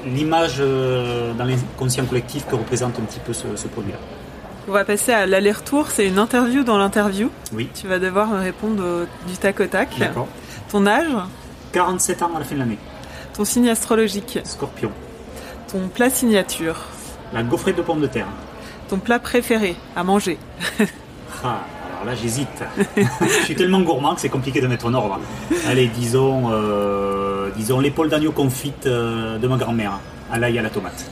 l'image 0.05 0.57
euh, 0.59 1.33
dans 1.35 1.45
l'inconscient 1.45 2.05
collectif 2.07 2.47
que 2.47 2.57
représente 2.57 2.99
un 2.99 3.03
petit 3.03 3.21
peu 3.21 3.33
ce 3.33 3.69
produit-là. 3.69 3.99
On 4.69 4.73
va 4.73 4.85
passer 4.85 5.13
à 5.13 5.27
l'aller-retour. 5.27 5.89
C'est 5.91 6.07
une 6.07 6.19
interview 6.19 6.65
dans 6.65 6.79
l'interview. 6.79 7.31
Oui. 7.53 7.69
Tu 7.75 7.87
vas 7.87 7.99
devoir 7.99 8.29
me 8.29 8.41
répondre 8.41 9.07
du 9.29 9.37
tac 9.37 9.61
au 9.61 9.67
tac. 9.67 9.91
D'accord. 9.99 10.29
Ton 10.71 10.87
âge? 10.87 11.07
47 11.73 12.23
ans 12.23 12.31
à 12.35 12.39
la 12.41 12.45
fin 12.45 12.55
de 12.55 12.61
l'année. 12.61 12.79
Ton 13.35 13.45
signe 13.45 13.69
astrologique? 13.69 14.39
Scorpion. 14.45 14.91
Ton 15.71 15.89
plat 15.89 16.11
signature? 16.11 16.77
La 17.33 17.43
gaufrette 17.43 17.77
de 17.77 17.83
pommes 17.83 18.01
de 18.01 18.07
terre. 18.07 18.27
Ton 18.89 18.99
plat 18.99 19.19
préféré 19.19 19.77
à 19.95 20.03
manger? 20.05 20.39
Ah, 21.45 21.61
alors 21.93 22.07
là 22.07 22.15
j'hésite. 22.15 22.49
Je 22.97 23.45
suis 23.45 23.55
tellement 23.55 23.81
gourmand 23.81 24.15
que 24.15 24.21
c'est 24.21 24.29
compliqué 24.29 24.61
de 24.61 24.67
mettre 24.67 24.87
en 24.87 24.95
ordre. 24.95 25.21
Allez, 25.69 25.89
disons, 25.89 26.51
euh, 26.51 27.51
disons 27.57 27.79
l'épaule 27.81 28.09
d'agneau 28.09 28.33
confite 28.33 28.87
euh, 28.87 29.39
de 29.39 29.47
ma 29.47 29.57
grand-mère, 29.57 29.99
à 30.33 30.39
l'ail 30.39 30.59
à 30.59 30.63
la 30.63 30.71
tomate. 30.71 31.05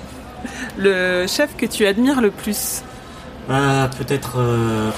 Le 0.79 1.27
chef 1.27 1.57
que 1.57 1.67
tu 1.67 1.87
admires 1.87 2.21
le 2.21 2.31
plus? 2.31 2.83
Ah, 3.49 3.91
peut-être 3.99 4.37
euh, 4.39 4.91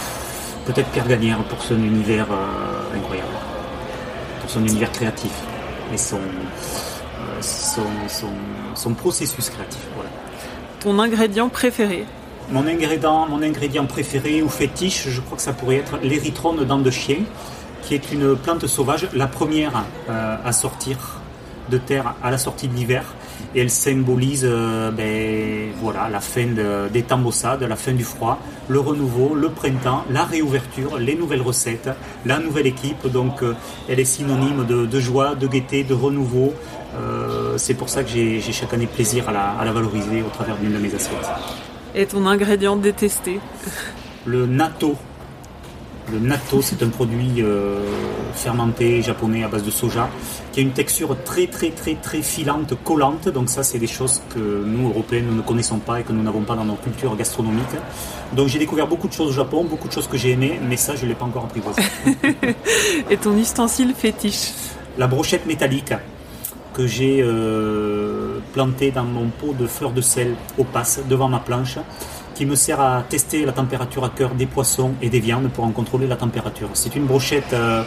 peut-être 0.66 0.88
Pierre 0.90 1.08
Gagnère 1.08 1.38
pour 1.44 1.62
son 1.62 1.76
univers 1.76 2.26
euh, 2.30 2.96
incroyable, 2.96 3.28
pour 4.40 4.50
son 4.50 4.64
univers 4.64 4.92
créatif 4.92 5.32
et 5.92 5.96
son, 5.96 6.18
euh, 6.18 7.40
son, 7.40 7.82
son, 8.74 8.94
processus 8.94 9.50
créatif. 9.50 9.80
Voilà. 9.94 10.10
Ton 10.80 10.98
ingrédient 10.98 11.48
préféré 11.48 12.04
mon 12.48 12.64
ingrédient, 12.68 13.26
mon 13.26 13.42
ingrédient 13.42 13.86
préféré 13.86 14.40
ou 14.40 14.48
fétiche, 14.48 15.08
je 15.08 15.20
crois 15.20 15.36
que 15.36 15.42
ça 15.42 15.52
pourrait 15.52 15.78
être 15.78 15.98
l'érythrone 16.00 16.64
dent 16.64 16.78
de 16.78 16.92
chien, 16.92 17.16
qui 17.82 17.96
est 17.96 18.12
une 18.12 18.36
plante 18.36 18.68
sauvage, 18.68 19.08
la 19.14 19.26
première 19.26 19.84
à 20.08 20.52
sortir 20.52 20.96
de 21.70 21.78
terre 21.78 22.14
à 22.22 22.30
la 22.30 22.38
sortie 22.38 22.68
de 22.68 22.74
l'hiver 22.76 23.02
et 23.54 23.60
elle 23.60 23.70
symbolise 23.70 24.42
euh, 24.44 24.90
ben, 24.90 25.72
voilà, 25.80 26.08
la 26.08 26.20
fin 26.20 26.46
des 26.92 27.02
temps 27.02 27.18
maussades, 27.18 27.62
la 27.62 27.76
fin 27.76 27.92
du 27.92 28.04
froid, 28.04 28.38
le 28.68 28.80
renouveau, 28.80 29.34
le 29.34 29.48
printemps, 29.48 30.04
la 30.10 30.24
réouverture, 30.24 30.98
les 30.98 31.14
nouvelles 31.14 31.42
recettes, 31.42 31.90
la 32.24 32.38
nouvelle 32.38 32.66
équipe. 32.66 33.06
Donc 33.06 33.42
euh, 33.42 33.54
elle 33.88 34.00
est 34.00 34.04
synonyme 34.04 34.64
de, 34.66 35.00
joie, 35.00 35.34
de 35.34 35.46
gaieté, 35.46 35.84
de 35.84 35.94
renouveau. 35.94 36.52
Euh, 36.98 37.58
c'est 37.58 37.74
pour 37.74 37.88
ça 37.88 38.02
que 38.02 38.10
j'ai 38.10 38.40
chaque 38.40 38.72
année 38.74 38.86
plaisir 38.86 39.28
à 39.28 39.32
la, 39.32 39.50
à 39.50 39.64
la 39.64 39.72
valoriser 39.72 40.22
au 40.22 40.30
travers 40.30 40.56
d'une 40.56 40.72
de 40.72 40.78
mes 40.78 40.94
assiettes. 40.94 41.30
Et 41.94 42.06
ton 42.06 42.26
ingrédient 42.26 42.76
détesté? 42.76 43.40
Le 44.26 44.46
natto. 44.46 44.96
Le 46.12 46.20
natto, 46.20 46.62
c'est 46.62 46.82
un 46.84 46.88
produit 46.88 47.42
euh, 47.42 47.80
fermenté 48.32 49.02
japonais 49.02 49.42
à 49.42 49.48
base 49.48 49.64
de 49.64 49.70
soja 49.70 50.08
qui 50.52 50.60
a 50.60 50.62
une 50.62 50.70
texture 50.70 51.16
très 51.24 51.48
très 51.48 51.70
très 51.70 51.96
très 51.96 52.22
filante, 52.22 52.74
collante. 52.84 53.28
Donc 53.28 53.50
ça, 53.50 53.64
c'est 53.64 53.80
des 53.80 53.88
choses 53.88 54.22
que 54.32 54.38
nous, 54.38 54.88
Européens, 54.88 55.22
nous 55.26 55.34
ne 55.34 55.42
connaissons 55.42 55.78
pas 55.78 56.00
et 56.00 56.04
que 56.04 56.12
nous 56.12 56.22
n'avons 56.22 56.42
pas 56.42 56.54
dans 56.54 56.64
nos 56.64 56.76
cultures 56.76 57.16
gastronomiques. 57.16 57.76
Donc 58.34 58.46
j'ai 58.46 58.60
découvert 58.60 58.86
beaucoup 58.86 59.08
de 59.08 59.12
choses 59.12 59.30
au 59.30 59.32
Japon, 59.32 59.64
beaucoup 59.64 59.88
de 59.88 59.92
choses 59.92 60.06
que 60.06 60.16
j'ai 60.16 60.30
aimées, 60.30 60.60
mais 60.68 60.76
ça, 60.76 60.94
je 60.94 61.04
ne 61.04 61.08
l'ai 61.08 61.16
pas 61.16 61.24
encore 61.24 61.44
apprivoisé. 61.44 61.82
et 63.10 63.16
ton 63.16 63.36
ustensile 63.36 63.92
fétiche 63.92 64.52
La 64.98 65.08
brochette 65.08 65.44
métallique 65.44 65.92
que 66.72 66.86
j'ai 66.86 67.20
euh, 67.22 68.38
plantée 68.52 68.90
dans 68.90 69.04
mon 69.04 69.28
pot 69.28 69.54
de 69.58 69.66
fleurs 69.66 69.92
de 69.92 70.02
sel 70.02 70.34
au 70.58 70.64
passe 70.64 71.00
devant 71.08 71.28
ma 71.28 71.40
planche 71.40 71.78
qui 72.36 72.44
me 72.44 72.54
sert 72.54 72.80
à 72.80 73.02
tester 73.02 73.46
la 73.46 73.52
température 73.52 74.04
à 74.04 74.10
cœur 74.10 74.34
des 74.34 74.44
poissons 74.44 74.92
et 75.00 75.08
des 75.08 75.20
viandes 75.20 75.48
pour 75.48 75.64
en 75.64 75.70
contrôler 75.70 76.06
la 76.06 76.16
température. 76.16 76.68
C'est 76.74 76.94
une 76.94 77.06
brochette, 77.06 77.54
euh, 77.54 77.82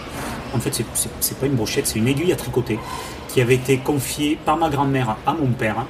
en 0.56 0.60
fait 0.60 0.84
c'est 1.20 1.40
pas 1.40 1.46
une 1.46 1.54
brochette, 1.54 1.86
c'est 1.86 2.00
une 2.00 2.08
aiguille 2.08 2.34
à 2.34 2.36
tricoter 2.36 2.80
qui 3.28 3.42
avait 3.42 3.54
été 3.54 3.78
confiée 3.78 4.40
par 4.44 4.58
ma 4.58 4.70
grand-mère 4.70 5.18
à 5.28 5.34
mon 5.34 5.52
père. 5.52 5.86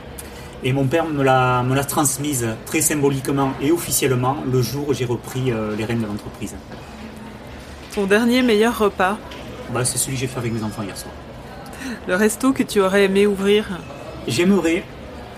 Et 0.61 0.73
mon 0.73 0.87
père 0.87 1.05
me 1.05 1.23
l'a, 1.23 1.63
me 1.63 1.73
l'a 1.73 1.85
transmise 1.85 2.49
très 2.65 2.81
symboliquement 2.81 3.53
et 3.61 3.71
officiellement 3.71 4.35
le 4.51 4.61
jour 4.61 4.89
où 4.89 4.93
j'ai 4.93 5.05
repris 5.05 5.51
euh, 5.51 5.73
les 5.77 5.85
rênes 5.85 6.01
de 6.01 6.07
l'entreprise. 6.07 6.53
Ton 7.95 8.07
dernier 8.07 8.41
meilleur 8.41 8.77
repas 8.77 9.17
bah, 9.73 9.85
C'est 9.85 9.97
celui 9.97 10.15
que 10.15 10.19
j'ai 10.19 10.27
fait 10.27 10.37
avec 10.37 10.51
mes 10.51 10.63
enfants 10.63 10.83
hier 10.83 10.97
soir. 10.97 11.13
Le 12.09 12.15
resto 12.15 12.51
que 12.51 12.63
tu 12.63 12.81
aurais 12.81 13.05
aimé 13.05 13.25
ouvrir 13.25 13.79
J'aimerais 14.27 14.83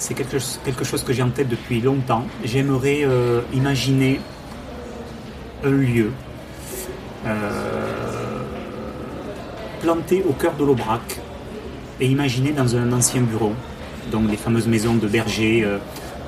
c'est 0.02 0.16
quelque, 0.16 0.84
chose 0.84 1.04
que 1.04 1.14
j'ai 1.14 1.22
en 1.22 1.30
tête 1.30 1.47
depuis 1.47 1.80
longtemps. 1.80 2.26
J'aimerais 2.43 3.02
euh, 3.04 3.41
imaginer 3.54 4.20
un 5.64 5.70
lieu 5.70 6.12
euh, 7.28 8.41
planté 9.80 10.24
au 10.28 10.34
cœur 10.34 10.54
de 10.56 10.66
l'Aubrac 10.66 11.20
et 11.99 12.08
imaginer 12.08 12.52
dans 12.52 12.76
un 12.76 12.91
ancien 12.93 13.22
bureau, 13.22 13.54
donc 14.12 14.32
les 14.32 14.38
fameuses 14.38 14.68
maisons 14.68 14.95
de 14.95 15.08
berger 15.08 15.64
euh, 15.64 15.78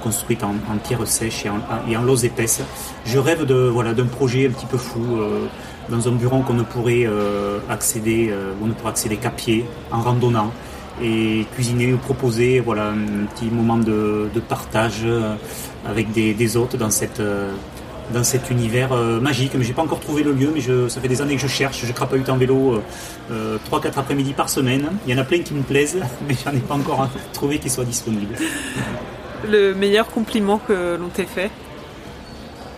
construites 0.04 0.44
en, 0.44 0.54
pierre 0.84 1.08
sèche 1.08 1.48
et 1.48 1.50
en, 1.50 2.22
et 2.22 2.26
épaisse. 2.26 2.62
Je 3.06 3.18
rêve 3.18 3.44
de 3.44 3.56
voilà 3.56 3.96
d'un 3.96 4.06
projet 4.06 4.46
un 4.46 4.52
petit 4.52 4.68
peu 4.68 4.78
fou 4.78 5.18
dans 5.90 6.08
un 6.08 6.12
bureau 6.12 6.42
qu'on 6.42 6.54
ne 6.54 6.64
pourrait 6.64 7.08
accéder, 7.70 8.34
on 8.62 8.68
ne 8.68 8.74
pourrait 8.74 8.92
accéder 8.92 9.16
qu'à 9.16 9.30
pied 9.30 9.66
en 9.92 10.02
randonnant 10.02 10.52
et 11.02 11.46
cuisiner 11.54 11.94
ou 11.94 11.98
proposer 11.98 12.60
voilà, 12.60 12.90
un 12.90 13.26
petit 13.34 13.46
moment 13.46 13.78
de, 13.78 14.30
partage 14.48 15.02
euh, 15.06 15.36
avec 15.86 16.12
des, 16.12 16.58
hôtes 16.58 16.76
dans, 16.76 16.92
cette, 16.92 17.20
euh, 17.20 17.52
dans 18.14 18.24
cet 18.24 18.50
univers 18.50 18.94
euh, 18.94 19.20
magique. 19.20 19.54
Mais 19.56 19.64
j'ai 19.64 19.74
pas 19.74 19.82
encore 19.82 20.00
trouvé 20.00 20.24
le 20.24 20.32
lieu, 20.32 20.52
mais 20.54 20.62
je, 20.62 20.88
ça 20.88 21.02
fait 21.02 21.08
des 21.08 21.22
années 21.22 21.36
que 21.36 21.42
je 21.42 21.48
cherche. 21.48 21.86
Je 21.86 21.92
crapahute 21.92 22.30
en 22.30 22.38
vélo 22.38 22.82
3-4 23.32 23.98
après-midi 23.98 24.34
par 24.34 24.50
semaine. 24.50 24.90
Il 25.08 25.14
y 25.14 25.16
en 25.18 25.22
a 25.22 25.26
plein 25.26 25.40
qui 25.40 25.54
me 25.54 25.64
plaisent, 25.64 26.00
mais 26.28 26.36
j'en 26.44 26.52
ai 26.52 26.60
pas 26.60 26.76
encore 26.76 27.10
trouvé 27.34 27.60
qui 27.60 27.70
soit 27.70 27.86
disponible. 27.86 28.36
Le 29.50 29.74
meilleur 29.74 30.08
compliment 30.08 30.58
que 30.58 30.96
l'on 30.96 31.10
t'ait 31.10 31.26
fait? 31.26 31.52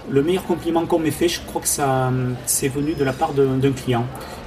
Le 0.09 0.21
meilleur 0.21 0.43
compliment 0.43 0.85
qu'on 0.85 0.99
m'ait 0.99 1.11
fait, 1.11 1.27
je 1.27 1.41
crois 1.41 1.61
que 1.61 1.67
ça 1.67 2.11
c'est 2.45 2.67
venu 2.67 2.93
de 2.93 3.03
la 3.03 3.13
part 3.13 3.33
d'un 3.33 3.71
client 3.71 4.05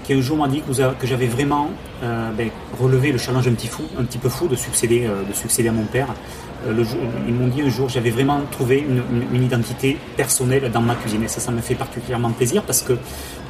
qui 0.08 0.14
un 0.14 0.22
jour 0.22 0.38
m'a 0.38 0.48
dit 0.48 0.62
que, 0.62 1.06
j'avais 1.06 1.26
vraiment 1.26 1.70
ben, 2.02 2.50
relevé 2.80 3.12
le 3.12 3.18
challenge 3.18 3.46
un 3.46 3.52
petit, 3.52 3.66
fou, 3.66 3.82
un 3.98 4.04
petit 4.04 4.18
peu 4.18 4.30
fou 4.30 4.48
de 4.48 4.56
succéder, 4.56 5.00
de 5.06 5.34
succéder 5.34 5.68
à 5.68 5.72
mon 5.72 5.84
père. 5.84 6.08
Le, 6.66 6.82
ils 7.28 7.34
m'ont 7.34 7.46
dit 7.48 7.62
un 7.62 7.68
jour 7.68 7.88
j'avais 7.88 8.10
vraiment 8.10 8.40
trouvé 8.50 8.78
une, 8.78 9.02
une, 9.32 9.44
identité 9.44 9.96
personnelle 10.16 10.70
dans 10.72 10.80
ma 10.80 10.96
cuisine 10.96 11.22
et 11.22 11.28
ça 11.28 11.40
ça 11.40 11.52
me 11.52 11.60
fait 11.60 11.76
particulièrement 11.76 12.30
plaisir 12.30 12.64
parce 12.64 12.82
que 12.82 12.94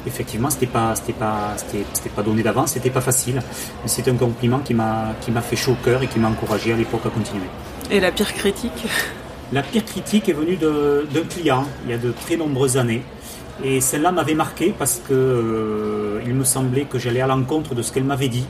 effectivement 0.05 0.51
c'était 0.51 0.67
pas 0.67 0.93
c'était 0.93 1.13
pas 1.13 1.55
c'était 1.57 2.09
pas 2.15 2.21
donné 2.21 2.43
d'avance 2.43 2.73
c'était 2.73 2.91
pas 2.91 3.01
facile 3.01 3.41
mais 3.81 3.87
c'est 3.87 4.07
un 4.07 4.13
compliment 4.13 4.59
qui 4.59 4.75
m'a 4.75 5.15
qui 5.21 5.31
m'a 5.31 5.41
fait 5.41 5.55
chaud 5.55 5.71
au 5.71 5.83
cœur 5.83 6.03
et 6.03 6.07
qui 6.07 6.19
m'a 6.19 6.27
encouragé 6.27 6.71
à 6.71 6.77
l'époque 6.77 7.01
à 7.03 7.09
continuer 7.09 7.49
et 7.91 7.99
la 7.99 8.11
pire 8.11 8.31
critique? 8.33 8.85
La 9.51 9.63
pire 9.63 9.83
critique 9.83 10.29
est 10.29 10.33
venue 10.33 10.57
d'un 10.57 11.23
client 11.27 11.65
il 11.85 11.91
y 11.91 11.93
a 11.93 11.97
de 11.97 12.11
très 12.11 12.37
nombreuses 12.37 12.77
années. 12.77 13.01
Et 13.63 13.81
celle-là 13.81 14.11
m'avait 14.11 14.35
marqué 14.35 14.73
parce 14.77 15.01
que 15.07 15.13
euh, 15.13 16.21
il 16.25 16.33
me 16.33 16.43
semblait 16.43 16.85
que 16.85 16.97
j'allais 16.97 17.21
à 17.21 17.27
l'encontre 17.27 17.75
de 17.75 17.81
ce 17.81 17.91
qu'elle 17.91 18.05
m'avait 18.05 18.29
dit. 18.29 18.45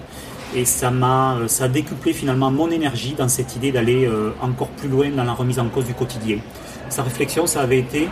Et 0.55 0.65
ça 0.65 0.91
m'a, 0.91 1.37
ça 1.47 1.65
a 1.65 1.67
décuplé 1.67 2.13
finalement 2.13 2.51
mon 2.51 2.69
énergie 2.69 3.13
dans 3.17 3.27
cette 3.27 3.55
idée 3.55 3.71
d'aller 3.71 4.05
euh, 4.05 4.31
encore 4.41 4.69
plus 4.69 4.89
loin 4.89 5.09
dans 5.09 5.23
la 5.23 5.33
remise 5.33 5.59
en 5.59 5.67
cause 5.69 5.85
du 5.85 5.93
quotidien. 5.93 6.37
Sa 6.89 7.03
réflexion, 7.03 7.45
ça 7.45 7.61
avait 7.61 7.79
été 7.79 8.09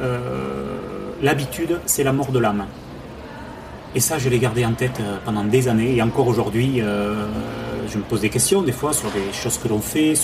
euh, 0.00 0.78
l'habitude, 1.22 1.80
c'est 1.86 2.04
la 2.04 2.12
mort 2.12 2.30
de 2.30 2.38
l'âme. 2.38 2.66
Et 3.94 4.00
ça, 4.00 4.18
je 4.18 4.28
l'ai 4.28 4.38
gardé 4.38 4.64
en 4.64 4.72
tête 4.72 5.00
pendant 5.24 5.42
des 5.44 5.66
années. 5.66 5.96
Et 5.96 6.02
encore 6.02 6.28
aujourd'hui, 6.28 6.82
je 7.90 7.96
me 7.96 8.02
pose 8.02 8.20
des 8.20 8.28
questions 8.28 8.62
des 8.62 8.72
fois 8.72 8.92
sur 8.92 9.10
des 9.10 9.32
choses 9.32 9.58
que 9.58 9.66
l'on 9.66 9.80
fait, 9.80 10.14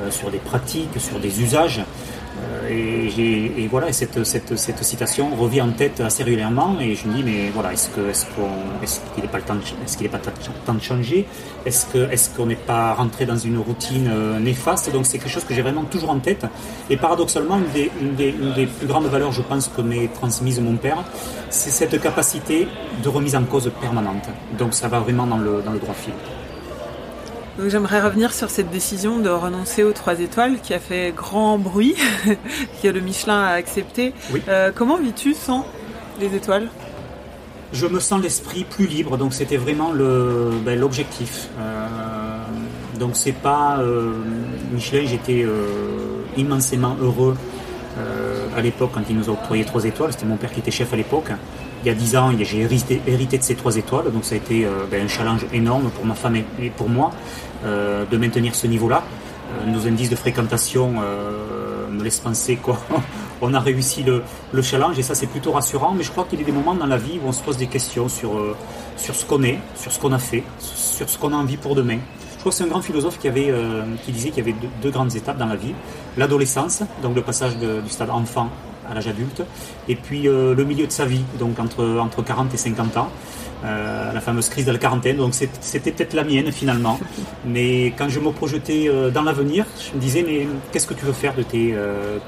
euh, 0.00 0.10
sur 0.10 0.30
des 0.30 0.38
pratiques, 0.38 0.98
sur 0.98 1.18
des 1.18 1.42
usages. 1.42 1.82
Euh, 2.38 2.68
et, 3.58 3.66
voilà, 3.68 3.92
cette, 3.92 4.24
cette, 4.24 4.56
cette, 4.56 4.82
citation 4.82 5.34
revient 5.36 5.62
en 5.62 5.70
tête 5.70 6.00
assez 6.00 6.22
régulièrement 6.22 6.76
et 6.80 6.94
je 6.94 7.06
me 7.06 7.14
dis, 7.14 7.22
mais 7.22 7.50
voilà, 7.52 7.72
est-ce 7.72 7.90
qu'il 7.90 8.04
est 8.04 9.22
n'est 9.22 9.28
pas, 9.28 9.38
le 9.38 9.44
temps 9.44 9.54
de, 9.54 9.60
est 9.60 9.96
qu'il 9.96 10.08
pas 10.08 10.18
temps 10.18 10.74
de 10.74 10.82
changer? 10.82 11.26
Est-ce 11.66 11.86
qu'on 12.30 12.44
est 12.44 12.48
n'est 12.48 12.56
pas 12.56 12.94
rentré 12.94 13.26
dans 13.26 13.36
une 13.36 13.58
routine 13.58 14.08
euh, 14.12 14.38
néfaste? 14.38 14.92
Donc 14.92 15.06
c'est 15.06 15.18
quelque 15.18 15.32
chose 15.32 15.44
que 15.44 15.54
j'ai 15.54 15.62
vraiment 15.62 15.84
toujours 15.84 16.10
en 16.10 16.18
tête. 16.18 16.46
Et 16.88 16.96
paradoxalement, 16.96 17.58
une 17.58 17.72
des, 17.72 17.90
une 18.00 18.14
des, 18.14 18.28
une 18.30 18.54
des 18.54 18.66
plus 18.66 18.86
grandes 18.86 19.06
valeurs, 19.06 19.32
je 19.32 19.42
pense, 19.42 19.68
que 19.68 19.82
m'est 19.82 20.08
transmise 20.14 20.60
mon 20.60 20.76
père, 20.76 20.98
c'est 21.50 21.70
cette 21.70 22.00
capacité 22.00 22.68
de 23.02 23.08
remise 23.08 23.36
en 23.36 23.44
cause 23.44 23.70
permanente. 23.80 24.28
Donc 24.58 24.74
ça 24.74 24.88
va 24.88 25.00
vraiment 25.00 25.26
dans 25.26 25.38
le, 25.38 25.62
dans 25.62 25.72
le 25.72 25.78
droit 25.78 25.94
fil. 25.94 26.14
J'aimerais 27.68 28.00
revenir 28.00 28.32
sur 28.32 28.48
cette 28.48 28.70
décision 28.70 29.18
de 29.18 29.28
renoncer 29.28 29.82
aux 29.82 29.92
trois 29.92 30.20
étoiles 30.20 30.60
qui 30.62 30.72
a 30.72 30.78
fait 30.78 31.12
grand 31.14 31.58
bruit, 31.58 31.94
que 32.82 32.88
le 32.88 33.00
Michelin 33.00 33.42
a 33.42 33.50
accepté. 33.50 34.14
Euh, 34.48 34.70
comment 34.74 34.96
vis-tu 34.96 35.34
sans 35.34 35.66
les 36.20 36.34
étoiles? 36.34 36.68
Je 37.72 37.86
me 37.86 38.00
sens 38.00 38.22
l'esprit 38.22 38.64
plus 38.64 38.86
libre, 38.86 39.16
donc 39.16 39.34
c'était 39.34 39.56
vraiment 39.56 39.92
ben, 39.92 40.78
l'objectif. 40.78 41.48
Euh, 41.58 41.86
donc 42.98 43.10
c'est 43.14 43.32
pas 43.32 43.78
euh, 43.78 44.12
Michelin, 44.72 45.04
j'étais 45.06 45.44
immensément 46.36 46.96
heureux 47.00 47.36
à 48.56 48.60
l'époque 48.62 48.90
quand 48.94 49.02
il 49.10 49.16
nous 49.16 49.28
a 49.28 49.32
octroyé 49.32 49.64
trois 49.64 49.84
étoiles. 49.84 50.12
C'était 50.12 50.26
mon 50.26 50.36
père 50.36 50.52
qui 50.52 50.60
était 50.60 50.70
chef 50.70 50.92
à 50.92 50.96
l'époque 50.96 51.30
il 51.82 51.86
y 51.86 51.90
a 51.90 51.94
dix 51.94 52.14
ans, 52.14 52.30
j'ai 52.38 52.58
hérité, 52.58 53.00
hérité, 53.06 53.38
de 53.38 53.42
ces 53.42 53.54
trois 53.54 53.74
étoiles, 53.74 54.12
donc 54.12 54.26
ça 54.26 54.34
a 54.34 54.36
été 54.36 54.66
ben, 54.90 55.06
un 55.06 55.08
challenge 55.08 55.46
énorme 55.50 55.88
pour 55.88 56.04
ma 56.04 56.14
femme 56.14 56.36
et 56.36 56.68
pour 56.68 56.90
moi. 56.90 57.10
Euh, 57.64 58.06
de 58.06 58.16
maintenir 58.16 58.54
ce 58.54 58.66
niveau-là. 58.66 59.02
Euh, 59.52 59.70
nos 59.70 59.86
indices 59.86 60.08
de 60.08 60.16
fréquentation 60.16 60.94
euh, 61.02 61.88
me 61.90 62.02
laissent 62.02 62.20
penser 62.20 62.56
qu'on 62.56 63.52
a 63.54 63.60
réussi 63.60 64.02
le, 64.02 64.22
le, 64.52 64.62
challenge 64.62 64.98
et 64.98 65.02
ça 65.02 65.14
c'est 65.14 65.26
plutôt 65.26 65.52
rassurant. 65.52 65.92
Mais 65.92 66.02
je 66.02 66.10
crois 66.10 66.24
qu'il 66.24 66.38
y 66.38 66.42
a 66.42 66.46
des 66.46 66.52
moments 66.52 66.74
dans 66.74 66.86
la 66.86 66.96
vie 66.96 67.20
où 67.22 67.28
on 67.28 67.32
se 67.32 67.42
pose 67.42 67.58
des 67.58 67.66
questions 67.66 68.08
sur, 68.08 68.30
sur 68.96 69.14
ce 69.14 69.26
qu'on 69.26 69.42
est, 69.42 69.58
sur 69.76 69.92
ce 69.92 69.98
qu'on 69.98 70.12
a 70.12 70.18
fait, 70.18 70.42
sur 70.58 71.10
ce 71.10 71.18
qu'on 71.18 71.34
a 71.34 71.36
envie 71.36 71.58
pour 71.58 71.74
demain. 71.74 71.98
Je 72.32 72.38
crois 72.38 72.50
que 72.50 72.56
c'est 72.56 72.64
un 72.64 72.68
grand 72.68 72.80
philosophe 72.80 73.18
qui, 73.18 73.28
avait, 73.28 73.52
qui 74.06 74.12
disait 74.12 74.30
qu'il 74.30 74.46
y 74.46 74.50
avait 74.50 74.58
deux, 74.80 74.90
grandes 74.90 75.14
étapes 75.14 75.36
dans 75.36 75.44
la 75.44 75.56
vie. 75.56 75.74
L'adolescence, 76.16 76.82
donc 77.02 77.14
le 77.14 77.20
passage 77.20 77.58
du 77.58 77.90
stade 77.90 78.08
enfant 78.08 78.48
à 78.90 78.94
l'âge 78.94 79.08
adulte, 79.08 79.42
et 79.88 79.96
puis 79.96 80.22
le 80.22 80.64
milieu 80.64 80.86
de 80.86 80.92
sa 80.92 81.04
vie, 81.04 81.22
donc 81.38 81.58
entre, 81.58 81.98
entre 81.98 82.22
40 82.22 82.52
et 82.54 82.56
50 82.56 82.96
ans. 82.96 83.10
Euh, 83.62 84.12
la 84.14 84.20
fameuse 84.22 84.48
crise 84.48 84.64
de 84.64 84.72
la 84.72 84.78
quarantaine. 84.78 85.16
Donc 85.16 85.34
c'était 85.34 85.90
peut-être 85.90 86.14
la 86.14 86.24
mienne 86.24 86.50
finalement. 86.50 86.98
Mais 87.44 87.88
quand 87.88 88.08
je 88.08 88.18
me 88.18 88.30
projetais 88.30 88.88
euh, 88.88 89.10
dans 89.10 89.22
l'avenir, 89.22 89.66
je 89.78 89.94
me 89.94 90.00
disais 90.00 90.24
mais 90.26 90.46
qu'est-ce 90.72 90.86
que 90.86 90.94
tu 90.94 91.04
veux 91.04 91.12
faire 91.12 91.34
de 91.34 91.42
tes 91.42 91.74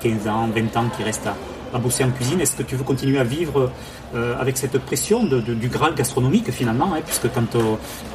15 0.02 0.26
euh, 0.26 0.30
ans, 0.30 0.48
20 0.54 0.76
ans 0.76 0.84
qui 0.94 1.02
restent 1.02 1.26
à, 1.26 1.34
bosser 1.78 2.04
en 2.04 2.10
cuisine 2.10 2.40
Est-ce 2.40 2.56
que 2.56 2.62
tu 2.62 2.76
veux 2.76 2.84
continuer 2.84 3.18
à 3.18 3.24
vivre 3.24 3.70
avec 4.14 4.58
cette 4.58 4.78
pression 4.78 5.24
du 5.24 5.68
Graal 5.68 5.94
gastronomique 5.94 6.50
finalement 6.50 6.92
hein, 6.94 7.00
Puisque 7.04 7.32
quand, 7.32 7.56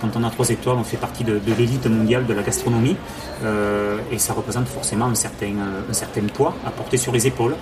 quand 0.02 0.16
on 0.16 0.24
a 0.24 0.30
trois 0.30 0.50
étoiles, 0.50 0.78
on 0.78 0.84
fait 0.84 0.98
partie 0.98 1.24
de, 1.24 1.40
l'élite 1.58 1.88
mondiale 1.88 2.26
de 2.26 2.34
la 2.34 2.44
gastronomie 2.44 2.96
et 4.12 4.18
ça 4.18 4.34
représente 4.34 4.68
forcément 4.68 5.06
un 5.06 5.16
certain, 5.16 5.48
poids 6.34 6.54
à 6.66 6.72
porter 6.72 6.98
sur 6.98 7.12
les 7.12 7.26
épaules. 7.28 7.56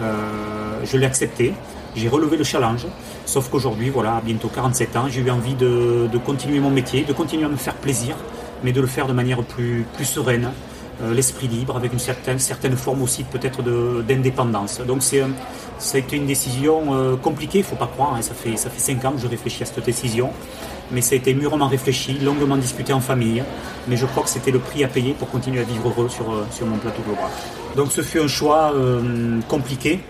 je 0.00 0.96
l'ai 0.96 1.06
accepté 1.06 1.52
j'ai 1.94 2.08
relevé 2.08 2.36
le 2.36 2.44
challenge. 2.44 2.86
Sauf 3.26 3.48
qu'aujourd'hui, 3.50 3.90
voilà, 3.90 4.16
à 4.16 4.20
bientôt 4.20 4.48
47 4.48 4.96
ans, 4.96 5.08
j'ai 5.08 5.20
eu 5.20 5.30
envie 5.30 5.54
de, 5.54 6.08
continuer 6.24 6.60
mon 6.60 6.70
métier, 6.70 7.04
de 7.04 7.12
continuer 7.12 7.44
à 7.44 7.48
me 7.48 7.56
faire 7.56 7.74
plaisir, 7.74 8.16
mais 8.64 8.72
de 8.72 8.80
le 8.80 8.86
faire 8.86 9.06
de 9.06 9.12
manière 9.12 9.42
plus, 9.42 9.86
sereine, 10.02 10.46
euh, 10.46 10.71
l'esprit 11.02 11.48
libre, 11.48 11.76
avec 11.76 11.92
une 11.92 11.98
certaine, 11.98 12.38
certaine 12.38 12.76
forme 12.76 13.02
aussi 13.02 13.24
peut-être 13.24 13.62
d'indépendance. 14.02 14.80
Donc 14.80 15.02
c'est, 15.02 15.22
ça 15.78 15.96
a 15.96 16.00
été 16.00 16.16
une 16.16 16.26
décision 16.26 16.94
euh, 16.94 17.16
compliquée, 17.16 17.58
il 17.58 17.62
ne 17.62 17.66
faut 17.66 17.76
pas 17.76 17.86
croire, 17.86 18.14
hein. 18.14 18.22
ça, 18.22 18.34
fait, 18.34 18.56
ça 18.56 18.70
fait 18.70 18.80
5 18.80 19.04
ans 19.04 19.12
que 19.12 19.20
je 19.20 19.26
réfléchis 19.26 19.62
à 19.62 19.66
cette 19.66 19.84
décision, 19.84 20.30
mais 20.90 21.00
ça 21.00 21.14
a 21.14 21.16
été 21.16 21.34
mûrement 21.34 21.68
réfléchi, 21.68 22.18
longuement 22.18 22.56
discuté 22.56 22.92
en 22.92 23.00
famille, 23.00 23.42
mais 23.88 23.96
je 23.96 24.06
crois 24.06 24.22
que 24.22 24.28
c'était 24.28 24.50
le 24.50 24.58
prix 24.58 24.84
à 24.84 24.88
payer 24.88 25.14
pour 25.14 25.28
continuer 25.30 25.60
à 25.60 25.64
vivre 25.64 25.88
heureux 25.88 26.08
sur, 26.08 26.30
euh, 26.30 26.46
sur 26.52 26.66
mon 26.66 26.76
plateau 26.76 27.02
global. 27.02 27.24
Donc 27.76 27.90
ce 27.90 28.02
fut 28.02 28.20
un 28.20 28.28
choix 28.28 28.72
compliqué, 29.48 30.00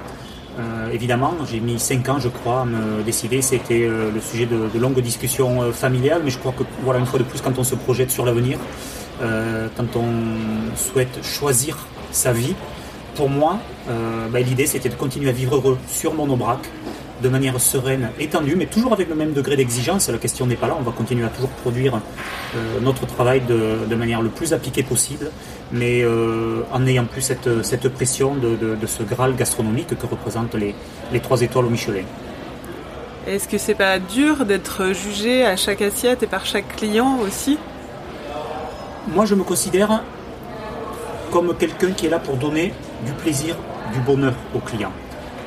euh, 0.59 0.91
évidemment, 0.93 1.33
j'ai 1.51 1.61
mis 1.61 1.79
5 1.79 2.09
ans, 2.09 2.19
je 2.19 2.29
crois, 2.29 2.63
à 2.63 2.65
me 2.65 3.03
décider. 3.03 3.41
C'était 3.41 3.85
euh, 3.85 4.11
le 4.13 4.21
sujet 4.21 4.47
de, 4.47 4.79
longues 4.79 5.01
discussions 5.01 5.63
euh, 5.63 5.73
familiales, 5.73 6.23
mais 6.25 6.31
je 6.31 6.39
crois 6.39 6.53
que, 6.53 6.65
voilà, 6.83 7.01
une 7.01 7.07
fois 7.07 7.19
de 7.19 7.25
plus, 7.25 7.41
quand 7.41 7.59
on 7.59 7.65
se 7.65 7.75
projette 7.75 8.11
sur 8.11 8.27
l'avenir, 8.27 8.59
quand 9.77 9.97
on 9.97 10.77
souhaite 10.77 11.25
choisir 11.25 11.79
sa 12.11 12.33
vie, 12.33 12.55
pour 13.15 13.29
moi, 13.31 13.59
bah, 13.89 14.41
l'idée 14.41 14.67
c'était 14.67 14.89
de 14.89 14.95
continuer 14.95 15.31
à 15.31 15.33
vivre 15.33 15.57
heureux 15.57 15.79
sur 15.89 16.15
mon 16.15 16.29
Aubrac, 16.29 16.61
de 17.23 17.29
manière 17.29 17.59
sereine, 17.61 18.11
étendue, 18.19 18.57
mais 18.57 18.67
toujours 18.67 18.93
avec 18.93 19.09
le 19.09 19.15
même 19.15 19.33
degré 19.33 19.57
d'exigence. 19.57 20.09
La 20.09 20.19
question 20.19 20.47
n'est 20.47 20.57
pas 20.57 20.67
là, 20.67 20.77
on 20.79 20.83
va 20.83 20.93
continuer 20.93 21.25
à 21.25 21.29
toujours 21.29 21.51
produire 21.51 22.01
euh, 22.57 22.81
notre 22.81 23.07
travail 23.07 23.41
de, 23.41 23.95
manière 23.95 24.21
le 24.21 24.29
plus 24.29 24.53
appliquée 24.53 24.83
possible, 24.83 25.31
mais 25.71 26.03
euh, 26.03 26.63
en 26.73 26.81
n'ayant 26.81 27.05
plus 27.05 27.23
cette, 27.23 27.63
cette 27.63 27.89
pression 27.89 28.35
de, 28.35 28.87
ce 28.87 29.03
Graal 29.05 29.37
gastronomique 29.37 29.97
que 29.97 30.07
représentent 30.07 30.55
les, 30.55 30.75
les 31.13 31.21
trois 31.21 31.41
étoiles 31.41 31.67
au 31.67 31.71
Michelin. 31.71 32.05
Est-ce 33.27 33.47
que 33.47 33.57
c'est 33.57 33.77
pas 33.77 34.01
dur 34.01 34.45
d'être 34.45 34.93
jugé 34.93 35.47
à 35.47 35.57
chaque 35.57 35.81
assiette 35.81 36.25
et 36.25 36.27
par 36.27 36.45
chaque 36.45 36.77
client 36.77 37.19
aussi? 37.21 37.57
Moi, 39.09 39.25
je 39.25 39.35
me 39.35 39.43
considère 39.43 40.03
comme 41.33 41.55
quelqu'un 41.57 41.91
qui 41.91 42.07
est 42.07 42.11
là 42.11 42.21
pour 42.21 42.37
donner 42.37 42.73
du 43.05 43.13
plaisir, 43.13 43.57
du 43.93 44.01
bonheur 44.01 44.35
aux 44.55 44.61
clients. 44.61 44.93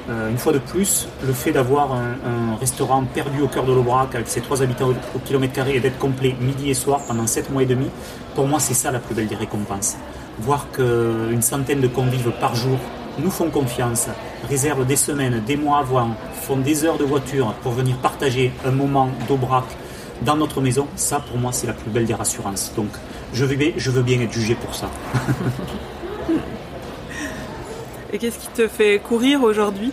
Euh, 0.09 0.29
une 0.29 0.37
fois 0.37 0.51
de 0.51 0.59
plus, 0.59 1.07
le 1.25 1.31
fait 1.31 1.51
d'avoir 1.51 1.93
un, 1.93 2.55
restaurant 2.59 3.03
perdu 3.05 3.41
au 3.41 3.47
cœur 3.47 3.63
de 3.63 3.73
l'Aubrac 3.73 4.13
avec 4.13 4.27
ses 4.27 4.41
trois 4.41 4.61
habitants 4.61 4.89
au, 4.89 5.19
kilomètre 5.19 5.53
carré 5.53 5.75
et 5.75 5.79
d'être 5.79 5.97
complet 5.97 6.35
midi 6.39 6.69
et 6.69 6.73
soir 6.73 7.01
pendant 7.07 7.27
sept 7.27 7.49
mois 7.49 7.63
et 7.63 7.65
demi, 7.65 7.87
pour 8.33 8.47
moi 8.47 8.59
c'est 8.59 8.73
ça 8.73 8.91
la 8.91 8.99
plus 8.99 9.13
belle 9.15 9.27
des 9.27 9.35
récompenses. 9.35 9.97
Voir 10.39 10.67
qu'une 10.71 11.41
centaine 11.41 11.81
de 11.81 11.87
convives 11.87 12.31
par 12.39 12.55
jour 12.55 12.77
nous 13.19 13.29
font 13.29 13.49
confiance, 13.49 14.07
réservent 14.49 14.85
des 14.85 14.95
semaines, 14.95 15.41
des 15.45 15.57
mois 15.57 15.79
avant, 15.79 16.11
font 16.33 16.57
des 16.57 16.85
heures 16.85 16.97
de 16.97 17.03
voiture 17.03 17.53
pour 17.61 17.73
venir 17.73 17.97
partager 17.97 18.51
un 18.65 18.71
moment 18.71 19.09
d'Aubrac 19.27 19.65
dans 20.21 20.37
notre 20.37 20.61
maison, 20.61 20.87
ça 20.95 21.19
pour 21.19 21.37
moi 21.37 21.51
c'est 21.51 21.67
la 21.67 21.73
plus 21.73 21.89
belle 21.89 22.05
des 22.05 22.13
rassurances. 22.13 22.71
Donc 22.75 22.89
je 23.33 23.45
veux 23.45 23.55
bien, 23.55 23.71
je 23.77 23.91
veux 23.91 24.01
bien 24.01 24.19
être 24.21 24.33
jugé 24.33 24.55
pour 24.55 24.73
ça. 24.75 24.89
Et 28.13 28.17
qu'est-ce 28.17 28.39
qui 28.39 28.47
te 28.47 28.67
fait 28.67 28.99
courir 28.99 29.43
aujourd'hui? 29.43 29.91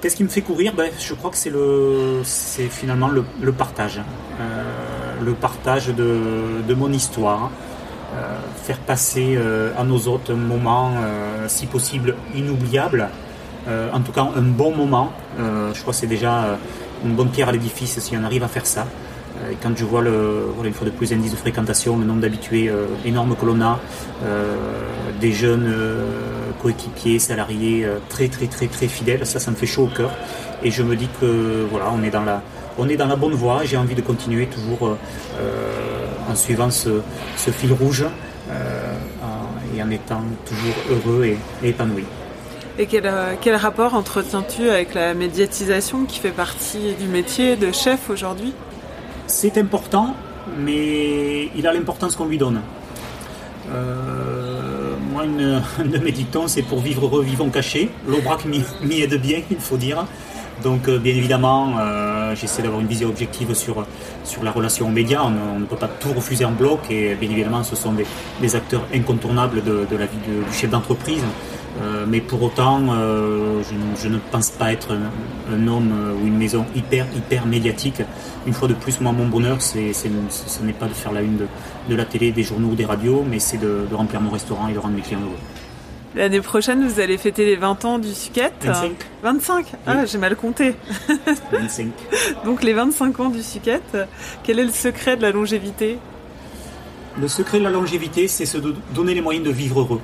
Qu'est-ce 0.00 0.16
qui 0.16 0.24
me 0.24 0.30
fait 0.30 0.40
courir? 0.40 0.72
Ben, 0.74 0.90
Je 0.98 1.12
crois 1.12 1.30
que 1.30 1.36
c'est 1.36 1.50
le, 1.50 2.22
c'est 2.24 2.68
finalement 2.68 3.08
le, 3.08 3.52
partage. 3.52 4.00
Euh, 4.40 4.62
le 5.22 5.32
partage 5.32 5.88
de, 5.88 6.74
mon 6.74 6.90
histoire. 6.90 7.50
Euh, 8.16 8.38
faire 8.64 8.78
passer 8.78 9.34
euh, 9.36 9.72
à 9.78 9.84
nos 9.84 9.98
autres 10.08 10.32
un 10.32 10.36
moment, 10.36 10.92
si 11.48 11.66
possible, 11.66 12.14
inoubliable. 12.34 13.10
en 13.68 14.00
tout 14.00 14.12
cas, 14.12 14.26
un 14.34 14.40
bon 14.40 14.74
moment. 14.74 15.12
je 15.38 15.78
crois 15.82 15.92
que 15.92 15.98
c'est 15.98 16.06
déjà 16.06 16.56
une 17.04 17.14
bonne 17.14 17.30
pierre 17.30 17.48
à 17.48 17.52
l'édifice 17.52 17.98
si 17.98 18.16
on 18.16 18.24
arrive 18.24 18.42
à 18.44 18.48
faire 18.48 18.66
ça. 18.66 18.86
Et 19.50 19.56
quand 19.62 19.76
je 19.76 19.84
vois 19.84 20.02
le, 20.02 20.50
voilà, 20.54 20.68
une 20.68 20.74
fois 20.74 20.84
de 20.84 20.92
plus 20.92 21.12
indice 21.12 21.30
de 21.32 21.36
fréquentation, 21.36 21.96
le 21.96 22.04
nombre 22.04 22.20
d'habitués 22.20 22.70
énorme 23.04 23.36
que 23.40 23.46
l'on 23.46 23.60
a, 23.62 23.78
des 25.20 25.32
jeunes 25.32 25.72
coéquipiers, 26.60 27.18
salariés 27.18 27.84
euh, 27.84 27.98
très 28.08 28.28
très 28.28 28.46
très 28.46 28.66
très 28.66 28.88
fidèles. 28.88 29.26
Ça, 29.26 29.40
ça 29.40 29.50
me 29.50 29.56
fait 29.56 29.66
chaud 29.66 29.84
au 29.84 29.96
cœur. 29.96 30.10
Et 30.62 30.70
je 30.70 30.82
me 30.82 30.96
dis 30.96 31.08
que 31.20 31.66
voilà, 31.70 31.86
on 31.92 32.02
est 32.02 32.10
dans 32.10 32.22
la, 32.22 32.42
on 32.78 32.88
est 32.88 32.96
dans 32.96 33.06
la 33.06 33.16
bonne 33.16 33.34
voie. 33.34 33.64
J'ai 33.64 33.76
envie 33.76 33.94
de 33.94 34.02
continuer 34.02 34.46
toujours 34.46 34.96
en 36.28 36.34
suivant 36.34 36.70
ce, 36.70 37.00
fil 37.36 37.72
rouge 37.72 38.04
et 39.74 39.82
en 39.82 39.90
étant 39.90 40.22
toujours 40.44 40.74
heureux 40.90 41.24
et, 41.24 41.38
épanoui. 41.66 42.04
Et 42.80 42.86
quel, 42.86 43.12
quel 43.42 43.56
rapport 43.56 43.92
entretiens-tu 43.92 44.70
avec 44.70 44.94
la 44.94 45.12
médiatisation 45.12 46.06
qui 46.06 46.18
fait 46.18 46.30
partie 46.30 46.94
du 46.98 47.08
métier 47.08 47.56
de 47.56 47.72
chef 47.72 48.08
aujourd'hui? 48.08 48.54
C'est 49.26 49.58
important, 49.58 50.16
mais 50.58 51.50
il 51.54 51.66
a 51.66 51.74
l'importance 51.74 52.16
qu'on 52.16 52.24
lui 52.24 52.38
donne. 52.38 52.62
Euh, 53.70 54.94
moi, 55.12 55.26
une, 55.26 55.60
de 55.90 55.98
mes 55.98 56.10
dictons, 56.10 56.48
c'est 56.48 56.62
pour 56.62 56.80
vivre 56.80 57.04
heureux, 57.04 57.22
vivons 57.22 57.50
cachés. 57.50 57.90
L'Aubrac 58.08 58.46
m'y 58.46 59.02
aide 59.02 59.20
bien, 59.20 59.42
il 59.50 59.60
faut 59.60 59.76
dire. 59.76 60.06
Donc, 60.62 60.88
euh, 60.88 60.98
bien 60.98 61.14
évidemment, 61.14 61.74
euh, 61.78 62.34
j'essaie 62.34 62.62
d'avoir 62.62 62.80
une 62.80 62.86
vision 62.86 63.08
objective 63.08 63.54
sur, 63.54 63.84
sur 64.24 64.42
la 64.42 64.52
relation 64.52 64.86
aux 64.86 64.90
médias. 64.90 65.22
On, 65.22 65.58
ne 65.58 65.64
peut 65.66 65.76
pas 65.76 65.88
tout 65.88 66.14
refuser 66.14 66.46
en 66.46 66.52
bloc 66.52 66.80
et 66.90 67.14
bien 67.14 67.30
évidemment, 67.30 67.62
ce 67.62 67.76
sont 67.76 67.92
des, 67.92 68.56
acteurs 68.56 68.86
incontournables 68.94 69.62
de, 69.62 69.96
la 69.96 70.06
vie 70.06 70.18
du 70.26 70.52
chef 70.52 70.70
d'entreprise. 70.70 71.22
Euh, 71.78 72.04
mais 72.06 72.20
pour 72.20 72.42
autant, 72.42 72.80
euh, 72.90 73.62
je, 73.96 74.08
ne 74.08 74.18
pense 74.30 74.50
pas 74.50 74.72
être 74.72 74.92
un, 74.92 75.66
homme 75.66 75.92
euh, 75.92 76.14
ou 76.14 76.26
une 76.26 76.36
maison 76.36 76.66
hyper, 76.74 77.06
hyper 77.16 77.46
médiatique. 77.46 78.02
Une 78.46 78.52
fois 78.52 78.68
de 78.68 78.74
plus, 78.74 79.00
moi, 79.00 79.12
mon 79.12 79.26
bonheur, 79.26 79.62
c'est, 79.62 79.92
ce 79.92 80.08
n'est 80.62 80.72
pas 80.72 80.86
de 80.86 80.94
faire 80.94 81.12
la 81.12 81.22
une 81.22 81.46
de, 81.88 81.94
la 81.94 82.04
télé, 82.04 82.32
des 82.32 82.42
journaux 82.42 82.68
ou 82.68 82.74
des 82.74 82.84
radios, 82.84 83.24
mais 83.28 83.38
c'est 83.38 83.58
de, 83.58 83.86
remplir 83.92 84.20
mon 84.20 84.30
restaurant 84.30 84.68
et 84.68 84.72
de 84.72 84.78
rendre 84.78 84.94
mes 84.94 85.02
clients 85.02 85.20
heureux. 85.20 85.38
L'année 86.16 86.40
prochaine, 86.40 86.86
vous 86.86 86.98
allez 86.98 87.16
fêter 87.18 87.44
les 87.44 87.54
20 87.54 87.84
ans 87.84 87.98
du 88.00 88.12
Suquette 88.12 88.64
25. 88.64 88.92
25 89.22 89.66
Ah, 89.86 90.04
j'ai 90.06 90.18
mal 90.18 90.34
compté. 90.34 90.74
25. 91.52 91.86
Donc 92.44 92.64
les 92.64 92.72
25 92.72 93.20
ans 93.20 93.28
du 93.30 93.44
Suquette, 93.44 93.96
quel 94.42 94.58
est 94.58 94.64
le 94.64 94.72
secret 94.72 95.16
de 95.16 95.22
la 95.22 95.30
longévité? 95.30 95.98
Le 97.20 97.28
secret 97.28 97.60
de 97.60 97.64
la 97.64 97.70
longévité, 97.70 98.26
c'est 98.26 98.44
se 98.44 98.58
donner 98.92 99.14
les 99.14 99.20
moyens 99.20 99.46
de 99.46 99.52
vivre 99.52 99.80
heureux 99.80 100.00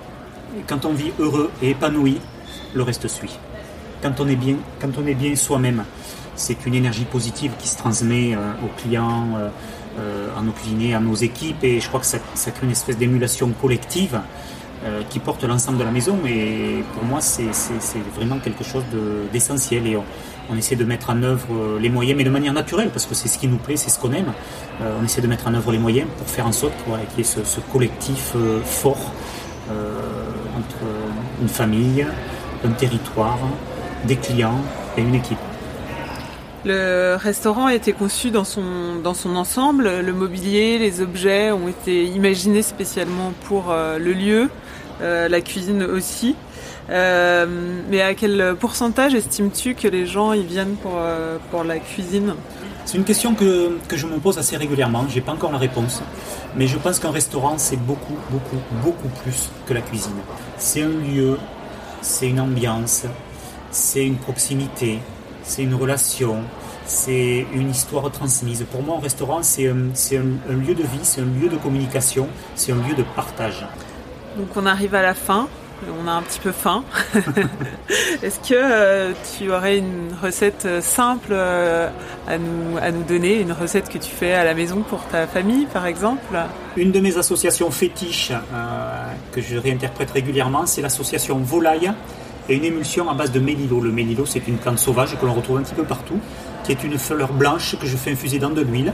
quand 0.66 0.84
on 0.84 0.92
vit 0.92 1.12
heureux 1.18 1.50
et 1.62 1.70
épanoui, 1.70 2.18
le 2.74 2.82
reste 2.82 3.08
suit. 3.08 3.38
Quand 4.02 4.20
on 4.20 4.28
est 4.28 4.36
bien, 4.36 4.56
quand 4.80 4.90
on 4.98 5.06
est 5.06 5.14
bien 5.14 5.34
soi-même, 5.34 5.84
c'est 6.36 6.66
une 6.66 6.74
énergie 6.74 7.04
positive 7.04 7.52
qui 7.58 7.66
se 7.66 7.78
transmet 7.78 8.34
euh, 8.34 8.52
aux 8.62 8.80
clients, 8.80 9.28
euh, 9.36 9.48
euh, 9.98 10.38
à 10.38 10.42
nos 10.42 10.52
cuisiniers, 10.52 10.94
à 10.94 11.00
nos 11.00 11.14
équipes, 11.14 11.64
et 11.64 11.80
je 11.80 11.88
crois 11.88 12.00
que 12.00 12.06
ça, 12.06 12.18
crée 12.18 12.64
une 12.64 12.70
espèce 12.70 12.98
d'émulation 12.98 13.50
collective 13.60 14.20
qui 15.08 15.18
porte 15.18 15.42
l'ensemble 15.42 15.78
de 15.78 15.84
la 15.84 15.90
maison. 15.90 16.16
Et 16.28 16.84
pour 16.94 17.02
moi, 17.02 17.20
c'est 17.20 17.50
vraiment 18.14 18.38
quelque 18.38 18.62
chose 18.62 18.84
d'essentiel. 19.32 19.84
et 19.84 19.98
on, 20.48 20.56
essaie 20.56 20.76
de 20.76 20.84
mettre 20.84 21.10
en 21.10 21.20
œuvre 21.24 21.78
les 21.80 21.88
moyens, 21.88 22.16
mais 22.16 22.22
de 22.22 22.30
manière 22.30 22.52
naturelle, 22.52 22.90
parce 22.90 23.04
que 23.04 23.14
c'est 23.14 23.26
ce 23.26 23.36
qui 23.36 23.48
nous 23.48 23.56
plaît, 23.56 23.76
c'est 23.76 23.90
ce 23.90 23.98
qu'on 23.98 24.12
aime. 24.12 24.32
on 24.80 25.04
essaie 25.04 25.22
de 25.22 25.26
mettre 25.26 25.48
en 25.48 25.54
œuvre 25.54 25.72
les 25.72 25.78
moyens 25.78 26.08
pour 26.18 26.28
faire 26.28 26.46
en 26.46 26.52
sorte 26.52 26.74
qu'il 26.84 27.18
y 27.18 27.20
ait 27.22 27.24
ce, 27.24 27.42
ce 27.42 27.58
collectif 27.72 28.36
fort 28.64 29.12
entre 30.56 30.84
une 31.40 31.48
famille, 31.48 32.06
un 32.64 32.70
territoire, 32.70 33.38
des 34.04 34.16
clients 34.16 34.60
et 34.96 35.02
une 35.02 35.14
équipe. 35.14 35.38
Le 36.64 37.14
restaurant 37.14 37.66
a 37.66 37.74
été 37.74 37.92
conçu 37.92 38.30
dans 38.32 38.42
son, 38.42 38.96
dans 39.02 39.14
son 39.14 39.36
ensemble. 39.36 40.00
Le 40.00 40.12
mobilier, 40.12 40.78
les 40.78 41.00
objets 41.00 41.52
ont 41.52 41.68
été 41.68 42.04
imaginés 42.06 42.62
spécialement 42.62 43.32
pour 43.44 43.70
euh, 43.70 43.98
le 43.98 44.12
lieu, 44.12 44.50
euh, 45.00 45.28
la 45.28 45.40
cuisine 45.40 45.84
aussi. 45.84 46.34
Euh, 46.90 47.46
mais 47.88 48.02
à 48.02 48.14
quel 48.14 48.56
pourcentage 48.58 49.14
estimes-tu 49.14 49.74
que 49.74 49.86
les 49.86 50.06
gens 50.06 50.32
y 50.32 50.42
viennent 50.42 50.74
pour, 50.82 50.98
pour 51.52 51.62
la 51.62 51.78
cuisine? 51.78 52.34
C'est 52.86 52.98
une 52.98 53.04
question 53.04 53.34
que, 53.34 53.78
que, 53.88 53.96
je 53.96 54.06
me 54.06 54.18
pose 54.18 54.38
assez 54.38 54.56
régulièrement. 54.56 55.06
Je 55.08 55.16
n'ai 55.16 55.20
pas 55.20 55.32
encore 55.32 55.50
la 55.50 55.58
réponse. 55.58 56.02
Mais 56.54 56.68
je 56.68 56.78
pense 56.78 57.00
qu'un 57.00 57.10
restaurant, 57.10 57.54
c'est 57.58 57.76
beaucoup, 57.76 58.14
beaucoup, 58.30 58.62
beaucoup 58.84 59.08
plus 59.24 59.50
que 59.66 59.74
la 59.74 59.80
cuisine. 59.80 60.14
C'est 60.56 60.82
un 60.82 60.90
lieu, 60.90 61.36
c'est 62.00 62.28
une 62.28 62.38
ambiance, 62.38 63.06
c'est 63.72 64.06
une 64.06 64.14
proximité, 64.14 65.00
c'est 65.42 65.64
une 65.64 65.74
relation, 65.74 66.36
c'est 66.86 67.44
une 67.52 67.70
histoire 67.70 68.08
transmise. 68.12 68.64
Pour 68.70 68.84
moi, 68.84 68.98
un 68.98 69.02
restaurant, 69.02 69.42
c'est 69.42 69.66
un, 69.66 69.90
un, 70.48 70.54
lieu 70.54 70.76
de 70.76 70.84
vie, 70.84 71.02
c'est 71.02 71.22
un 71.22 71.24
lieu 71.24 71.48
de 71.48 71.56
communication, 71.56 72.28
c'est 72.54 72.70
un 72.70 72.76
lieu 72.88 72.94
de 72.94 73.02
partage. 73.02 73.66
Donc 74.38 74.48
on 74.54 74.64
arrive 74.64 74.94
à 74.94 75.02
la 75.02 75.14
fin 75.14 75.48
on 76.00 76.08
a 76.08 76.12
un 76.12 76.22
petit 76.22 76.40
peu 76.40 76.52
faim. 76.52 76.84
Est-ce 78.22 78.38
que 78.40 78.54
euh, 78.54 79.12
tu 79.36 79.50
aurais 79.50 79.78
une 79.78 80.10
recette 80.22 80.64
euh, 80.64 80.80
simple 80.80 81.28
euh, 81.30 81.88
à, 82.26 82.38
nous, 82.38 82.78
à 82.80 82.90
nous 82.90 83.02
donner, 83.02 83.40
une 83.40 83.52
recette 83.52 83.88
que 83.88 83.98
tu 83.98 84.10
fais 84.10 84.32
à 84.32 84.44
la 84.44 84.54
maison 84.54 84.82
pour 84.82 85.04
ta 85.04 85.26
famille 85.26 85.66
par 85.66 85.86
exemple? 85.86 86.36
Une 86.76 86.92
de 86.92 87.00
mes 87.00 87.16
associations 87.16 87.70
fétiches 87.70 88.32
que 89.32 89.40
je 89.40 89.56
réinterprète 89.56 90.10
régulièrement, 90.10 90.66
c'est 90.66 90.82
l'association 90.82 91.38
Volaille 91.38 91.92
et 92.48 92.56
une 92.56 92.64
émulsion 92.64 93.08
à 93.10 93.14
base 93.14 93.32
de 93.32 93.40
mélilo. 93.40 93.80
Le 93.80 93.90
mélilo, 93.90 94.26
c'est 94.26 94.46
une 94.46 94.56
plante 94.56 94.78
sauvage 94.78 95.18
que 95.18 95.26
l'on 95.26 95.34
retrouve 95.34 95.58
un 95.58 95.62
petit 95.62 95.74
peu 95.74 95.84
partout, 95.84 96.18
qui 96.64 96.72
est 96.72 96.84
une 96.84 96.98
fleur 96.98 97.32
blanche 97.32 97.76
que 97.78 97.86
je 97.86 97.96
fais 97.96 98.12
infuser 98.12 98.38
dans 98.38 98.50
de 98.50 98.62
l'huile. 98.62 98.92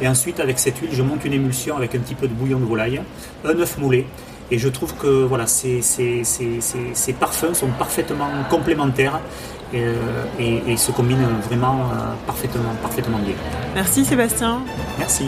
Et 0.00 0.08
ensuite, 0.08 0.40
avec 0.40 0.58
cette 0.58 0.78
huile, 0.78 0.90
je 0.92 1.02
monte 1.02 1.24
une 1.24 1.34
émulsion 1.34 1.76
avec 1.76 1.94
un 1.94 1.98
petit 1.98 2.14
peu 2.14 2.26
de 2.26 2.32
bouillon 2.32 2.58
de 2.58 2.64
volaille, 2.64 3.00
un 3.44 3.58
œuf 3.58 3.78
moulé 3.78 4.06
et 4.50 4.58
je 4.58 4.68
trouve 4.68 4.94
que 4.94 5.24
voilà, 5.24 5.46
ces, 5.46 5.80
ces, 5.82 6.22
ces, 6.24 7.12
parfums 7.12 7.54
sont 7.54 7.70
parfaitement 7.78 8.28
complémentaires 8.50 9.20
euh, 9.74 10.24
et, 10.38 10.76
se 10.76 10.92
combinent 10.92 11.26
vraiment 11.48 11.80
euh, 11.80 12.14
parfaitement, 12.26 12.74
parfaitement 12.82 13.18
bien. 13.18 13.34
Merci 13.74 14.04
Sébastien. 14.04 14.60
Merci. 14.98 15.24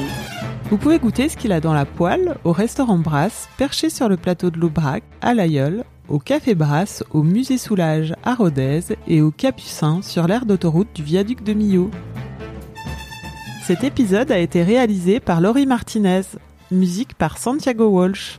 Vous 0.70 0.76
pouvez 0.76 0.98
goûter 0.98 1.28
ce 1.28 1.36
qu'il 1.36 1.52
a 1.52 1.60
dans 1.60 1.72
la 1.72 1.84
poêle 1.84 2.36
au 2.44 2.52
restaurant 2.52 2.98
Brasse, 2.98 3.48
perché 3.56 3.88
sur 3.88 4.08
le 4.08 4.16
plateau 4.16 4.50
de 4.50 4.58
l'Aubrac, 4.58 5.02
à 5.20 5.32
l'Aïeul, 5.32 5.84
au 6.08 6.18
Café 6.18 6.54
Brasse, 6.54 7.04
au 7.12 7.22
Musée 7.22 7.58
Soulage 7.58 8.14
à 8.24 8.34
Rodez 8.34 8.80
et 9.08 9.22
au 9.22 9.30
Capucin 9.30 10.02
sur 10.02 10.26
l'aire 10.26 10.44
d'autoroute 10.44 10.88
du 10.94 11.02
viaduc 11.02 11.42
de 11.42 11.52
Millau. 11.52 11.90
Cet 13.64 13.82
épisode 13.82 14.30
a 14.30 14.38
été 14.38 14.62
réalisé 14.62 15.18
par 15.18 15.40
Laurie 15.40 15.66
Martinez, 15.66 16.22
musique 16.70 17.14
par 17.14 17.38
Santiago 17.38 17.86
Walsh. 17.86 18.38